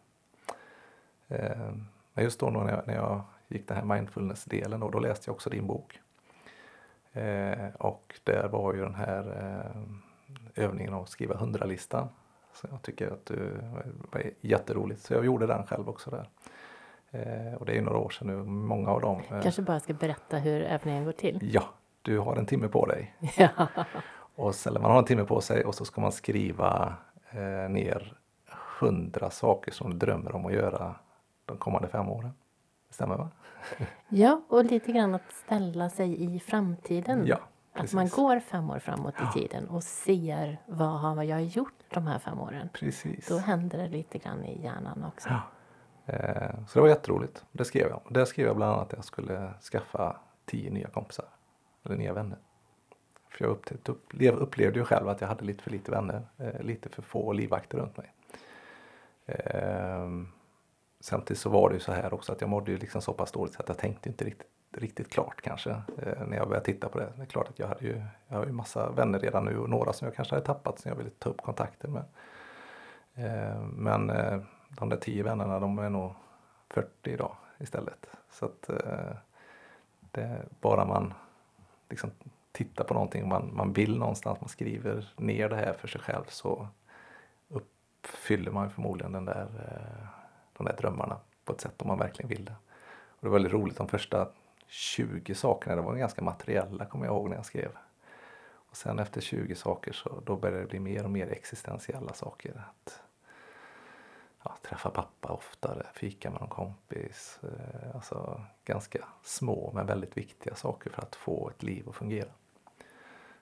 Eh, 1.36 1.72
men 2.14 2.24
just 2.24 2.40
då 2.40 2.50
när 2.50 2.72
jag, 2.72 2.88
när 2.88 2.96
jag 2.96 3.22
gick 3.48 3.68
den 3.68 3.78
här 3.78 3.96
mindfulness-delen 3.96 4.84
och 4.84 4.92
då 4.92 5.00
läste 5.00 5.30
jag 5.30 5.36
också 5.36 5.50
din 5.50 5.68
bok. 5.68 6.00
Eh, 7.14 7.70
och 7.80 8.20
där 8.24 8.48
var 8.48 8.74
ju 8.74 8.82
den 8.82 8.96
här 8.96 9.24
eh, 10.56 10.64
övningen 10.64 10.94
att 10.94 11.10
skriva 11.10 11.36
hundralistan. 11.36 12.08
Så 12.54 12.68
jag 12.72 12.82
tycker 12.82 13.12
att 13.12 13.26
det 13.26 13.36
var 14.12 14.24
jätteroligt 14.42 15.02
så 15.02 15.14
jag 15.14 15.26
gjorde 15.26 15.48
den 15.48 15.64
själv 15.64 15.90
också 15.90 16.10
där. 16.10 16.30
Eh, 17.12 17.54
och 17.54 17.66
det 17.66 17.78
är 17.78 17.82
några 17.82 17.98
år 17.98 18.10
sedan 18.10 18.28
nu, 18.28 18.44
många 18.44 18.90
av 18.92 19.02
dem. 19.02 19.22
Eh, 19.32 19.42
Kanske 19.42 19.62
bara 19.62 19.80
ska 19.80 19.94
berätta 19.94 20.38
hur 20.38 20.62
övningen 20.62 21.06
går 21.06 21.12
till? 21.12 21.40
Ja, 21.54 21.64
du 22.02 22.20
har 22.20 22.36
en 22.36 22.46
timme 22.46 22.68
på 22.68 22.86
dig. 22.86 23.16
Ja. 23.38 23.68
Och 24.36 24.56
så, 24.56 24.72
man 24.74 24.92
har 24.92 24.98
en 25.00 25.06
timme 25.06 25.24
på 25.24 25.42
sig 25.42 25.66
och 25.66 25.76
så 25.76 25.86
ska 25.86 26.02
man 26.02 26.12
skriva 26.12 26.94
eh, 27.32 27.70
ner 27.70 28.18
hundra 28.80 29.30
saker 29.30 29.72
som 29.72 29.90
du 29.92 29.98
drömmer 29.98 30.36
om 30.36 30.46
att 30.46 30.54
göra 30.54 30.96
de 31.46 31.58
kommande 31.58 31.88
fem 31.88 32.10
åren. 32.10 32.32
Stämmer 32.90 33.16
va? 33.18 33.30
Ja, 34.10 34.42
och 34.48 34.66
lite 34.66 34.92
grann 34.92 35.16
att 35.16 35.32
ställa 35.46 35.90
sig 35.90 36.36
i 36.36 36.40
framtiden. 36.40 37.24
Ja, 37.28 37.40
att 37.74 37.94
man 37.94 38.08
går 38.10 38.40
fem 38.40 38.70
år 38.70 38.80
framåt 38.80 39.14
i 39.22 39.40
tiden 39.40 39.68
och 39.68 39.84
ser 39.84 40.58
vad 40.66 41.00
har 41.00 41.24
jag 41.24 41.44
gjort 41.44 41.74
de 41.94 42.08
här 42.08 42.20
fem 42.20 42.40
åren. 42.40 42.70
Precis. 42.74 43.28
Då 43.28 43.38
händer 43.38 43.78
det 43.78 43.88
lite 43.88 44.18
grann 44.18 44.46
i 44.46 44.64
hjärnan 44.64 45.04
också. 45.04 45.30
Ja. 45.30 45.42
Eh, 46.06 46.66
så 46.68 46.80
det 46.80 46.82
var 46.82 46.88
jätteroligt. 46.88 47.46
Det 47.52 47.66
skrev 47.66 47.90
jag. 47.90 48.02
Där 48.10 48.26
skrev 48.26 48.48
jag 48.48 48.56
bland 48.56 48.74
annat 48.74 48.88
att 48.88 48.94
jag 48.94 49.06
skulle 49.06 49.54
skaffa 49.72 50.18
tio 50.46 50.72
nya 50.72 50.88
kompisar. 50.88 51.26
Eller 51.86 51.96
nya 51.96 52.14
vänner. 52.14 52.38
För 53.30 53.46
jag 53.46 53.52
upplevde, 53.52 54.42
upplevde 54.42 54.80
ju 54.80 54.86
själv 54.86 55.10
att 55.10 55.22
jag 55.22 55.28
hade 55.28 55.46
lite 55.46 55.64
för 55.64 55.72
lite 55.72 55.92
vänner. 55.92 56.28
Eh, 56.38 56.62
lite 56.62 56.90
för 56.90 57.02
få 57.02 57.34
livvakter 57.34 57.78
runt 57.78 57.98
mig. 57.98 58.14
Eh, 59.26 60.10
samtidigt 61.00 61.40
så 61.40 61.50
var 61.50 61.70
det 61.70 61.74
ju 61.74 61.80
så 61.80 61.92
här 61.92 62.14
också 62.14 62.32
att 62.32 62.42
jag 62.42 62.50
mådde 62.50 62.72
ju 62.72 62.78
liksom 62.78 63.02
så 63.02 63.14
pass 63.14 63.32
dåligt 63.32 63.54
så 63.54 63.62
att 63.62 63.70
jag 63.70 63.78
tänkte 63.78 64.10
inte 64.10 64.26
riktigt, 64.26 64.48
riktigt 64.72 65.10
klart 65.10 65.42
kanske 65.42 65.70
eh, 65.70 66.28
när 66.28 66.38
jag 66.38 66.48
började 66.48 66.66
titta 66.66 66.90
på 66.90 67.00
det. 67.00 67.14
Det 67.16 67.22
är 67.22 67.26
klart 67.26 67.50
att 67.50 67.60
jag 67.60 67.68
hade 67.68 67.86
ju, 67.86 68.02
jag 68.28 68.38
har 68.38 68.46
ju 68.46 68.52
massa 68.52 68.92
vänner 68.92 69.20
redan 69.20 69.46
nu 69.46 69.58
och 69.58 69.70
några 69.70 69.94
som 69.94 70.06
jag 70.06 70.16
kanske 70.16 70.36
hade 70.36 70.46
tappat 70.46 70.80
som 70.80 70.90
jag 70.90 70.96
ville 70.96 71.10
ta 71.10 71.30
upp 71.30 71.42
kontakten 71.42 71.92
med. 71.92 72.04
Eh, 73.14 73.62
men 73.62 74.10
eh, 74.10 74.42
de 74.70 74.90
där 74.90 74.98
tio 74.98 75.24
vännerna 75.24 75.60
de 75.60 75.80
är 75.80 75.90
nog 75.90 76.14
40 76.70 76.90
idag 77.04 77.36
istället. 77.60 78.10
Så 78.30 78.46
att 78.46 78.70
eh, 78.70 79.16
det, 80.12 80.42
bara 80.62 80.86
man 80.86 81.14
liksom 81.90 82.12
tittar 82.52 82.84
på 82.84 82.94
någonting 82.94 83.30
man, 83.30 83.56
man 83.56 83.74
vill 83.74 83.98
någonstans, 83.98 84.42
man 84.42 84.50
skriver 84.50 85.14
ner 85.18 85.50
det 85.50 85.56
här 85.56 85.74
för 85.74 85.88
sig 85.88 86.02
själv 86.02 86.24
så 86.28 86.68
uppfyller 87.50 88.52
man 88.52 88.70
förmodligen 88.70 89.12
den 89.12 89.26
där, 89.26 89.48
eh, 89.68 90.08
de 90.58 90.66
där 90.66 90.76
drömmarna 90.78 91.18
på 91.46 91.54
ett 91.54 91.62
sätt 91.62 91.82
om 91.82 91.88
man 91.88 91.98
verkligen 91.98 92.30
vill 92.30 92.46
det. 92.46 92.56
Och 93.10 93.20
det 93.20 93.28
var 93.28 93.34
väldigt 93.34 93.54
roligt, 93.54 93.78
de 93.78 93.88
första 93.88 94.28
20 94.72 95.36
sakerna, 95.36 95.76
det 95.76 95.82
var 95.82 95.96
ganska 95.96 96.22
materiella 96.22 96.86
kommer 96.86 97.06
jag 97.06 97.16
ihåg 97.16 97.30
när 97.30 97.36
jag 97.36 97.46
skrev. 97.46 97.72
Och 98.44 98.78
sen 98.78 99.00
efter 99.00 99.22
20 99.22 99.56
saker 99.56 99.92
så 99.92 100.22
då 100.26 100.36
började 100.36 100.62
det 100.62 100.68
bli 100.68 100.80
mer 100.80 101.04
och 101.04 101.10
mer 101.10 101.28
existentiella 101.28 102.14
saker. 102.14 102.64
Att, 102.70 103.02
ja, 104.44 104.58
träffa 104.62 104.90
pappa 104.90 105.34
oftare, 105.34 105.88
fika 105.94 106.30
med 106.30 106.42
någon 106.42 106.50
kompis. 106.50 107.40
Eh, 107.44 107.96
alltså 107.96 108.42
ganska 108.66 109.08
små 109.24 109.72
men 109.76 109.86
väldigt 109.86 110.18
viktiga 110.18 110.56
saker 110.56 110.90
för 110.90 111.02
att 111.02 111.16
få 111.16 111.50
ett 111.50 111.64
liv 111.64 111.90
att 111.90 111.96
fungera. 111.96 112.32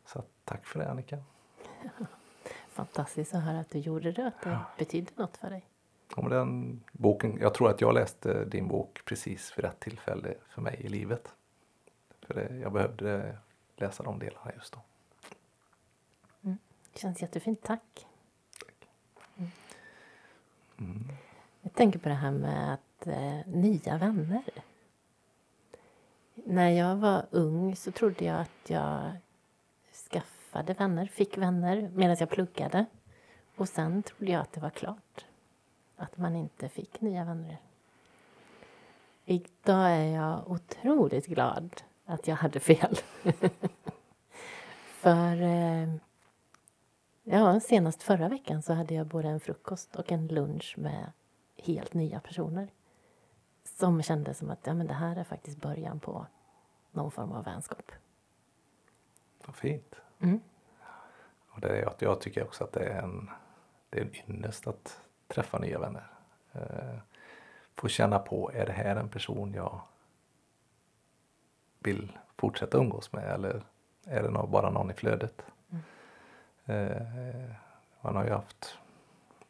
Så 0.06 0.24
tack 0.44 0.66
för 0.66 0.80
det 0.80 0.90
Annika. 0.90 1.24
Fantastiskt 2.70 3.36
att 3.36 3.44
höra 3.44 3.60
att 3.60 3.70
du 3.70 3.80
gjorde 3.80 4.12
det, 4.12 4.28
att 4.28 4.42
det 4.42 4.50
ja. 4.50 4.66
betydde 4.78 5.12
något 5.16 5.38
för 5.38 5.50
dig. 5.50 5.66
Ja, 6.24 6.30
den 6.30 6.82
boken, 6.92 7.38
jag 7.42 7.54
tror 7.54 7.70
att 7.70 7.82
jag 7.82 7.94
läste 7.94 8.46
din 8.46 8.68
bok 8.68 9.02
precis 9.06 9.58
vid 9.58 9.66
rätt 9.66 9.80
tillfälle 9.80 10.34
för 10.50 10.62
mig 10.62 10.76
i 10.80 10.88
livet. 10.88 11.34
För 12.22 12.34
det, 12.34 12.58
jag 12.58 12.72
behövde 12.72 13.38
läsa 13.76 14.04
de 14.04 14.20
delarna 14.20 14.52
just 14.56 14.74
då. 14.74 14.80
Mm. 16.42 16.58
Det 16.94 17.00
känns 17.00 17.22
jättefint, 17.22 17.64
tack. 17.64 18.08
tack. 18.60 18.90
Mm. 19.38 19.52
Mm. 20.80 21.08
Jag 21.62 21.74
tänker 21.74 22.00
på 22.00 22.10
det 22.10 22.16
här 22.16 22.32
med 22.32 22.74
att 22.74 23.08
eh, 23.08 23.48
nya 23.48 23.98
vänner. 23.98 24.44
När 26.34 26.70
jag 26.70 26.96
var 26.96 27.26
ung 27.32 27.76
så 27.76 27.92
trodde 27.92 28.26
jag 28.26 28.42
att 28.42 28.70
jag 28.70 29.12
skaffade 30.12 30.74
vänner, 30.74 31.06
fick 31.06 31.38
vänner 31.38 31.92
medan 31.94 32.18
jag 32.20 32.30
pluggade. 32.30 32.86
Och 33.56 33.70
sen 33.70 34.04
trodde 34.04 34.32
jag 34.32 34.42
att 34.42 34.52
det 34.54 34.62
var 34.62 34.70
klart. 34.70 35.26
Att 36.00 36.18
man 36.18 36.36
inte 36.36 36.70
fick 36.70 37.02
nya 37.02 37.26
vänner. 37.26 37.58
Idag 39.26 39.92
är 39.92 40.16
jag 40.16 40.52
otroligt 40.52 41.26
glad 41.28 41.82
att 42.06 42.28
jag 42.28 42.36
hade 42.36 42.60
fel. 42.60 42.98
För 44.86 45.42
eh, 45.42 45.96
ja, 47.24 47.60
senast 47.60 48.04
förra 48.04 48.30
veckan 48.30 48.62
så 48.62 48.74
hade 48.74 48.94
jag 48.94 49.08
både 49.08 49.28
en 49.28 49.40
frukost 49.40 49.96
och 49.96 50.12
en 50.12 50.28
lunch 50.28 50.76
med 50.78 51.12
helt 51.58 51.94
nya 51.94 52.20
personer. 52.20 52.70
Som 53.64 54.02
kände 54.02 54.34
som 54.34 54.50
att 54.50 54.68
ja, 54.68 54.74
men 54.74 54.88
det 54.88 54.94
här 54.94 55.16
är 55.16 55.24
faktiskt 55.24 55.62
början 55.62 56.00
på 56.00 56.28
någon 56.92 57.12
form 57.12 57.32
av 57.32 57.44
vänskap. 57.46 57.92
Vad 59.46 59.56
fint. 59.56 59.96
Mm. 60.20 60.40
Och 61.50 61.62
det 61.62 61.86
jag 62.00 62.22
tycker 62.22 62.44
också 62.44 62.64
att 62.64 62.72
det 62.72 62.84
är 62.84 63.02
en, 63.02 63.30
det 63.90 64.00
är 64.00 64.02
en 64.02 64.16
ynnest 64.16 64.68
att 64.68 65.02
träffa 65.30 65.60
nya 65.60 65.80
vänner. 65.80 66.08
Eh, 66.54 67.00
få 67.76 67.88
känna 67.88 68.20
på, 68.20 68.52
är 68.54 68.66
det 68.66 68.72
här 68.72 68.96
en 68.96 69.10
person 69.10 69.54
jag 69.54 69.82
vill 71.80 72.18
fortsätta 72.38 72.78
umgås 72.78 73.14
med 73.14 73.34
eller 73.34 73.62
är 74.06 74.24
det 74.24 74.48
bara 74.48 74.70
någon 74.70 74.92
i 74.92 74.94
flödet? 74.94 75.42
Mm. 75.70 76.92
Eh, 76.92 77.56
man 78.02 78.16
har 78.16 78.26
ju 78.26 78.32
haft 78.32 78.78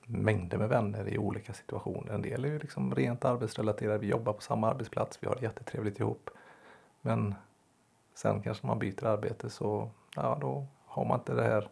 mängder 0.06 0.58
med 0.58 0.70
vänner 0.70 1.08
i 1.08 1.18
olika 1.18 1.54
situationer. 1.54 2.14
En 2.14 2.22
del 2.22 2.46
är 2.46 2.50
ju 2.50 2.60
liksom 2.60 2.96
rent 2.96 3.26
arbetsrelaterade, 3.26 3.98
vi 3.98 4.08
jobbar 4.08 4.34
på 4.34 4.42
samma 4.42 4.70
arbetsplats, 4.70 5.18
vi 5.22 5.28
har 5.28 5.36
det 5.36 5.42
jättetrevligt 5.42 6.00
ihop. 6.00 6.30
Men 7.02 7.36
sen 8.14 8.42
kanske 8.42 8.68
man 8.68 8.80
byter 8.80 9.06
arbete 9.06 9.50
så 9.50 9.90
ja, 10.16 10.38
då 10.42 10.68
har 10.86 11.06
man 11.06 11.20
inte 11.20 11.34
det 11.34 11.44
här 11.44 11.70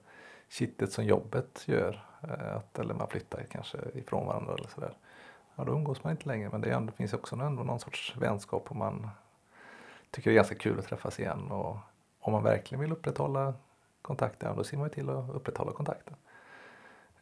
kittet 0.50 0.92
som 0.92 1.06
jobbet 1.06 1.64
gör. 1.66 2.06
Eh, 2.30 2.56
att, 2.56 2.80
eller 2.80 2.94
man 2.94 3.08
flyttar 3.08 3.44
kanske 3.44 3.78
ifrån 3.94 4.28
varandra 4.28 4.54
eller 4.54 4.68
sådär. 4.68 4.94
Ja, 5.56 5.64
då 5.64 5.72
umgås 5.72 6.04
man 6.04 6.12
inte 6.12 6.28
längre 6.28 6.50
men 6.50 6.62
det, 6.62 6.72
ändå, 6.72 6.94
finns 6.94 7.14
också 7.14 7.36
ändå 7.36 7.64
någon 7.64 7.80
sorts 7.80 8.16
vänskap 8.18 8.70
och 8.70 8.76
man 8.76 9.10
tycker 10.12 10.30
det 10.30 10.34
är 10.34 10.36
ganska 10.36 10.56
kul 10.56 10.80
att 10.80 10.86
träffas 10.86 11.20
igen. 11.20 11.52
Och 11.52 11.78
om 12.20 12.34
man 12.34 12.44
verkligen 12.44 12.82
vill 12.82 12.92
upprätthålla 12.92 13.54
kontakten, 14.02 14.56
då 14.56 14.64
ser 14.64 14.78
man 14.78 14.90
till 14.90 15.10
att 15.10 15.30
upprätthålla 15.30 15.72
kontakten. 15.72 16.16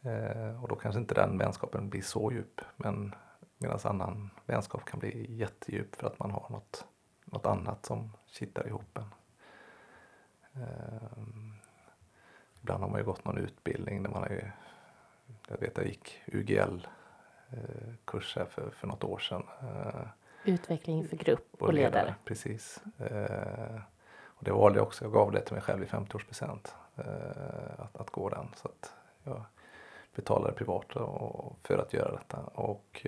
Eh, 0.02 0.62
och 0.62 0.68
då 0.68 0.76
kanske 0.76 1.00
inte 1.00 1.14
den 1.14 1.38
vänskapen 1.38 1.88
blir 1.88 2.02
så 2.02 2.32
djup. 2.32 2.60
Men 2.76 3.14
medan 3.58 3.78
annan 3.84 4.30
vänskap 4.46 4.84
kan 4.84 5.00
bli 5.00 5.36
jättedjup 5.36 5.96
för 5.96 6.06
att 6.06 6.18
man 6.18 6.30
har 6.30 6.46
något, 6.50 6.84
något 7.24 7.46
annat 7.46 7.86
som 7.86 8.12
kittar 8.26 8.66
ihop 8.66 8.98
en. 8.98 9.14
Eh, 10.62 11.22
ibland 12.60 12.82
har 12.82 12.90
man 12.90 13.00
ju 13.00 13.04
gått 13.04 13.24
någon 13.24 13.38
utbildning 13.38 14.02
där 14.02 14.10
man 14.10 14.22
har 14.22 14.30
ju, 14.30 14.50
jag 15.46 15.58
vet 15.58 15.76
jag 15.76 15.86
gick 15.86 16.22
UGL 16.26 16.86
eh, 17.50 17.94
kurs 18.04 18.36
här 18.36 18.44
för, 18.44 18.70
för 18.70 18.86
något 18.86 19.04
år 19.04 19.18
sedan. 19.18 19.42
Eh, 19.60 20.00
Utveckling 20.44 21.08
för 21.08 21.16
grupp 21.16 21.48
och, 21.52 21.62
och 21.62 21.74
ledare. 21.74 21.90
ledare. 21.90 22.14
Precis. 22.24 22.82
Eh, 22.98 23.80
och 24.24 24.44
det 24.44 24.52
valde 24.52 24.78
jag 24.78 24.86
också, 24.86 25.04
jag 25.04 25.12
gav 25.12 25.32
det 25.32 25.40
till 25.40 25.54
mig 25.54 25.62
själv 25.62 25.82
i 25.82 25.86
50-årspresent. 25.86 26.74
Eh, 26.96 27.80
att, 27.80 27.96
att 27.96 28.10
gå 28.10 28.28
den. 28.28 28.48
Så 28.56 28.68
att 28.68 28.92
jag 29.24 29.44
betalade 30.14 30.52
privat 30.52 30.86
för 31.62 31.78
att 31.78 31.92
göra 31.92 32.12
detta. 32.12 32.38
Och 32.38 33.06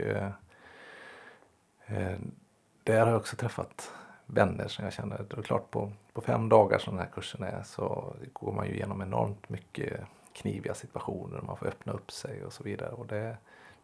där 2.83 3.01
har 3.01 3.07
jag 3.07 3.17
också 3.17 3.37
träffat 3.37 3.93
vänner 4.27 4.69
som 4.69 4.85
jag 4.85 4.93
känner. 4.93 5.27
Det 5.31 5.37
är 5.37 5.43
klart 5.43 5.71
på, 5.71 5.93
på 6.13 6.21
fem 6.21 6.49
dagar 6.49 6.79
som 6.79 6.97
den 6.97 7.05
här 7.05 7.13
kursen 7.13 7.43
är 7.43 7.63
så 7.63 8.15
går 8.33 8.53
man 8.53 8.67
ju 8.67 8.73
igenom 8.73 9.03
enormt 9.03 9.49
mycket 9.49 10.01
kniviga 10.39 10.75
situationer. 10.75 11.43
Man 11.43 11.57
får 11.57 11.67
öppna 11.67 11.93
upp 11.93 12.11
sig 12.11 12.45
och 12.45 12.53
så 12.53 12.63
vidare. 12.63 12.91
Och 12.91 13.07
det, 13.07 13.37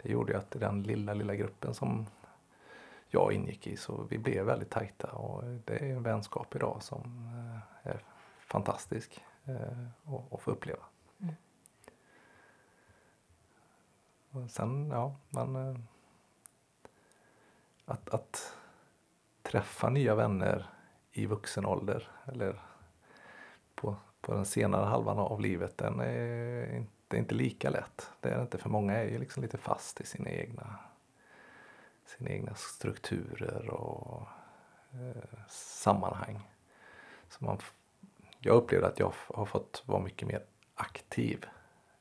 det 0.03 0.09
gjorde 0.09 0.33
ju 0.33 0.39
att 0.39 0.51
den 0.51 0.83
lilla, 0.83 1.15
lilla 1.15 1.35
gruppen 1.35 1.75
som 1.75 2.07
jag 3.09 3.33
ingick 3.33 3.67
i 3.67 3.77
så 3.77 4.07
vi 4.11 4.19
blev 4.19 4.45
väldigt 4.45 4.71
tajta 4.71 5.13
och 5.13 5.45
det 5.45 5.77
är 5.77 5.97
en 5.97 6.03
vänskap 6.03 6.57
idag 6.57 6.83
som 6.83 7.29
eh, 7.83 7.91
är 7.91 8.03
fantastisk 8.39 9.25
eh, 9.45 9.87
att 10.31 10.41
få 10.41 10.51
uppleva. 10.51 10.85
Mm. 11.19 11.35
Och 14.31 14.51
sen, 14.51 14.91
ja, 14.91 15.17
man... 15.31 15.57
Eh, 15.57 15.77
att, 17.87 18.11
att 18.11 18.57
träffa 19.43 19.91
nya 19.91 20.15
vänner 20.15 20.67
i 21.13 21.27
vuxen 21.27 21.67
ålder 21.67 22.09
eller 22.25 22.63
på, 23.75 23.97
på 24.25 24.35
den 24.35 24.45
senare 24.45 24.85
halvan 24.85 25.18
av 25.18 25.41
livet, 25.41 25.79
den 25.79 26.01
är 26.01 26.77
inte, 26.77 27.16
inte 27.16 27.35
lika 27.35 27.70
lätt. 27.70 28.11
Det 28.20 28.29
är 28.29 28.43
inte 28.43 28.59
för 28.59 28.70
många 28.70 28.93
är 28.93 29.05
ju 29.05 29.18
liksom 29.18 29.43
lite 29.43 29.59
fast 29.59 30.01
i 30.01 30.07
sina 30.07 30.31
egna 30.31 30.79
sina 32.05 32.31
egna 32.31 32.55
strukturer 32.55 33.70
och 33.70 34.22
eh, 34.93 35.41
sammanhang. 35.49 36.51
Så 37.29 37.45
man, 37.45 37.59
jag 38.39 38.57
upplevde 38.57 38.87
att 38.87 38.99
jag 38.99 39.14
har 39.35 39.45
fått 39.45 39.83
vara 39.87 40.03
mycket 40.03 40.29
mer 40.29 40.43
aktiv. 40.75 41.47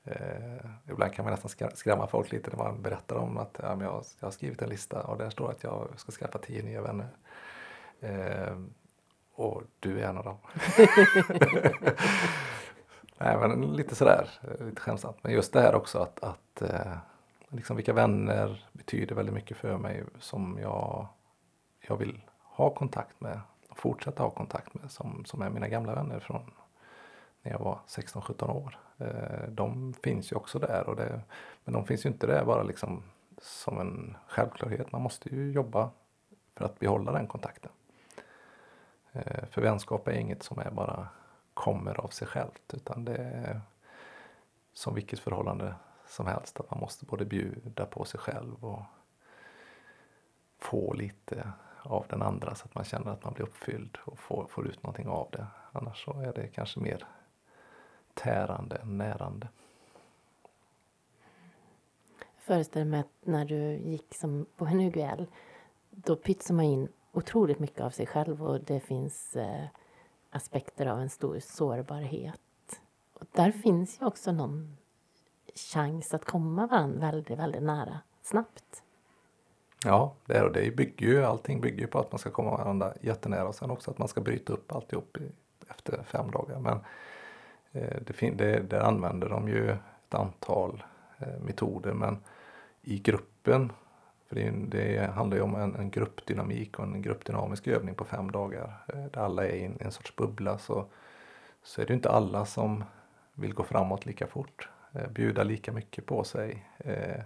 Eh, 0.04 0.66
ibland 0.90 1.14
kan 1.14 1.26
man 1.26 1.34
nästan 1.34 1.70
skrämma 1.76 2.08
folk 2.08 2.32
lite 2.32 2.50
när 2.50 2.58
man 2.58 2.82
berättar 2.82 3.16
om 3.16 3.38
att 3.38 3.60
ja, 3.62 3.70
jag, 3.70 4.04
jag 4.20 4.28
har 4.28 4.32
skrivit 4.32 4.62
en 4.62 4.70
lista 4.70 5.04
och 5.04 5.18
där 5.18 5.30
står 5.30 5.52
att 5.52 5.64
jag 5.64 5.88
ska 5.96 6.12
skaffa 6.12 6.38
tio 6.38 6.64
nya 6.64 6.82
vänner. 6.82 7.10
Eh, 8.00 8.58
och 9.36 9.62
du 9.80 10.00
är 10.00 10.08
en 10.08 10.18
av 10.18 10.24
dem. 10.24 10.38
Nej 13.18 13.38
men 13.38 13.74
lite 13.74 13.96
sådär, 13.96 14.30
lite 14.60 14.82
skämtsamt. 14.82 15.18
Men 15.22 15.34
just 15.34 15.54
det 15.54 15.62
här 15.62 15.76
också 15.76 16.00
att, 16.00 16.24
att 16.24 16.62
eh, 16.62 16.98
liksom 17.50 17.76
vilka 17.76 17.94
vänner 17.94 18.66
betyder 18.72 19.16
väldigt 19.16 19.36
mycket 19.36 19.58
för 19.58 19.78
mig 19.78 20.04
som 20.20 20.58
jag, 20.62 21.08
jag 21.80 21.98
vill 21.98 22.22
ha 22.44 22.70
kontakt 22.70 23.22
med 23.22 23.40
och 23.70 23.78
fortsätta 23.78 24.24
ha 24.24 24.30
kontakt 24.30 24.74
med 24.74 24.92
som, 24.92 25.26
som 25.26 25.42
är 25.42 25.50
mina 25.50 25.68
gamla 25.68 25.96
vänner 25.96 26.20
från 26.20 26.52
när 27.42 27.52
jag 27.52 27.60
var 27.60 27.80
16-17 27.88 28.52
år. 28.52 28.78
Eh, 28.98 29.48
de 29.50 29.94
finns 29.94 30.32
ju 30.32 30.36
också 30.36 30.60
där 30.60 30.90
och 30.90 30.96
det, 30.96 31.22
men 31.66 31.74
de 31.74 31.86
finns 31.86 32.06
ju 32.06 32.10
inte 32.10 32.28
där 32.28 32.46
bara 32.46 32.64
liksom 32.64 33.04
som 33.42 33.80
en 33.80 34.18
självklarhet. 34.28 34.92
Man 34.92 35.02
måste 35.02 35.36
ju 35.36 35.52
jobba 35.52 35.90
för 36.56 36.66
att 36.66 36.80
behålla 36.80 37.12
den 37.12 37.28
kontakten. 37.28 37.72
Eh, 39.14 39.46
för 39.46 39.62
vänskap 39.62 40.08
är 40.08 40.12
inget 40.12 40.44
som 40.44 40.60
är 40.60 40.72
bara 40.72 41.08
kommer 41.54 42.00
av 42.00 42.08
sig 42.08 42.28
självt 42.28 42.74
utan 42.74 43.06
det 43.06 43.16
är 43.16 43.62
som 44.74 44.96
vilket 44.96 45.20
förhållande 45.20 45.76
som 46.08 46.28
helst 46.28 46.60
att 46.60 46.72
man 46.72 46.80
måste 46.80 47.06
både 47.06 47.26
bjuda 47.26 47.86
på 47.86 48.06
sig 48.06 48.20
själv 48.20 48.66
och 48.66 48.82
få 50.60 50.94
lite 50.94 51.52
av 51.82 52.06
den 52.10 52.22
andra 52.22 52.56
så 52.56 52.66
att 52.66 52.76
man 52.76 52.84
känner 52.84 53.12
att 53.12 53.24
man 53.24 53.34
blir 53.34 53.46
uppfylld 53.46 53.98
och 54.06 54.20
får, 54.20 54.48
får 54.50 54.68
ut 54.68 54.84
någonting 54.84 55.08
av 55.08 55.30
det. 55.32 55.48
Annars 55.72 56.06
så 56.06 56.20
är 56.20 56.34
det 56.34 56.48
kanske 56.48 56.80
mer 56.80 57.06
tärande 58.14 58.76
än 58.76 58.98
närande. 58.98 59.48
Jag 62.20 62.44
föreställer 62.46 62.86
mig 62.86 63.00
att 63.00 63.28
när 63.28 63.46
du 63.46 63.76
gick 63.76 64.16
som 64.16 64.46
på 64.58 64.66
UGL, 64.66 65.26
då 65.90 66.16
pytsade 66.16 66.56
man 66.56 66.66
in 66.66 66.88
otroligt 67.14 67.60
mycket 67.60 67.82
av 67.82 67.90
sig 67.90 68.06
själv 68.06 68.44
och 68.44 68.60
det 68.60 68.80
finns 68.80 69.36
eh, 69.36 69.66
aspekter 70.30 70.86
av 70.86 71.00
en 71.00 71.10
stor 71.10 71.40
sårbarhet. 71.40 72.40
Och 73.14 73.26
där 73.32 73.52
finns 73.52 74.02
ju 74.02 74.06
också 74.06 74.32
någon 74.32 74.78
chans 75.56 76.14
att 76.14 76.26
komma 76.26 76.68
varandra 76.68 77.00
väldigt, 77.00 77.40
väldigt 77.40 77.64
nära 77.64 78.00
snabbt. 78.22 78.84
Ja, 79.86 80.14
det, 80.26 80.38
är, 80.38 80.50
det 80.50 80.76
bygger 80.76 81.08
ju, 81.08 81.24
allting 81.24 81.62
bygger 81.62 81.82
ju 81.82 81.88
på 81.88 82.00
att 82.00 82.12
man 82.12 82.20
ska 82.20 82.30
komma 82.30 82.52
varandra 82.52 82.94
jättenära 83.02 83.48
och 83.48 83.56
sen 83.56 83.72
också 83.72 83.92
att 83.92 83.98
man 83.98 84.08
ska 84.08 84.22
bryta 84.22 84.54
upp 84.54 84.72
alltihop 84.72 85.18
i, 85.18 85.32
efter 85.70 86.04
fem 86.04 86.32
dagar. 86.32 86.60
Men 86.60 86.80
eh, 87.72 88.02
det, 88.02 88.32
det, 88.32 88.60
där 88.60 88.80
använder 88.80 89.30
de 89.30 89.48
ju 89.48 89.70
ett 89.70 90.14
antal 90.14 90.84
eh, 91.18 91.40
metoder 91.40 91.94
men 91.94 92.18
i 92.82 93.00
gruppen 93.00 93.72
för 94.34 94.40
det, 94.42 94.52
det 94.52 95.12
handlar 95.12 95.38
ju 95.38 95.44
om 95.44 95.56
en, 95.56 95.76
en, 95.76 95.90
gruppdynamik 95.90 96.80
och 96.80 96.86
en 96.86 97.02
gruppdynamisk 97.02 97.68
övning 97.68 97.96
på 97.96 98.06
fem 98.06 98.32
dagar 98.32 98.84
eh, 98.88 99.06
där 99.06 99.22
alla 99.22 99.48
är 99.48 99.56
i 99.56 99.66
en, 99.66 99.78
en 99.80 99.92
sorts 99.92 100.16
bubbla 100.16 100.58
så, 100.58 100.86
så 101.64 101.82
är 101.82 101.86
det 101.86 101.94
inte 101.94 102.10
alla 102.10 102.46
som 102.46 102.84
vill 103.34 103.54
gå 103.54 103.64
framåt 103.64 104.06
lika 104.06 104.28
fort, 104.28 104.70
eh, 104.94 105.10
bjuda 105.10 105.44
lika 105.44 105.72
mycket 105.72 106.06
på 106.06 106.24
sig. 106.24 106.66
Eh, 106.78 107.22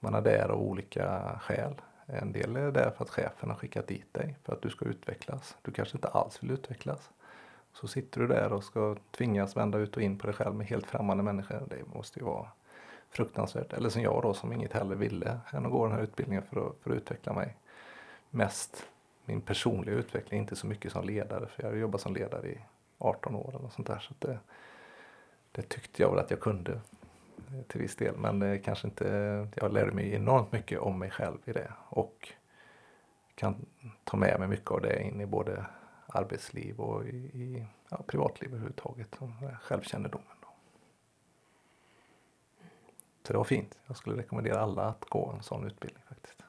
man 0.00 0.14
är 0.14 0.20
där 0.20 0.48
av 0.48 0.60
olika 0.60 1.38
skäl. 1.42 1.74
En 2.06 2.32
del 2.32 2.56
är 2.56 2.70
där 2.70 2.90
för 2.96 3.04
att 3.04 3.10
chefen 3.10 3.50
har 3.50 3.56
skickat 3.56 3.86
dit 3.86 4.14
dig 4.14 4.36
för 4.42 4.52
att 4.52 4.62
du 4.62 4.70
ska 4.70 4.84
utvecklas. 4.84 5.56
Du 5.62 5.72
kanske 5.72 5.96
inte 5.96 6.08
alls 6.08 6.42
vill 6.42 6.50
utvecklas. 6.50 7.10
Så 7.72 7.88
sitter 7.88 8.20
du 8.20 8.26
där 8.26 8.52
och 8.52 8.64
ska 8.64 8.96
tvingas 9.10 9.56
vända 9.56 9.78
ut 9.78 9.96
och 9.96 10.02
in 10.02 10.18
på 10.18 10.26
dig 10.26 10.36
själv 10.36 10.54
med 10.54 10.66
helt 10.66 10.86
främmande 10.86 11.22
människor. 11.22 11.62
Det 11.70 11.94
måste 11.94 12.18
ju 12.18 12.24
vara 12.24 12.48
fruktansvärt. 13.14 13.72
Eller 13.72 13.88
som 13.88 14.02
jag 14.02 14.22
då 14.22 14.34
som 14.34 14.52
inget 14.52 14.72
hellre 14.72 14.94
ville 14.94 15.38
än 15.52 15.66
att 15.66 15.72
gå 15.72 15.86
den 15.86 15.96
här 15.96 16.02
utbildningen 16.02 16.44
för 16.50 16.66
att, 16.66 16.76
för 16.82 16.90
att 16.90 16.96
utveckla 16.96 17.32
mig. 17.32 17.56
Mest 18.30 18.86
min 19.24 19.40
personliga 19.40 19.94
utveckling, 19.94 20.40
inte 20.40 20.56
så 20.56 20.66
mycket 20.66 20.92
som 20.92 21.04
ledare 21.04 21.46
för 21.46 21.62
jag 21.62 21.70
har 21.70 21.76
jobbat 21.76 22.00
som 22.00 22.14
ledare 22.14 22.48
i 22.48 22.58
18 22.98 23.34
år 23.34 23.56
eller 23.58 23.68
sånt 23.68 23.86
där. 23.86 23.98
Så 23.98 24.14
det, 24.18 24.38
det 25.52 25.62
tyckte 25.62 26.02
jag 26.02 26.10
väl 26.10 26.18
att 26.18 26.30
jag 26.30 26.40
kunde 26.40 26.72
eh, 26.72 27.62
till 27.68 27.80
viss 27.80 27.96
del 27.96 28.16
men 28.16 28.38
det 28.38 28.58
kanske 28.58 28.88
inte, 28.88 29.48
jag 29.54 29.72
lärde 29.72 29.92
mig 29.92 30.14
enormt 30.14 30.52
mycket 30.52 30.78
om 30.78 30.98
mig 30.98 31.10
själv 31.10 31.38
i 31.44 31.52
det 31.52 31.72
och 31.88 32.32
kan 33.34 33.66
ta 34.04 34.16
med 34.16 34.40
mig 34.40 34.48
mycket 34.48 34.70
av 34.70 34.80
det 34.80 35.02
in 35.02 35.20
i 35.20 35.26
både 35.26 35.66
arbetsliv 36.06 36.80
och 36.80 37.04
i, 37.04 37.16
i 37.16 37.66
ja, 37.88 38.02
privatliv 38.06 38.50
överhuvudtaget, 38.50 39.18
Självkännedom. 39.62 40.22
Så 43.26 43.32
det 43.32 43.38
var 43.38 43.44
fint. 43.44 43.78
Jag 43.86 43.96
skulle 43.96 44.16
rekommendera 44.16 44.60
alla 44.60 44.82
att 44.82 45.04
gå 45.08 45.32
en 45.36 45.42
sån 45.42 45.66
utbildning 45.66 46.02
faktiskt. 46.08 46.42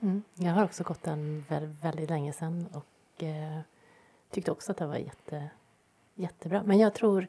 Mm. 0.00 0.22
Jag 0.34 0.52
har 0.52 0.64
också 0.64 0.84
gått 0.84 1.02
den 1.02 1.44
väldigt, 1.48 1.84
väldigt 1.84 2.10
länge 2.10 2.32
sedan 2.32 2.68
och 2.72 3.22
eh, 3.22 3.60
tyckte 4.30 4.50
också 4.50 4.72
att 4.72 4.78
det 4.78 4.86
var 4.86 4.96
jätte, 4.96 5.50
jättebra. 6.14 6.62
Men 6.62 6.78
jag 6.78 6.94
tror 6.94 7.26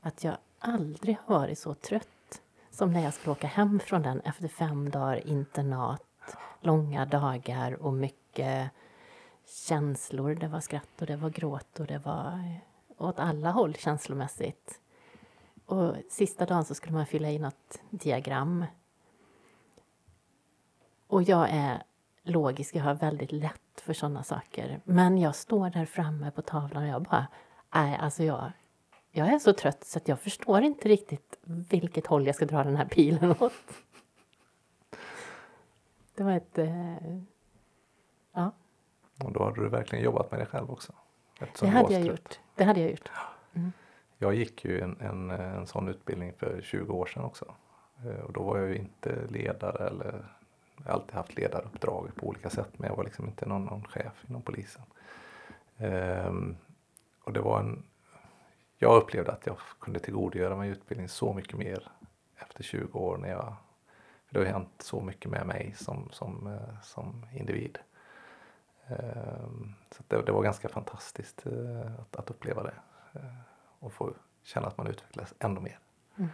att 0.00 0.24
jag 0.24 0.36
aldrig 0.58 1.16
har 1.24 1.38
varit 1.38 1.58
så 1.58 1.74
trött 1.74 2.42
som 2.70 2.92
när 2.92 3.04
jag 3.04 3.14
skulle 3.14 3.32
åka 3.32 3.46
hem 3.46 3.80
från 3.80 4.02
den 4.02 4.20
efter 4.20 4.48
fem 4.48 4.90
dagar 4.90 5.26
internat, 5.26 6.36
långa 6.60 7.06
dagar 7.06 7.82
och 7.82 7.92
mycket 7.92 8.70
känslor. 9.68 10.34
Det 10.34 10.48
var 10.48 10.60
skratt 10.60 11.00
och 11.00 11.06
det 11.06 11.16
var 11.16 11.30
gråt 11.30 11.80
och 11.80 11.86
det 11.86 11.98
var 11.98 12.60
åt 12.98 13.18
alla 13.18 13.50
håll 13.50 13.74
känslomässigt. 13.74 14.80
Och 15.70 15.96
sista 16.08 16.46
dagen 16.46 16.64
så 16.64 16.74
skulle 16.74 16.92
man 16.92 17.06
fylla 17.06 17.30
i 17.30 17.38
något 17.38 17.80
diagram. 17.90 18.64
Och 21.06 21.22
jag 21.22 21.48
är 21.50 21.82
logisk, 22.22 22.74
jag 22.74 22.82
har 22.82 22.94
väldigt 22.94 23.32
lätt 23.32 23.80
för 23.80 23.92
sådana 23.92 24.22
saker. 24.22 24.80
Men 24.84 25.18
jag 25.18 25.34
står 25.34 25.70
där 25.70 25.84
framme 25.84 26.30
på 26.30 26.42
tavlan 26.42 26.82
och 26.82 26.88
jag 26.88 27.02
bara, 27.02 27.26
nej 27.74 27.98
alltså 28.00 28.24
jag, 28.24 28.52
jag 29.10 29.28
är 29.28 29.38
så 29.38 29.52
trött 29.52 29.84
så 29.84 29.98
att 29.98 30.08
jag 30.08 30.20
förstår 30.20 30.62
inte 30.62 30.88
riktigt 30.88 31.38
vilket 31.44 32.06
håll 32.06 32.26
jag 32.26 32.34
ska 32.34 32.46
dra 32.46 32.64
den 32.64 32.76
här 32.76 32.86
pilen 32.86 33.30
åt. 33.30 33.52
Det 36.14 36.22
var 36.24 36.32
ett... 36.32 36.58
Eh, 36.58 37.16
ja. 38.32 38.52
Och 39.24 39.32
då 39.32 39.44
hade 39.44 39.62
du 39.62 39.68
verkligen 39.68 40.04
jobbat 40.04 40.30
med 40.30 40.40
dig 40.40 40.46
själv 40.46 40.70
också? 40.70 40.92
Det 41.60 41.66
hade 41.66 41.92
jag 41.92 42.02
gjort. 42.02 42.40
Det 42.54 42.64
hade 42.64 42.80
jag 42.80 42.90
gjort. 42.90 43.10
Mm. 43.54 43.72
Jag 44.22 44.34
gick 44.34 44.64
ju 44.64 44.80
en, 44.80 45.00
en, 45.00 45.30
en 45.30 45.66
sån 45.66 45.88
utbildning 45.88 46.32
för 46.32 46.60
20 46.62 46.92
år 46.92 47.06
sedan 47.06 47.24
också. 47.24 47.54
Eh, 48.04 48.20
och 48.20 48.32
då 48.32 48.42
var 48.42 48.58
jag 48.58 48.68
ju 48.68 48.76
inte 48.76 49.26
ledare 49.28 49.86
eller 49.86 50.24
jag 50.76 50.84
har 50.84 50.92
alltid 50.92 51.14
haft 51.14 51.36
ledaruppdrag 51.36 52.10
på 52.16 52.26
olika 52.26 52.50
sätt 52.50 52.68
men 52.76 52.88
jag 52.88 52.96
var 52.96 53.04
liksom 53.04 53.28
inte 53.28 53.46
någon, 53.46 53.64
någon 53.64 53.84
chef 53.84 54.24
inom 54.28 54.42
polisen. 54.42 54.82
Ehm, 55.76 56.56
och 57.24 57.32
det 57.32 57.40
var 57.40 57.60
en, 57.60 57.82
jag 58.78 59.02
upplevde 59.02 59.32
att 59.32 59.46
jag 59.46 59.56
kunde 59.80 60.00
tillgodogöra 60.00 60.56
mig 60.56 60.70
utbildning 60.70 61.08
så 61.08 61.32
mycket 61.32 61.58
mer 61.58 61.88
efter 62.36 62.62
20 62.62 62.98
år 62.98 63.16
när 63.16 63.28
jag, 63.28 63.54
för 64.26 64.34
det 64.34 64.40
har 64.40 64.46
hänt 64.46 64.74
så 64.78 65.00
mycket 65.00 65.30
med 65.30 65.46
mig 65.46 65.74
som, 65.76 66.08
som, 66.12 66.46
eh, 66.46 66.80
som 66.82 67.26
individ. 67.32 67.78
Ehm, 68.86 69.74
så 69.90 70.02
det, 70.08 70.22
det, 70.22 70.32
var 70.32 70.42
ganska 70.42 70.68
fantastiskt 70.68 71.46
eh, 71.46 72.00
att, 72.00 72.16
att 72.16 72.30
uppleva 72.30 72.62
det. 72.62 72.74
Och 73.80 73.92
få 73.92 74.14
känna 74.42 74.66
att 74.66 74.78
man 74.78 74.86
utvecklas 74.86 75.34
ännu 75.38 75.60
mer. 75.60 75.78
Mm. 76.16 76.30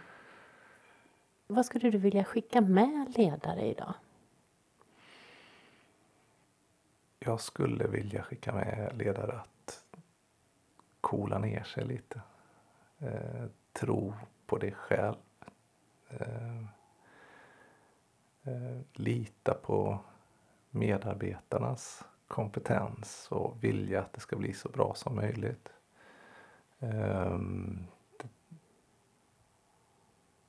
Vad 1.47 1.65
skulle 1.65 1.89
du 1.89 1.97
vilja 1.97 2.23
skicka 2.23 2.61
med 2.61 3.17
ledare 3.17 3.65
idag? 3.65 3.93
Jag 7.19 7.41
skulle 7.41 7.87
vilja 7.87 8.23
skicka 8.23 8.53
med 8.53 8.97
ledare 8.97 9.33
att 9.39 9.83
coola 11.01 11.39
ner 11.39 11.63
sig 11.63 11.85
lite. 11.85 12.21
Eh, 12.99 13.45
tro 13.73 14.13
på 14.45 14.57
dig 14.57 14.71
själv. 14.71 15.15
Eh, 16.09 16.57
eh, 18.43 18.79
lita 18.93 19.53
på 19.53 19.99
medarbetarnas 20.69 22.03
kompetens 22.27 23.27
och 23.31 23.63
vilja 23.63 24.01
att 24.01 24.13
det 24.13 24.19
ska 24.19 24.35
bli 24.35 24.53
så 24.53 24.69
bra 24.69 24.93
som 24.95 25.15
möjligt. 25.15 25.69
Ehm, 26.79 27.87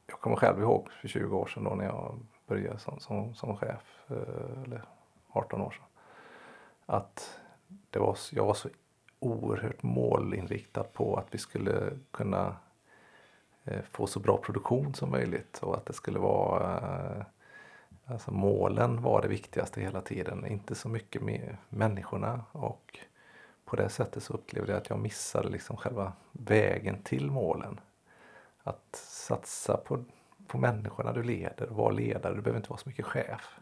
jag 0.07 0.21
kommer 0.21 0.37
själv 0.37 0.61
ihåg 0.61 0.91
för 0.93 1.09
20 1.09 1.37
år 1.37 1.47
sedan 1.47 1.65
då 1.65 1.75
när 1.75 1.85
jag 1.85 2.19
började 2.47 2.79
som, 2.79 3.01
som, 3.01 3.35
som 3.35 3.57
chef, 3.57 4.11
eh, 4.11 4.63
eller 4.65 4.83
18 5.29 5.61
år 5.61 5.71
sedan. 5.71 5.85
Att 6.87 7.41
det 7.91 7.99
var, 7.99 8.17
jag 8.33 8.45
var 8.45 8.55
så 8.55 8.69
oerhört 9.19 9.83
målinriktad 9.83 10.85
på 10.85 11.17
att 11.17 11.27
vi 11.31 11.39
skulle 11.39 11.99
kunna 12.11 12.57
eh, 13.65 13.83
få 13.83 14.07
så 14.07 14.21
bra 14.21 14.37
produktion 14.37 14.95
som 14.95 15.11
möjligt 15.11 15.59
och 15.63 15.77
att 15.77 15.87
det 15.87 15.93
skulle 15.93 16.19
vara 16.19 17.17
eh, 17.17 17.23
Alltså 18.11 18.31
målen 18.31 19.03
var 19.03 19.23
det 19.23 19.29
viktigaste 19.29 19.81
hela 19.81 20.01
tiden, 20.01 20.47
inte 20.47 20.75
så 20.75 20.89
mycket 20.89 21.23
med 21.23 21.57
människorna 21.69 22.45
och 22.53 22.99
på 23.69 23.77
det 23.77 23.89
sättet 23.89 24.23
så 24.23 24.33
upplevde 24.33 24.73
jag 24.73 24.81
att 24.81 24.91
jag 24.91 24.99
missade 24.99 25.49
liksom 25.49 25.77
själva 25.77 26.13
vägen 26.33 27.03
till 27.03 27.31
målen. 27.31 27.81
Att 28.63 28.97
satsa 29.03 29.77
på, 29.77 30.05
på 30.47 30.59
människorna 30.59 31.13
du 31.13 31.23
leder 31.23 31.67
vara 31.67 31.91
ledare. 31.91 32.35
Du 32.35 32.41
behöver 32.41 32.59
inte 32.59 32.71
vara 32.71 32.81
så 32.81 32.89
mycket 32.89 33.07
chef. 33.07 33.59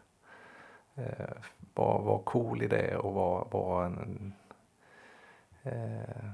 Eh, 0.95 1.35
var, 1.73 2.01
var 2.01 2.19
cool 2.19 2.61
i 2.61 2.67
det 2.67 2.97
och 2.97 3.13
var, 3.13 3.47
var 3.51 3.85
en, 3.85 4.33
eh, 5.63 6.29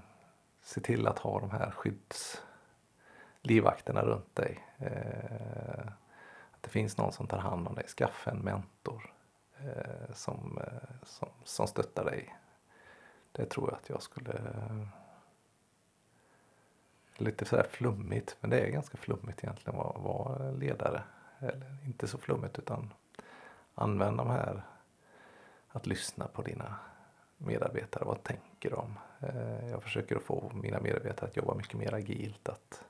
se 0.62 0.82
till 0.82 1.08
att 1.08 1.20
ha 1.20 1.40
de 1.40 1.52
här 1.52 1.72
skyddslivvakterna 1.72 4.02
runt 4.02 4.36
dig. 4.36 4.60
Eh, 4.78 5.88
att 6.52 6.62
det 6.62 6.70
finns 6.70 6.98
någon 6.98 7.14
som 7.14 7.28
tar 7.28 7.38
hand 7.38 7.68
om 7.68 7.76
dig. 7.76 7.88
Skaffa 7.88 8.32
en 8.32 8.40
mentor 8.40 9.14
eh, 9.58 10.14
som, 10.14 10.58
eh, 10.58 10.96
som, 11.04 11.30
som 11.44 11.68
stöttar 11.68 12.06
dig. 12.06 12.36
Det 13.36 13.46
tror 13.46 13.70
jag 13.70 13.78
att 13.78 13.90
jag 13.90 14.02
skulle 14.02 14.42
lite 17.18 17.46
sådär 17.46 17.68
flummigt, 17.70 18.38
men 18.42 18.50
det 18.50 18.60
är 18.60 18.70
ganska 18.70 18.98
flummigt 18.98 19.44
egentligen 19.44 19.80
att 19.80 20.04
vara 20.04 20.52
ledare. 20.52 21.04
Eller 21.40 21.78
inte 21.86 22.08
så 22.08 22.18
flummigt 22.18 22.60
utan 22.60 22.94
använd 23.76 24.18
de 24.18 24.30
här 24.30 24.64
att 25.68 25.88
lyssna 25.88 26.28
på 26.28 26.42
dina 26.42 26.76
medarbetare. 27.38 28.06
Vad 28.06 28.24
tänker 28.24 28.70
de? 28.70 29.00
Eh, 29.20 29.70
jag 29.70 29.84
försöker 29.84 30.16
att 30.16 30.24
få 30.24 30.52
mina 30.54 30.80
medarbetare 30.80 31.30
att 31.30 31.38
jobba 31.38 31.54
mycket 31.54 31.78
mer 31.78 31.94
agilt. 31.94 32.50
Att 32.50 32.86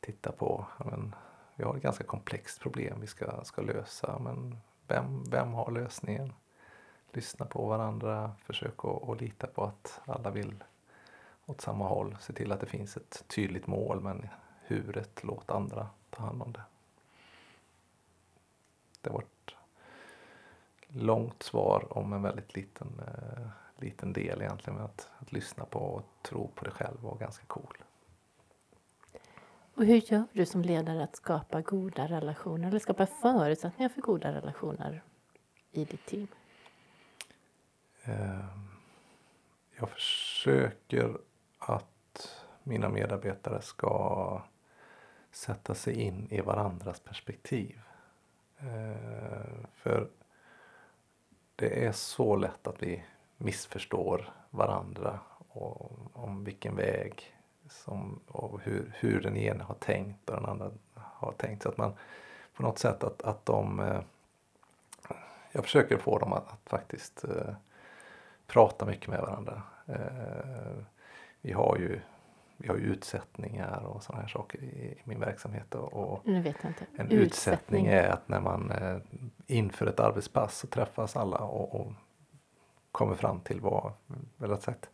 titta 0.00 0.32
på, 0.32 0.66
men, 0.78 1.14
vi 1.54 1.64
har 1.64 1.76
ett 1.76 1.82
ganska 1.82 2.04
komplext 2.04 2.60
problem 2.60 3.00
vi 3.00 3.06
ska, 3.06 3.44
ska 3.44 3.62
lösa. 3.62 4.18
Men 4.18 4.56
vem, 4.88 5.24
vem 5.30 5.52
har 5.52 5.70
lösningen? 5.70 6.32
Lyssna 7.12 7.46
på 7.46 7.66
varandra, 7.66 8.32
försök 8.44 8.84
att, 8.84 9.08
att 9.08 9.20
lita 9.20 9.46
på 9.46 9.64
att 9.64 10.00
alla 10.04 10.30
vill 10.30 10.64
åt 11.46 11.60
samma 11.60 11.88
håll. 11.88 12.16
Se 12.20 12.32
till 12.32 12.52
att 12.52 12.60
det 12.60 12.66
finns 12.66 12.96
ett 12.96 13.24
tydligt 13.28 13.66
mål 13.66 14.00
men 14.00 14.28
huret, 14.66 15.24
låt 15.24 15.50
andra 15.50 15.88
ta 16.10 16.22
hand 16.22 16.42
om 16.42 16.52
det. 16.52 16.62
Det 19.00 19.10
var 19.10 19.20
ett 19.20 19.54
långt 20.88 21.42
svar 21.42 21.86
om 21.98 22.12
en 22.12 22.22
väldigt 22.22 22.54
liten, 22.56 23.00
eh, 23.06 23.46
liten 23.76 24.12
del 24.12 24.42
egentligen. 24.42 24.76
Men 24.76 24.84
att, 24.84 25.10
att 25.18 25.32
lyssna 25.32 25.64
på 25.64 25.78
och 25.78 26.02
tro 26.22 26.48
på 26.48 26.64
dig 26.64 26.72
själv 26.72 27.00
var 27.00 27.16
ganska 27.16 27.46
cool. 27.46 27.76
Och 29.74 29.84
hur 29.84 30.12
gör 30.12 30.24
du 30.32 30.46
som 30.46 30.62
ledare 30.62 31.04
att 31.04 31.16
skapa 31.16 31.60
goda 31.60 32.08
relationer 32.08 32.68
eller 32.68 32.78
skapa 32.78 33.06
förutsättningar 33.06 33.88
för 33.88 34.00
goda 34.00 34.32
relationer 34.32 35.02
i 35.72 35.84
ditt 35.84 36.06
team? 36.06 36.28
Ehm, 38.04 38.68
jag 39.78 39.88
försöker 39.88 41.18
att 41.58 42.44
mina 42.62 42.88
medarbetare 42.88 43.62
ska 43.62 44.42
sätta 45.30 45.74
sig 45.74 46.00
in 46.00 46.28
i 46.30 46.40
varandras 46.40 47.00
perspektiv. 47.00 47.80
Ehm, 48.58 49.66
för 49.74 50.08
det 51.56 51.86
är 51.86 51.92
så 51.92 52.36
lätt 52.36 52.66
att 52.66 52.82
vi 52.82 53.04
missförstår 53.36 54.32
varandra 54.50 55.20
och 55.48 55.92
om 56.12 56.44
vilken 56.44 56.76
väg 56.76 57.36
som, 57.68 58.20
och 58.26 58.60
hur, 58.60 58.92
hur 58.98 59.20
den 59.20 59.36
ena 59.36 59.64
har 59.64 59.74
tänkt 59.74 60.30
och 60.30 60.36
den 60.36 60.46
andra 60.46 60.70
har 60.94 61.32
tänkt. 61.32 61.62
Så 61.62 61.68
att 61.68 61.76
man 61.76 61.92
på 62.54 62.62
något 62.62 62.78
sätt 62.78 63.04
att, 63.04 63.22
att 63.22 63.46
de 63.46 63.80
eh, 63.80 64.00
jag 65.52 65.64
försöker 65.64 65.98
få 65.98 66.18
dem 66.18 66.32
att, 66.32 66.52
att 66.52 66.70
faktiskt 66.70 67.24
eh, 67.24 67.54
eh, 68.50 68.54
prata 68.54 68.86
mycket 68.86 69.08
med 69.08 69.20
varandra. 69.20 69.62
Eh, 69.86 70.84
vi 71.40 71.52
har 71.52 71.76
ju 71.76 72.00
vi 72.62 72.68
har 72.68 72.76
ju 72.76 72.82
utsättningar 72.82 73.82
och 73.84 74.02
sådana 74.02 74.22
här 74.22 74.28
saker 74.28 74.58
i, 74.62 74.98
min 75.04 75.20
verksamhet. 75.20 75.74
Och. 75.74 76.26
En 76.96 77.06
utsättning. 77.06 77.18
utsättning 77.18 77.86
är 77.86 78.08
att 78.08 78.28
när 78.28 78.40
man 78.40 78.70
eh, 78.70 78.96
inför 79.46 79.86
ett 79.86 80.00
arbetspass 80.00 80.58
så 80.58 80.66
träffas 80.66 81.16
alla 81.16 81.38
och, 81.38 81.80
och 81.80 81.92
kommer 82.92 83.14
fram 83.14 83.40
till 83.40 83.60
vad, 83.60 83.92
eller 84.42 84.56
sagt, 84.56 84.90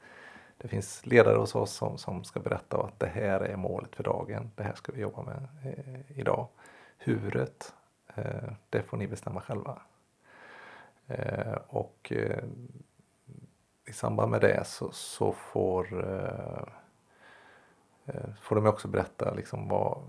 det 0.59 0.69
finns 0.69 1.07
ledare 1.07 1.37
hos 1.37 1.55
oss 1.55 1.73
som, 1.73 1.99
som 1.99 2.25
ska 2.25 2.41
berätta 2.41 2.83
att 2.83 3.01
det 3.01 3.07
här 3.07 3.41
är 3.41 3.57
målet 3.57 3.97
för 3.97 4.05
dagen. 4.05 4.51
Det 4.55 4.63
här 4.63 4.75
ska 4.75 4.93
vi 4.93 5.01
jobba 5.01 5.23
med 5.23 5.49
eh, 5.65 6.19
idag. 6.19 6.49
Huret, 6.99 7.75
eh, 8.15 8.53
det 8.71 8.83
får 8.83 8.97
ni 8.97 9.07
bestämma 9.07 9.41
själva. 9.41 9.83
Eh, 11.07 11.59
och 11.67 12.13
eh, 12.13 12.45
i 13.87 13.93
samband 13.93 14.30
med 14.30 14.41
det 14.41 14.66
så, 14.66 14.91
så 14.93 15.32
får, 15.32 16.05
eh, 16.05 16.62
eh 18.07 18.34
får 18.41 18.57
de 18.57 18.66
också 18.66 18.89
berätta 18.89 19.34
liksom 19.34 19.68
vad 19.68 20.03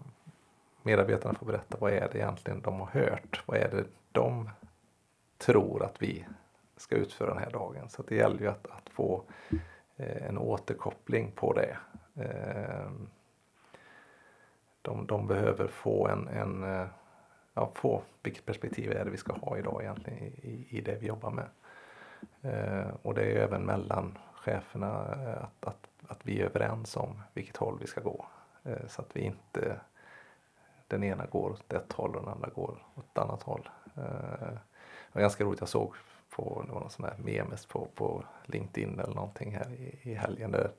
medarbetarna 0.83 1.33
får 1.33 1.45
berätta 1.45 1.77
vad 1.79 1.91
är 1.91 2.09
det 2.11 2.17
egentligen 2.17 2.61
de 2.61 2.79
har 2.79 2.87
hört. 2.87 3.43
Vad 3.45 3.57
är 3.57 3.69
det 3.71 3.85
de 4.11 4.49
tror 5.37 5.83
att 5.83 6.01
vi 6.01 6.25
ska 6.77 6.95
utföra 6.95 7.33
den 7.33 7.43
här 7.43 7.51
dagen. 7.51 7.89
Så 7.89 8.03
det 8.03 8.15
gäller 8.15 8.39
ju 8.39 8.47
att, 8.47 8.67
att 8.67 8.89
få 8.89 9.23
Eh, 9.97 10.27
en 10.27 10.37
återkoppling 10.37 11.31
på 11.31 11.53
det. 11.53 11.77
Eh, 12.15 12.91
de, 14.81 15.07
de 15.07 15.27
behöver 15.27 15.67
få 15.67 16.07
en, 16.07 16.27
en 16.27 16.63
eh, 16.63 16.87
ja, 17.53 17.71
få 17.75 18.01
vilket 18.23 18.45
perspektiv 18.45 18.91
är 18.91 19.05
det 19.05 19.11
vi 19.11 19.17
ska 19.17 19.33
ha 19.33 19.57
idag 19.57 19.81
egentligen 19.81 20.19
i, 20.23 20.67
i 20.69 20.81
det 20.81 20.97
vi 21.01 21.07
jobbar 21.07 21.31
med. 21.31 21.49
Eh, 22.41 22.87
och 23.01 23.13
det 23.13 23.21
är 23.21 23.43
även 23.43 23.65
mellan 23.65 24.17
cheferna 24.33 25.15
eh, 25.15 25.43
att, 25.43 25.67
att, 25.67 25.87
att 26.07 26.19
vi 26.23 26.41
är 26.41 26.45
överens 26.45 26.97
om 26.97 27.21
vilket 27.33 27.57
håll 27.57 27.77
vi 27.81 27.87
ska 27.87 28.01
gå. 28.01 28.25
Eh, 28.63 28.87
så 28.87 29.01
att 29.01 29.15
vi 29.15 29.21
inte 29.21 29.79
den 30.87 31.03
ena 31.03 31.25
går 31.25 31.49
åt 31.49 31.73
ett 31.73 31.93
håll 31.93 32.15
och 32.15 32.21
den 32.21 32.33
andra 32.33 32.49
går 32.49 32.83
åt 32.95 33.05
ett 33.11 33.17
annat 33.17 33.43
håll. 33.43 33.69
det 33.93 34.59
var 35.13 35.21
ganska 35.21 35.43
roligt, 35.43 35.59
jag 35.59 35.69
såg 35.69 35.93
på, 36.29 36.63
det 36.67 36.73
var 36.73 36.79
någon 36.81 36.89
sån 36.89 37.05
här 37.05 37.15
memes 37.17 37.65
på, 37.65 37.87
på 37.95 38.23
LinkedIn 38.45 38.99
eller 38.99 39.13
någonting 39.13 39.55
här 39.55 39.71
i, 39.71 39.99
i 40.01 40.13
helgen. 40.13 40.51
Där 40.51 40.71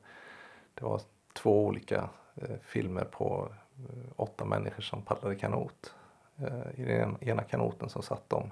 det 0.74 0.84
var 0.84 1.00
två 1.32 1.66
olika 1.66 2.08
eh, 2.34 2.56
filmer 2.62 3.04
på 3.04 3.48
eh, 3.76 4.12
åtta 4.16 4.44
människor 4.44 4.82
som 4.82 5.02
paddlade 5.02 5.34
kanot. 5.34 5.94
Eh, 6.36 6.80
I 6.80 6.84
den 6.84 7.16
ena 7.20 7.42
kanoten 7.42 7.88
så 7.88 8.02
satt 8.02 8.30
de 8.30 8.50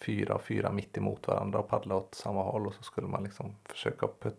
fyra 0.00 0.34
och 0.34 0.42
fyra 0.42 0.70
mitt 0.72 0.96
emot 0.96 1.28
varandra 1.28 1.58
och 1.58 1.68
paddla 1.68 1.94
åt 1.94 2.14
samma 2.14 2.42
håll 2.42 2.66
och 2.66 2.74
så 2.74 2.82
skulle 2.82 3.06
man 3.06 3.24
liksom 3.24 3.56
försöka 3.64 4.06
putta. 4.20 4.36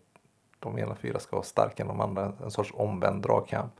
de 0.58 0.78
ena 0.78 0.94
fyra 0.94 1.18
ska 1.18 1.36
vara 1.36 1.44
starkare 1.44 1.82
än 1.82 1.88
de 1.88 2.00
andra, 2.00 2.32
en 2.42 2.50
sorts 2.50 2.72
omvänd 2.74 3.22
dragkamp. 3.22 3.72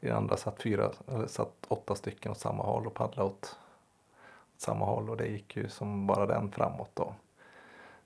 I 0.00 0.06
den 0.06 0.16
andra 0.16 0.36
satt, 0.36 0.62
fyra, 0.62 0.90
eller 1.08 1.26
satt 1.26 1.66
åtta 1.68 1.94
stycken 1.94 2.32
åt 2.32 2.38
samma 2.38 2.62
håll 2.62 2.86
och 2.86 2.94
paddlade 2.94 3.28
åt, 3.28 3.58
åt 4.54 4.60
samma 4.60 4.84
håll 4.84 5.10
och 5.10 5.16
det 5.16 5.26
gick 5.26 5.56
ju 5.56 5.68
som 5.68 6.06
bara 6.06 6.26
den 6.26 6.52
framåt 6.52 6.90
då. 6.94 7.14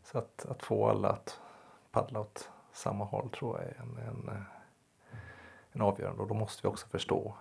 Så 0.03 0.19
att, 0.19 0.47
att 0.47 0.63
få 0.63 0.89
alla 0.89 1.09
att 1.09 1.41
paddla 1.91 2.21
åt 2.21 2.51
samma 2.73 3.05
håll 3.05 3.31
tror 3.31 3.61
jag 3.61 3.69
är 3.69 3.81
en, 3.81 4.09
en, 4.09 4.45
en 5.73 5.81
avgörande 5.81 6.23
och 6.23 6.29
då 6.29 6.35
måste 6.35 6.63
vi 6.63 6.69
också 6.69 6.87
förstå 6.87 7.35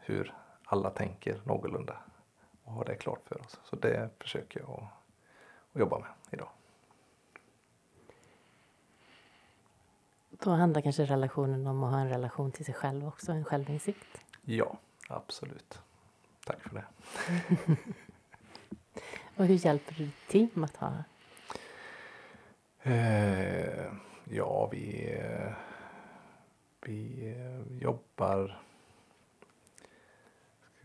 hur 0.00 0.34
alla 0.64 0.90
tänker 0.90 1.40
någorlunda 1.44 1.96
och 2.66 2.72
ha 2.72 2.84
det 2.84 2.94
klart 2.94 3.20
för 3.28 3.40
oss. 3.40 3.60
Så 3.64 3.76
det 3.76 4.10
försöker 4.20 4.60
jag 4.60 4.70
att, 5.72 5.80
jobba 5.80 5.98
med 5.98 6.08
idag. 6.30 6.48
Då 10.30 10.50
handlar 10.50 10.80
kanske 10.80 11.04
relationen 11.04 11.66
om 11.66 11.84
att 11.84 11.92
ha 11.92 12.00
en 12.00 12.08
relation 12.08 12.52
till 12.52 12.64
sig 12.64 12.74
själv 12.74 13.08
också, 13.08 13.32
en 13.32 13.44
självinsikt? 13.44 14.20
Ja, 14.44 14.78
absolut. 15.08 15.78
Tack 16.44 16.62
för 16.62 16.74
det. 16.74 16.84
och 19.36 19.46
hur 19.46 19.66
hjälper 19.66 19.94
du 19.94 20.10
team 20.28 20.64
att 20.64 20.76
ha 20.76 21.04
Eh, 22.86 23.92
ja, 24.24 24.68
vi, 24.72 25.18
vi 26.80 27.34
jobbar 27.80 28.62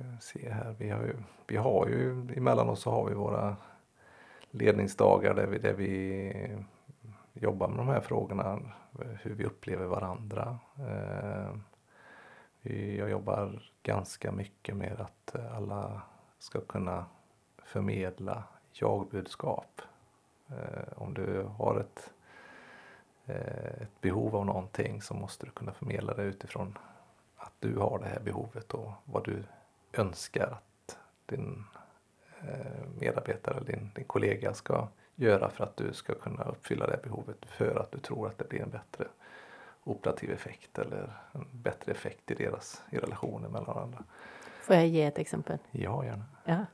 ska 0.02 0.40
se 0.40 0.50
här. 0.50 0.76
Vi 0.78 0.90
har 0.90 1.04
ju, 1.04 1.16
vi 1.48 1.58
har 1.58 1.88
ju 1.88 2.28
emellanåt 2.38 2.80
så 2.80 2.92
har 2.92 3.06
vi 3.06 3.14
våra 3.14 3.56
ledningsdagar 4.52 5.34
där 5.34 5.48
vi, 5.48 5.58
där 5.58 5.74
vi 5.74 6.58
jobbar 7.34 7.68
med 7.68 7.78
de 7.78 7.88
här 7.88 8.02
frågorna. 8.02 8.60
Hur 9.22 9.34
vi 9.34 9.46
upplever 9.46 9.86
varandra. 9.86 10.60
Eh, 10.78 11.56
jag 12.98 13.10
jobbar 13.10 13.64
ganska 13.84 14.32
mycket 14.32 14.76
med 14.76 15.02
att 15.02 15.36
alla 15.56 16.02
ska 16.40 16.62
kunna 16.62 17.06
förmedla 17.64 18.44
jagbudskap. 18.74 19.82
Eh, 20.50 20.94
om 20.96 21.14
du 21.14 21.44
har 21.58 21.80
ett, 21.80 22.14
eh, 23.26 23.82
ett 23.82 24.02
behov 24.02 24.36
av 24.36 24.46
någonting 24.46 25.02
så 25.02 25.14
måste 25.14 25.46
du 25.46 25.52
kunna 25.52 25.72
förmedla 25.72 26.14
det 26.14 26.24
utifrån 26.24 26.78
att 27.38 27.54
du 27.60 27.78
har 27.78 28.00
det 28.00 28.06
här 28.06 28.20
behovet 28.20 28.74
och 28.74 28.92
vad 29.06 29.26
du 29.26 29.44
önskar 29.94 30.48
att 30.48 30.98
din 31.26 31.66
eh, 32.42 32.88
medarbetare 33.00 33.58
eller 33.58 33.68
din, 33.68 33.92
din 33.96 34.06
kollega 34.06 34.54
ska 34.54 34.88
göra 35.16 35.50
för 35.50 35.64
att 35.64 35.78
du 35.78 35.94
ska 35.94 36.16
kunna 36.16 36.44
uppfylla 36.44 36.88
det 36.88 37.00
behovet 37.04 37.46
för 37.46 37.76
att 37.76 37.92
du 37.92 38.00
tror 38.00 38.28
att 38.28 38.38
det 38.38 38.50
blir 38.50 38.62
en 38.62 38.70
bättre 38.70 39.06
operativ 39.84 40.32
effekt 40.32 40.80
eller 40.80 41.14
en 41.32 41.48
bättre 41.52 41.92
effekt 41.92 42.32
i 42.32 42.34
deras 42.34 42.82
i 42.90 42.98
relationer 42.98 43.50
mellan 43.50 43.66
varandra. 43.66 44.04
Får 44.62 44.76
jag 44.76 44.88
ge 44.88 45.04
ett 45.04 45.20
exempel? 45.20 45.58
Ja, 45.72 46.06
gärna. 46.06 46.26
Ja, 46.46 46.66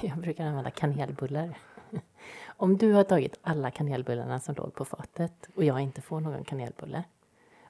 jag 0.00 0.18
brukar 0.18 0.44
använda 0.44 0.70
kanelbullar. 0.70 1.58
Om 2.46 2.76
du 2.76 2.92
har 2.92 3.04
tagit 3.04 3.38
alla 3.42 3.70
kanelbullarna 3.70 4.40
som 4.40 4.54
låg 4.54 4.74
på 4.74 4.84
fatet 4.84 5.48
och 5.54 5.64
jag 5.64 5.80
inte 5.80 6.02
får 6.02 6.20
någon 6.20 6.44
kanelbulle. 6.44 7.04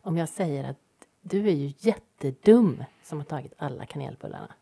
Om 0.02 0.16
jag 0.16 0.28
säger 0.28 0.70
att 0.70 0.76
du 1.20 1.48
är 1.48 1.54
ju 1.54 1.72
jättedum 1.78 2.84
som 3.02 3.18
har 3.18 3.24
tagit 3.24 3.54
alla 3.58 3.86
kanelbullarna. 3.86 4.54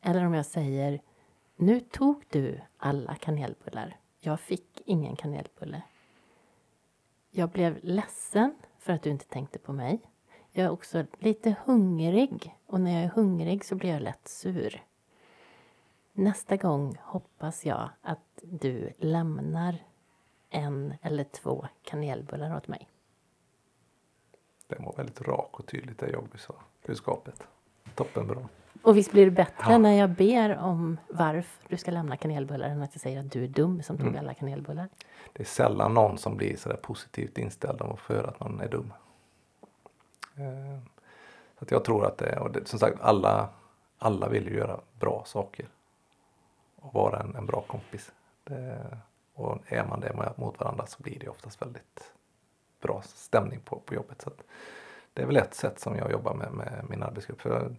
Eller 0.00 0.26
om 0.26 0.34
jag 0.34 0.46
säger 0.46 1.00
nu 1.56 1.80
tog 1.80 2.24
du 2.28 2.60
alla 2.76 3.14
kanelbullar. 3.14 3.96
Jag 4.20 4.40
fick 4.40 4.82
ingen 4.84 5.16
kanelbulle. 5.16 5.82
Jag 7.30 7.50
blev 7.50 7.78
ledsen 7.82 8.54
för 8.78 8.92
att 8.92 9.02
du 9.02 9.10
inte 9.10 9.26
tänkte 9.26 9.58
på 9.58 9.72
mig. 9.72 10.00
Jag 10.50 10.66
är 10.66 10.70
också 10.70 11.04
lite 11.18 11.56
hungrig 11.64 12.54
och 12.66 12.80
när 12.80 12.94
jag 12.94 13.02
är 13.02 13.08
hungrig 13.08 13.64
så 13.64 13.74
blir 13.74 13.90
jag 13.90 14.02
lätt 14.02 14.28
sur. 14.28 14.82
Nästa 16.12 16.56
gång 16.56 16.96
hoppas 17.00 17.66
jag 17.66 17.90
att 18.02 18.40
du 18.42 18.92
lämnar 18.98 19.78
en 20.50 20.94
eller 21.02 21.24
två 21.24 21.66
kanelbullar 21.82 22.56
åt 22.56 22.68
mig. 22.68 22.88
Det 24.66 24.76
var 24.78 24.94
väldigt 24.96 25.20
rak 25.20 25.60
och 25.60 25.66
tydligt 25.66 25.98
det 25.98 26.10
jag 26.10 26.40
sa, 26.40 26.54
budskapet. 26.86 27.42
Toppenbra. 27.94 28.48
Och 28.82 28.96
visst 28.96 29.12
blir 29.12 29.24
det 29.24 29.30
bättre 29.30 29.72
ja. 29.72 29.78
när 29.78 29.92
jag 29.92 30.10
ber 30.10 30.58
om 30.58 30.98
varför 31.08 31.68
du 31.68 31.76
ska 31.76 31.90
lämna 31.90 32.16
kanelbullar 32.16 32.68
än 32.68 32.82
att 32.82 32.90
jag 32.92 33.00
säger 33.00 33.20
att 33.20 33.32
du 33.32 33.44
är 33.44 33.48
dum 33.48 33.82
som 33.82 33.96
tog 33.96 34.06
mm. 34.06 34.20
alla 34.20 34.34
kanelbullar. 34.34 34.88
Det 35.32 35.42
är 35.42 35.46
sällan 35.46 35.94
någon 35.94 36.18
som 36.18 36.36
blir 36.36 36.56
så 36.56 36.68
där 36.68 36.76
positivt 36.76 37.38
inställd 37.38 37.82
om 37.82 37.96
höra 38.06 38.28
att 38.28 38.40
någon 38.40 38.60
är 38.60 38.68
dum. 38.68 38.92
Eh, 40.36 40.78
så 41.58 41.64
att 41.64 41.70
jag 41.70 41.84
tror 41.84 42.06
att 42.06 42.18
det, 42.18 42.38
och 42.38 42.52
det, 42.52 42.68
som 42.68 42.78
sagt 42.78 43.00
alla, 43.00 43.48
alla 43.98 44.28
vill 44.28 44.48
ju 44.48 44.56
göra 44.56 44.80
bra 45.00 45.22
saker 45.26 45.66
och 46.76 46.94
vara 46.94 47.20
en, 47.20 47.36
en 47.36 47.46
bra 47.46 47.60
kompis. 47.60 48.12
Det, 48.44 48.98
och 49.34 49.58
är 49.66 49.86
man 49.86 50.00
det 50.00 50.34
mot 50.36 50.60
varandra 50.60 50.86
så 50.86 51.02
blir 51.02 51.18
det 51.18 51.28
oftast 51.28 51.62
väldigt 51.62 52.12
bra 52.84 53.02
stämning 53.02 53.60
på, 53.60 53.80
på 53.84 53.94
jobbet. 53.94 54.22
Så 54.22 54.30
det 55.14 55.22
är 55.22 55.26
väl 55.26 55.36
ett 55.36 55.54
sätt 55.54 55.80
som 55.80 55.96
jag 55.96 56.10
jobbar 56.10 56.34
med 56.34 56.52
med 56.52 56.84
min 56.88 57.02
arbetsgrupp. 57.02 57.40
För 57.40 57.76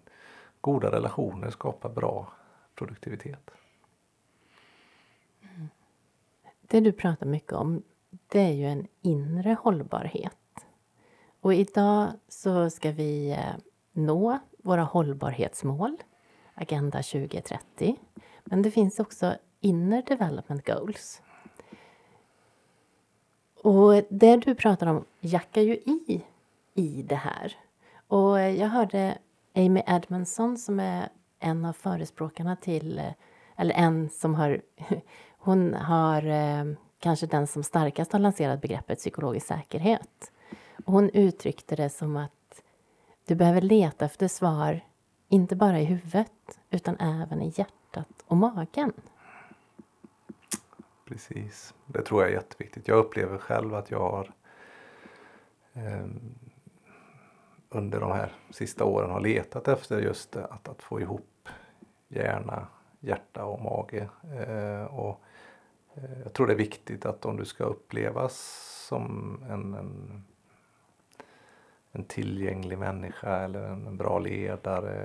goda 0.62 0.91
relationer 0.91 1.49
skapar 1.49 1.89
bra 1.89 2.28
produktivitet. 2.76 3.51
Mm. 5.41 5.70
Det 6.62 6.80
du 6.80 6.91
pratar 6.91 7.26
mycket 7.26 7.53
om 7.53 7.84
det 8.28 8.39
är 8.39 8.53
ju 8.53 8.66
en 8.66 8.88
inre 9.01 9.58
hållbarhet. 9.62 10.66
Och 11.41 11.53
idag 11.53 12.12
så 12.28 12.70
ska 12.70 12.91
vi 12.91 13.32
eh, 13.32 13.56
nå 13.91 14.39
våra 14.58 14.84
hållbarhetsmål, 14.84 15.97
Agenda 16.53 16.97
2030. 16.97 17.95
Men 18.43 18.62
det 18.62 18.72
finns 18.72 18.99
också 18.99 19.36
Inner 19.60 20.01
Development 20.01 20.66
Goals. 20.66 21.22
Och 23.66 24.03
det 24.09 24.38
du 24.38 24.55
pratar 24.55 24.88
om 24.88 25.05
jackar 25.20 25.61
ju 25.61 25.74
i 25.74 26.24
i 26.74 27.01
det 27.01 27.16
här. 27.16 27.55
Och 28.07 28.39
jag 28.39 28.68
hörde 28.68 29.18
Amy 29.55 29.82
Edmondson 29.88 30.57
som 30.57 30.80
är 30.80 31.09
en 31.39 31.66
av 31.66 31.74
förespråkarna 31.74 32.55
till, 32.55 33.01
eller 33.55 33.76
en 33.76 34.09
som 34.09 34.36
har, 34.36 34.61
hon 35.38 35.74
har 35.74 36.26
eh, 36.26 36.66
kanske 36.99 37.28
den 37.28 37.47
som 37.47 37.63
starkast 37.63 38.11
har 38.11 38.20
lanserat 38.20 38.61
begreppet 38.61 38.99
psykologisk 38.99 39.47
säkerhet. 39.47 40.32
Och 40.86 40.93
hon 40.93 41.09
uttryckte 41.09 41.76
det 41.76 41.89
som 41.89 42.18
att 42.18 42.61
du 43.26 43.36
behöver 43.36 43.61
leta 43.61 44.05
efter 44.05 44.28
svar, 44.28 44.82
inte 45.30 45.55
bara 45.55 45.80
i 45.80 45.86
huvudet, 45.86 46.59
utan 46.70 46.99
även 46.99 47.41
i 47.41 47.53
hjärtat 47.55 48.24
och 48.26 48.38
magen. 48.38 48.93
Precis, 51.06 51.74
det 51.86 52.01
tror 52.01 52.22
jag 52.22 52.32
är 52.32 52.36
jätteviktigt. 52.36 52.88
Jag 52.88 52.97
upplever 52.97 53.38
själv 53.38 53.76
att 53.76 53.91
jag 53.91 53.99
har 53.99 54.32
eh, 55.74 56.06
under 57.70 57.99
de 57.99 58.12
här 58.12 58.34
sista 58.49 58.86
åren 58.86 59.10
har 59.12 59.20
letat 59.20 59.68
efter 59.68 60.01
just 60.01 60.36
att, 60.36 60.68
att 60.68 60.84
få 60.84 61.01
ihop 61.01 61.49
hjärna, 62.08 62.68
hjärta 62.99 63.45
och 63.45 63.62
mage. 63.62 64.10
Eh, 64.47 64.86
och 64.86 65.22
eh, 65.95 66.20
jag 66.24 66.34
tror 66.34 66.47
det 66.47 66.53
är 66.53 66.58
viktigt 66.58 67.06
att 67.06 67.26
om 67.26 67.38
du 67.38 67.45
ska 67.45 67.64
upplevas 67.64 68.36
som 68.88 69.38
en, 69.49 69.74
en, 69.74 70.24
en 71.91 72.03
tillgänglig 72.03 72.78
människa 72.78 73.38
eller 73.38 73.64
en 73.64 73.97
bra 73.97 74.20
ledare 74.20 74.95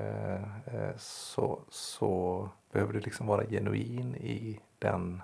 eh, 0.67 0.97
så, 0.99 1.61
så 1.69 2.49
behöver 2.73 2.93
du 2.93 3.01
liksom 3.01 3.27
vara 3.27 3.47
genuin 3.47 4.15
i 4.15 4.61
den, 4.79 5.23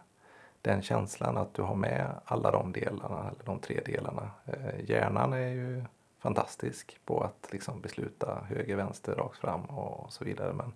den 0.67 0.83
känslan 0.83 1.37
att 1.37 1.55
du 1.55 1.63
har 1.63 1.75
med 1.75 2.07
alla 2.25 2.51
de 2.51 2.73
delarna, 2.73 3.21
eller 3.21 3.45
de 3.45 3.59
tre 3.59 3.81
delarna. 3.87 4.31
Eh, 4.47 4.91
hjärnan 4.91 5.33
är 5.33 5.49
ju 5.49 5.85
fantastisk 6.19 7.01
på 7.05 7.21
att 7.21 7.53
liksom 7.53 7.81
besluta 7.81 8.45
höger, 8.49 8.77
vänster, 8.77 9.15
rakt 9.15 9.39
fram 9.39 9.65
och 9.65 10.13
så 10.13 10.25
vidare. 10.25 10.53
Men 10.53 10.73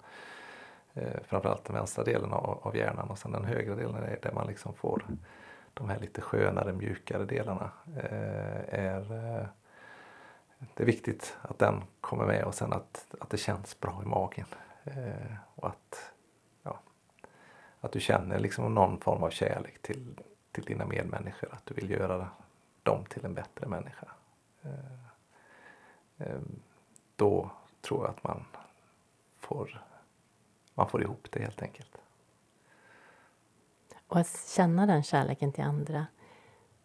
eh, 0.94 1.20
framförallt 1.24 1.64
den 1.64 1.76
vänstra 1.76 2.04
delen 2.04 2.32
av, 2.32 2.58
av 2.62 2.76
hjärnan 2.76 3.10
och 3.10 3.18
sen 3.18 3.32
den 3.32 3.44
högra 3.44 3.74
delen 3.74 3.94
är 3.94 4.18
där 4.22 4.32
man 4.32 4.46
liksom 4.46 4.74
får 4.74 5.04
de 5.74 5.88
här 5.88 5.98
lite 5.98 6.20
skönare, 6.20 6.72
mjukare 6.72 7.24
delarna. 7.24 7.70
Eh, 7.96 8.80
är, 8.80 9.12
eh, 9.12 9.46
det 10.74 10.82
är 10.82 10.86
viktigt 10.86 11.36
att 11.42 11.58
den 11.58 11.82
kommer 12.00 12.26
med 12.26 12.44
och 12.44 12.54
sen 12.54 12.72
att, 12.72 13.06
att 13.20 13.30
det 13.30 13.36
känns 13.36 13.80
bra 13.80 14.00
i 14.04 14.08
magen. 14.08 14.46
Eh, 14.84 15.34
och 15.54 15.68
att, 15.68 16.09
att 17.80 17.92
du 17.92 18.00
känner 18.00 18.38
liksom 18.38 18.74
någon 18.74 19.00
form 19.00 19.22
av 19.22 19.30
kärlek 19.30 19.82
till, 19.82 20.20
till 20.52 20.64
dina 20.64 20.86
medmänniskor. 20.86 21.54
Att 21.54 21.66
du 21.66 21.74
vill 21.74 21.90
göra 21.90 22.28
dem 22.82 23.04
till 23.04 23.24
en 23.24 23.34
bättre 23.34 23.66
människa. 23.66 24.08
Eh, 24.62 25.10
Ehm, 26.20 26.62
då 27.16 27.50
tror 27.80 28.04
jag 28.04 28.10
att 28.10 28.24
man 28.24 28.44
får, 29.38 29.84
man 30.74 30.88
får 30.88 31.02
ihop 31.02 31.28
det 31.30 31.40
helt 31.40 31.62
enkelt. 31.62 31.96
Och 34.06 34.16
att 34.16 34.48
känna 34.56 34.86
den 34.86 35.02
kärleken 35.02 35.52
till 35.52 35.64
andra, 35.64 36.06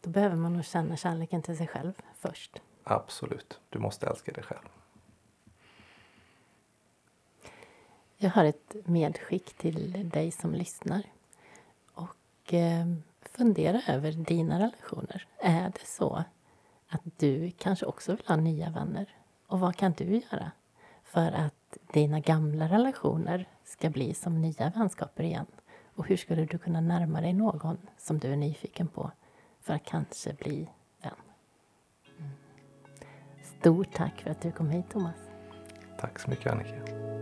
då 0.01 0.09
behöver 0.09 0.35
man 0.35 0.53
nog 0.53 0.65
känna 0.65 0.97
kärleken 0.97 1.41
till 1.41 1.57
sig 1.57 1.67
själv 1.67 1.93
först. 2.15 2.61
Absolut, 2.83 3.59
du 3.69 3.79
måste 3.79 4.07
älska 4.07 4.31
dig 4.31 4.43
själv. 4.43 4.67
Jag 8.17 8.29
har 8.29 8.45
ett 8.45 8.75
medskick 8.85 9.53
till 9.53 10.09
dig 10.09 10.31
som 10.31 10.53
lyssnar. 10.53 11.03
Och 11.93 12.53
eh, 12.53 12.85
fundera 13.21 13.81
över 13.87 14.11
dina 14.11 14.59
relationer. 14.59 15.27
Är 15.37 15.69
det 15.69 15.85
så 15.85 16.23
att 16.89 17.01
du 17.17 17.51
kanske 17.51 17.85
också 17.85 18.15
vill 18.15 18.27
ha 18.27 18.35
nya 18.35 18.69
vänner? 18.69 19.15
Och 19.47 19.59
vad 19.59 19.75
kan 19.75 19.91
du 19.91 20.05
göra 20.05 20.51
för 21.03 21.31
att 21.31 21.77
dina 21.93 22.19
gamla 22.19 22.67
relationer 22.67 23.47
ska 23.63 23.89
bli 23.89 24.13
som 24.13 24.41
nya 24.41 24.71
vänskaper 24.75 25.23
igen? 25.23 25.45
Och 25.95 26.07
hur 26.07 26.17
skulle 26.17 26.45
du 26.45 26.57
kunna 26.57 26.81
närma 26.81 27.21
dig 27.21 27.33
någon 27.33 27.77
som 27.97 28.19
du 28.19 28.33
är 28.33 28.37
nyfiken 28.37 28.87
på 28.87 29.11
för 29.61 29.73
att 29.73 29.85
kanske 29.85 30.33
bli 30.33 30.69
vän? 31.01 31.11
Mm. 32.19 32.31
Stort 33.59 33.93
tack 33.93 34.21
för 34.21 34.29
att 34.29 34.41
du 34.41 34.51
kom 34.51 34.69
hit, 34.69 34.89
Thomas. 34.89 35.15
Tack 35.99 36.19
så 36.19 36.29
mycket, 36.29 36.51
Annika. 36.51 37.14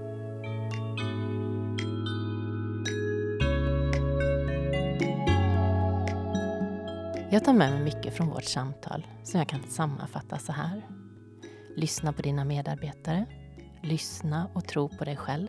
Jag 7.34 7.43
tar 7.43 7.53
med 7.53 7.71
mig 7.71 7.84
mycket 7.84 8.13
från 8.13 8.29
vårt 8.29 8.43
samtal 8.43 9.07
som 9.23 9.39
jag 9.39 9.49
kan 9.49 9.63
sammanfatta 9.63 10.38
så 10.38 10.51
här. 10.51 10.81
Lyssna 11.75 12.13
på 12.13 12.21
dina 12.21 12.45
medarbetare. 12.45 13.25
Lyssna 13.81 14.47
och 14.53 14.67
tro 14.67 14.89
på 14.89 15.05
dig 15.05 15.17
själv. 15.17 15.47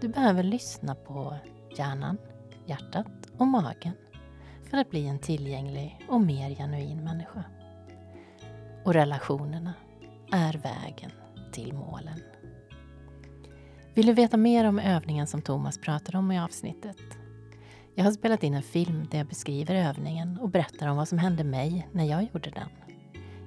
Du 0.00 0.08
behöver 0.08 0.42
lyssna 0.42 0.94
på 0.94 1.36
hjärnan, 1.78 2.18
hjärtat 2.66 3.06
och 3.38 3.46
magen 3.46 3.92
för 4.70 4.78
att 4.78 4.90
bli 4.90 5.06
en 5.06 5.18
tillgänglig 5.18 6.06
och 6.08 6.20
mer 6.20 6.54
genuin 6.54 7.04
människa. 7.04 7.44
Och 8.84 8.94
relationerna 8.94 9.74
är 10.32 10.52
vägen 10.52 11.10
till 11.52 11.74
målen. 11.74 12.20
Vill 13.94 14.06
du 14.06 14.12
veta 14.12 14.36
mer 14.36 14.64
om 14.64 14.78
övningen 14.78 15.26
som 15.26 15.42
Thomas 15.42 15.78
pratade 15.78 16.18
om 16.18 16.32
i 16.32 16.40
avsnittet? 16.40 17.21
Jag 17.94 18.04
har 18.04 18.12
spelat 18.12 18.42
in 18.42 18.54
en 18.54 18.62
film 18.62 19.06
där 19.10 19.18
jag 19.18 19.26
beskriver 19.26 19.74
övningen 19.74 20.38
och 20.38 20.50
berättar 20.50 20.88
om 20.88 20.96
vad 20.96 21.08
som 21.08 21.18
hände 21.18 21.44
mig 21.44 21.88
när 21.92 22.04
jag 22.04 22.22
gjorde 22.22 22.50
den. 22.50 22.68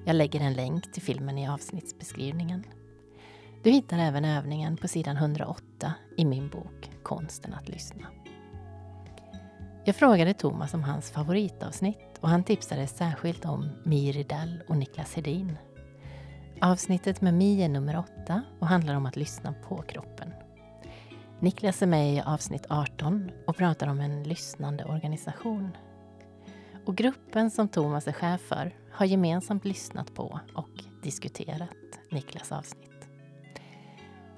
Jag 0.04 0.16
lägger 0.16 0.40
en 0.40 0.54
länk 0.54 0.92
till 0.92 1.02
filmen 1.02 1.38
i 1.38 1.48
avsnittsbeskrivningen. 1.48 2.64
Du 3.62 3.70
hittar 3.70 3.98
även 3.98 4.24
övningen 4.24 4.76
på 4.76 4.88
sidan 4.88 5.16
108 5.16 5.94
i 6.16 6.24
min 6.24 6.48
bok 6.48 6.90
Konsten 7.02 7.54
att 7.54 7.68
lyssna. 7.68 8.06
Jag 9.84 9.96
frågade 9.96 10.34
Thomas 10.34 10.74
om 10.74 10.82
hans 10.82 11.10
favoritavsnitt 11.10 12.18
och 12.20 12.28
han 12.28 12.44
tipsade 12.44 12.86
särskilt 12.86 13.44
om 13.44 13.68
Mi 13.84 14.12
Rydell 14.12 14.62
och 14.68 14.76
Niklas 14.76 15.14
Hedin. 15.14 15.58
Avsnittet 16.60 17.20
med 17.20 17.34
Mi 17.34 17.62
är 17.62 17.68
nummer 17.68 17.98
8 18.24 18.42
och 18.60 18.66
handlar 18.66 18.94
om 18.94 19.06
att 19.06 19.16
lyssna 19.16 19.54
på 19.68 19.82
kroppen. 19.82 20.32
Niklas 21.40 21.82
är 21.82 21.86
med 21.86 22.14
i 22.14 22.20
avsnitt 22.20 22.66
18 22.68 23.30
och 23.46 23.56
pratar 23.56 23.86
om 23.86 24.00
en 24.00 24.22
lyssnande 24.22 24.84
organisation. 24.84 25.76
Och 26.86 26.96
gruppen 26.96 27.50
som 27.50 27.68
Thomas 27.68 28.08
är 28.08 28.12
chef 28.12 28.40
för 28.40 28.74
har 28.92 29.06
gemensamt 29.06 29.64
lyssnat 29.64 30.14
på 30.14 30.40
och 30.54 30.84
diskuterat 31.02 31.70
Niklas 32.10 32.52
avsnitt. 32.52 33.08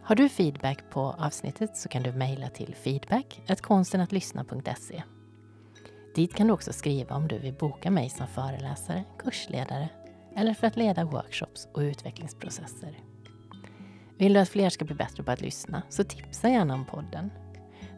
Har 0.02 0.14
du 0.14 0.28
feedback 0.28 0.90
på 0.90 1.00
avsnittet 1.00 1.76
så 1.76 1.88
kan 1.88 2.02
du 2.02 2.12
mejla 2.12 2.48
till 2.48 2.74
feedback.konstenatlyssna.se. 2.74 5.02
Dit 6.14 6.34
kan 6.34 6.46
du 6.46 6.52
också 6.52 6.72
skriva 6.72 7.16
om 7.16 7.28
du 7.28 7.38
vill 7.38 7.54
boka 7.54 7.90
mig 7.90 8.10
som 8.10 8.26
föreläsare, 8.26 9.04
kursledare 9.18 9.88
eller 10.36 10.54
för 10.54 10.66
att 10.66 10.76
leda 10.76 11.04
workshops 11.04 11.68
och 11.74 11.80
utvecklingsprocesser. 11.80 13.07
Vill 14.18 14.32
du 14.32 14.40
att 14.40 14.48
fler 14.48 14.70
ska 14.70 14.84
bli 14.84 14.94
bättre 14.94 15.22
på 15.22 15.30
att 15.30 15.40
lyssna 15.40 15.82
så 15.88 16.04
tipsa 16.04 16.48
gärna 16.48 16.74
om 16.74 16.84
podden. 16.84 17.30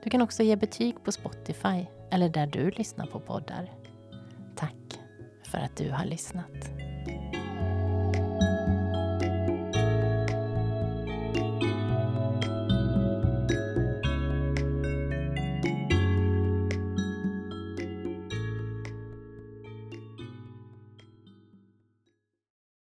Du 0.04 0.10
kan 0.10 0.22
också 0.22 0.42
ge 0.42 0.56
betyg 0.56 1.04
på 1.04 1.12
Spotify 1.12 1.86
eller 2.10 2.28
där 2.28 2.46
du 2.46 2.70
lyssnar 2.70 3.06
på 3.06 3.20
poddar. 3.20 3.70
Tack 4.56 5.00
för 5.44 5.58
att 5.58 5.76
du 5.76 5.90
har 5.90 6.04
lyssnat. 6.04 6.89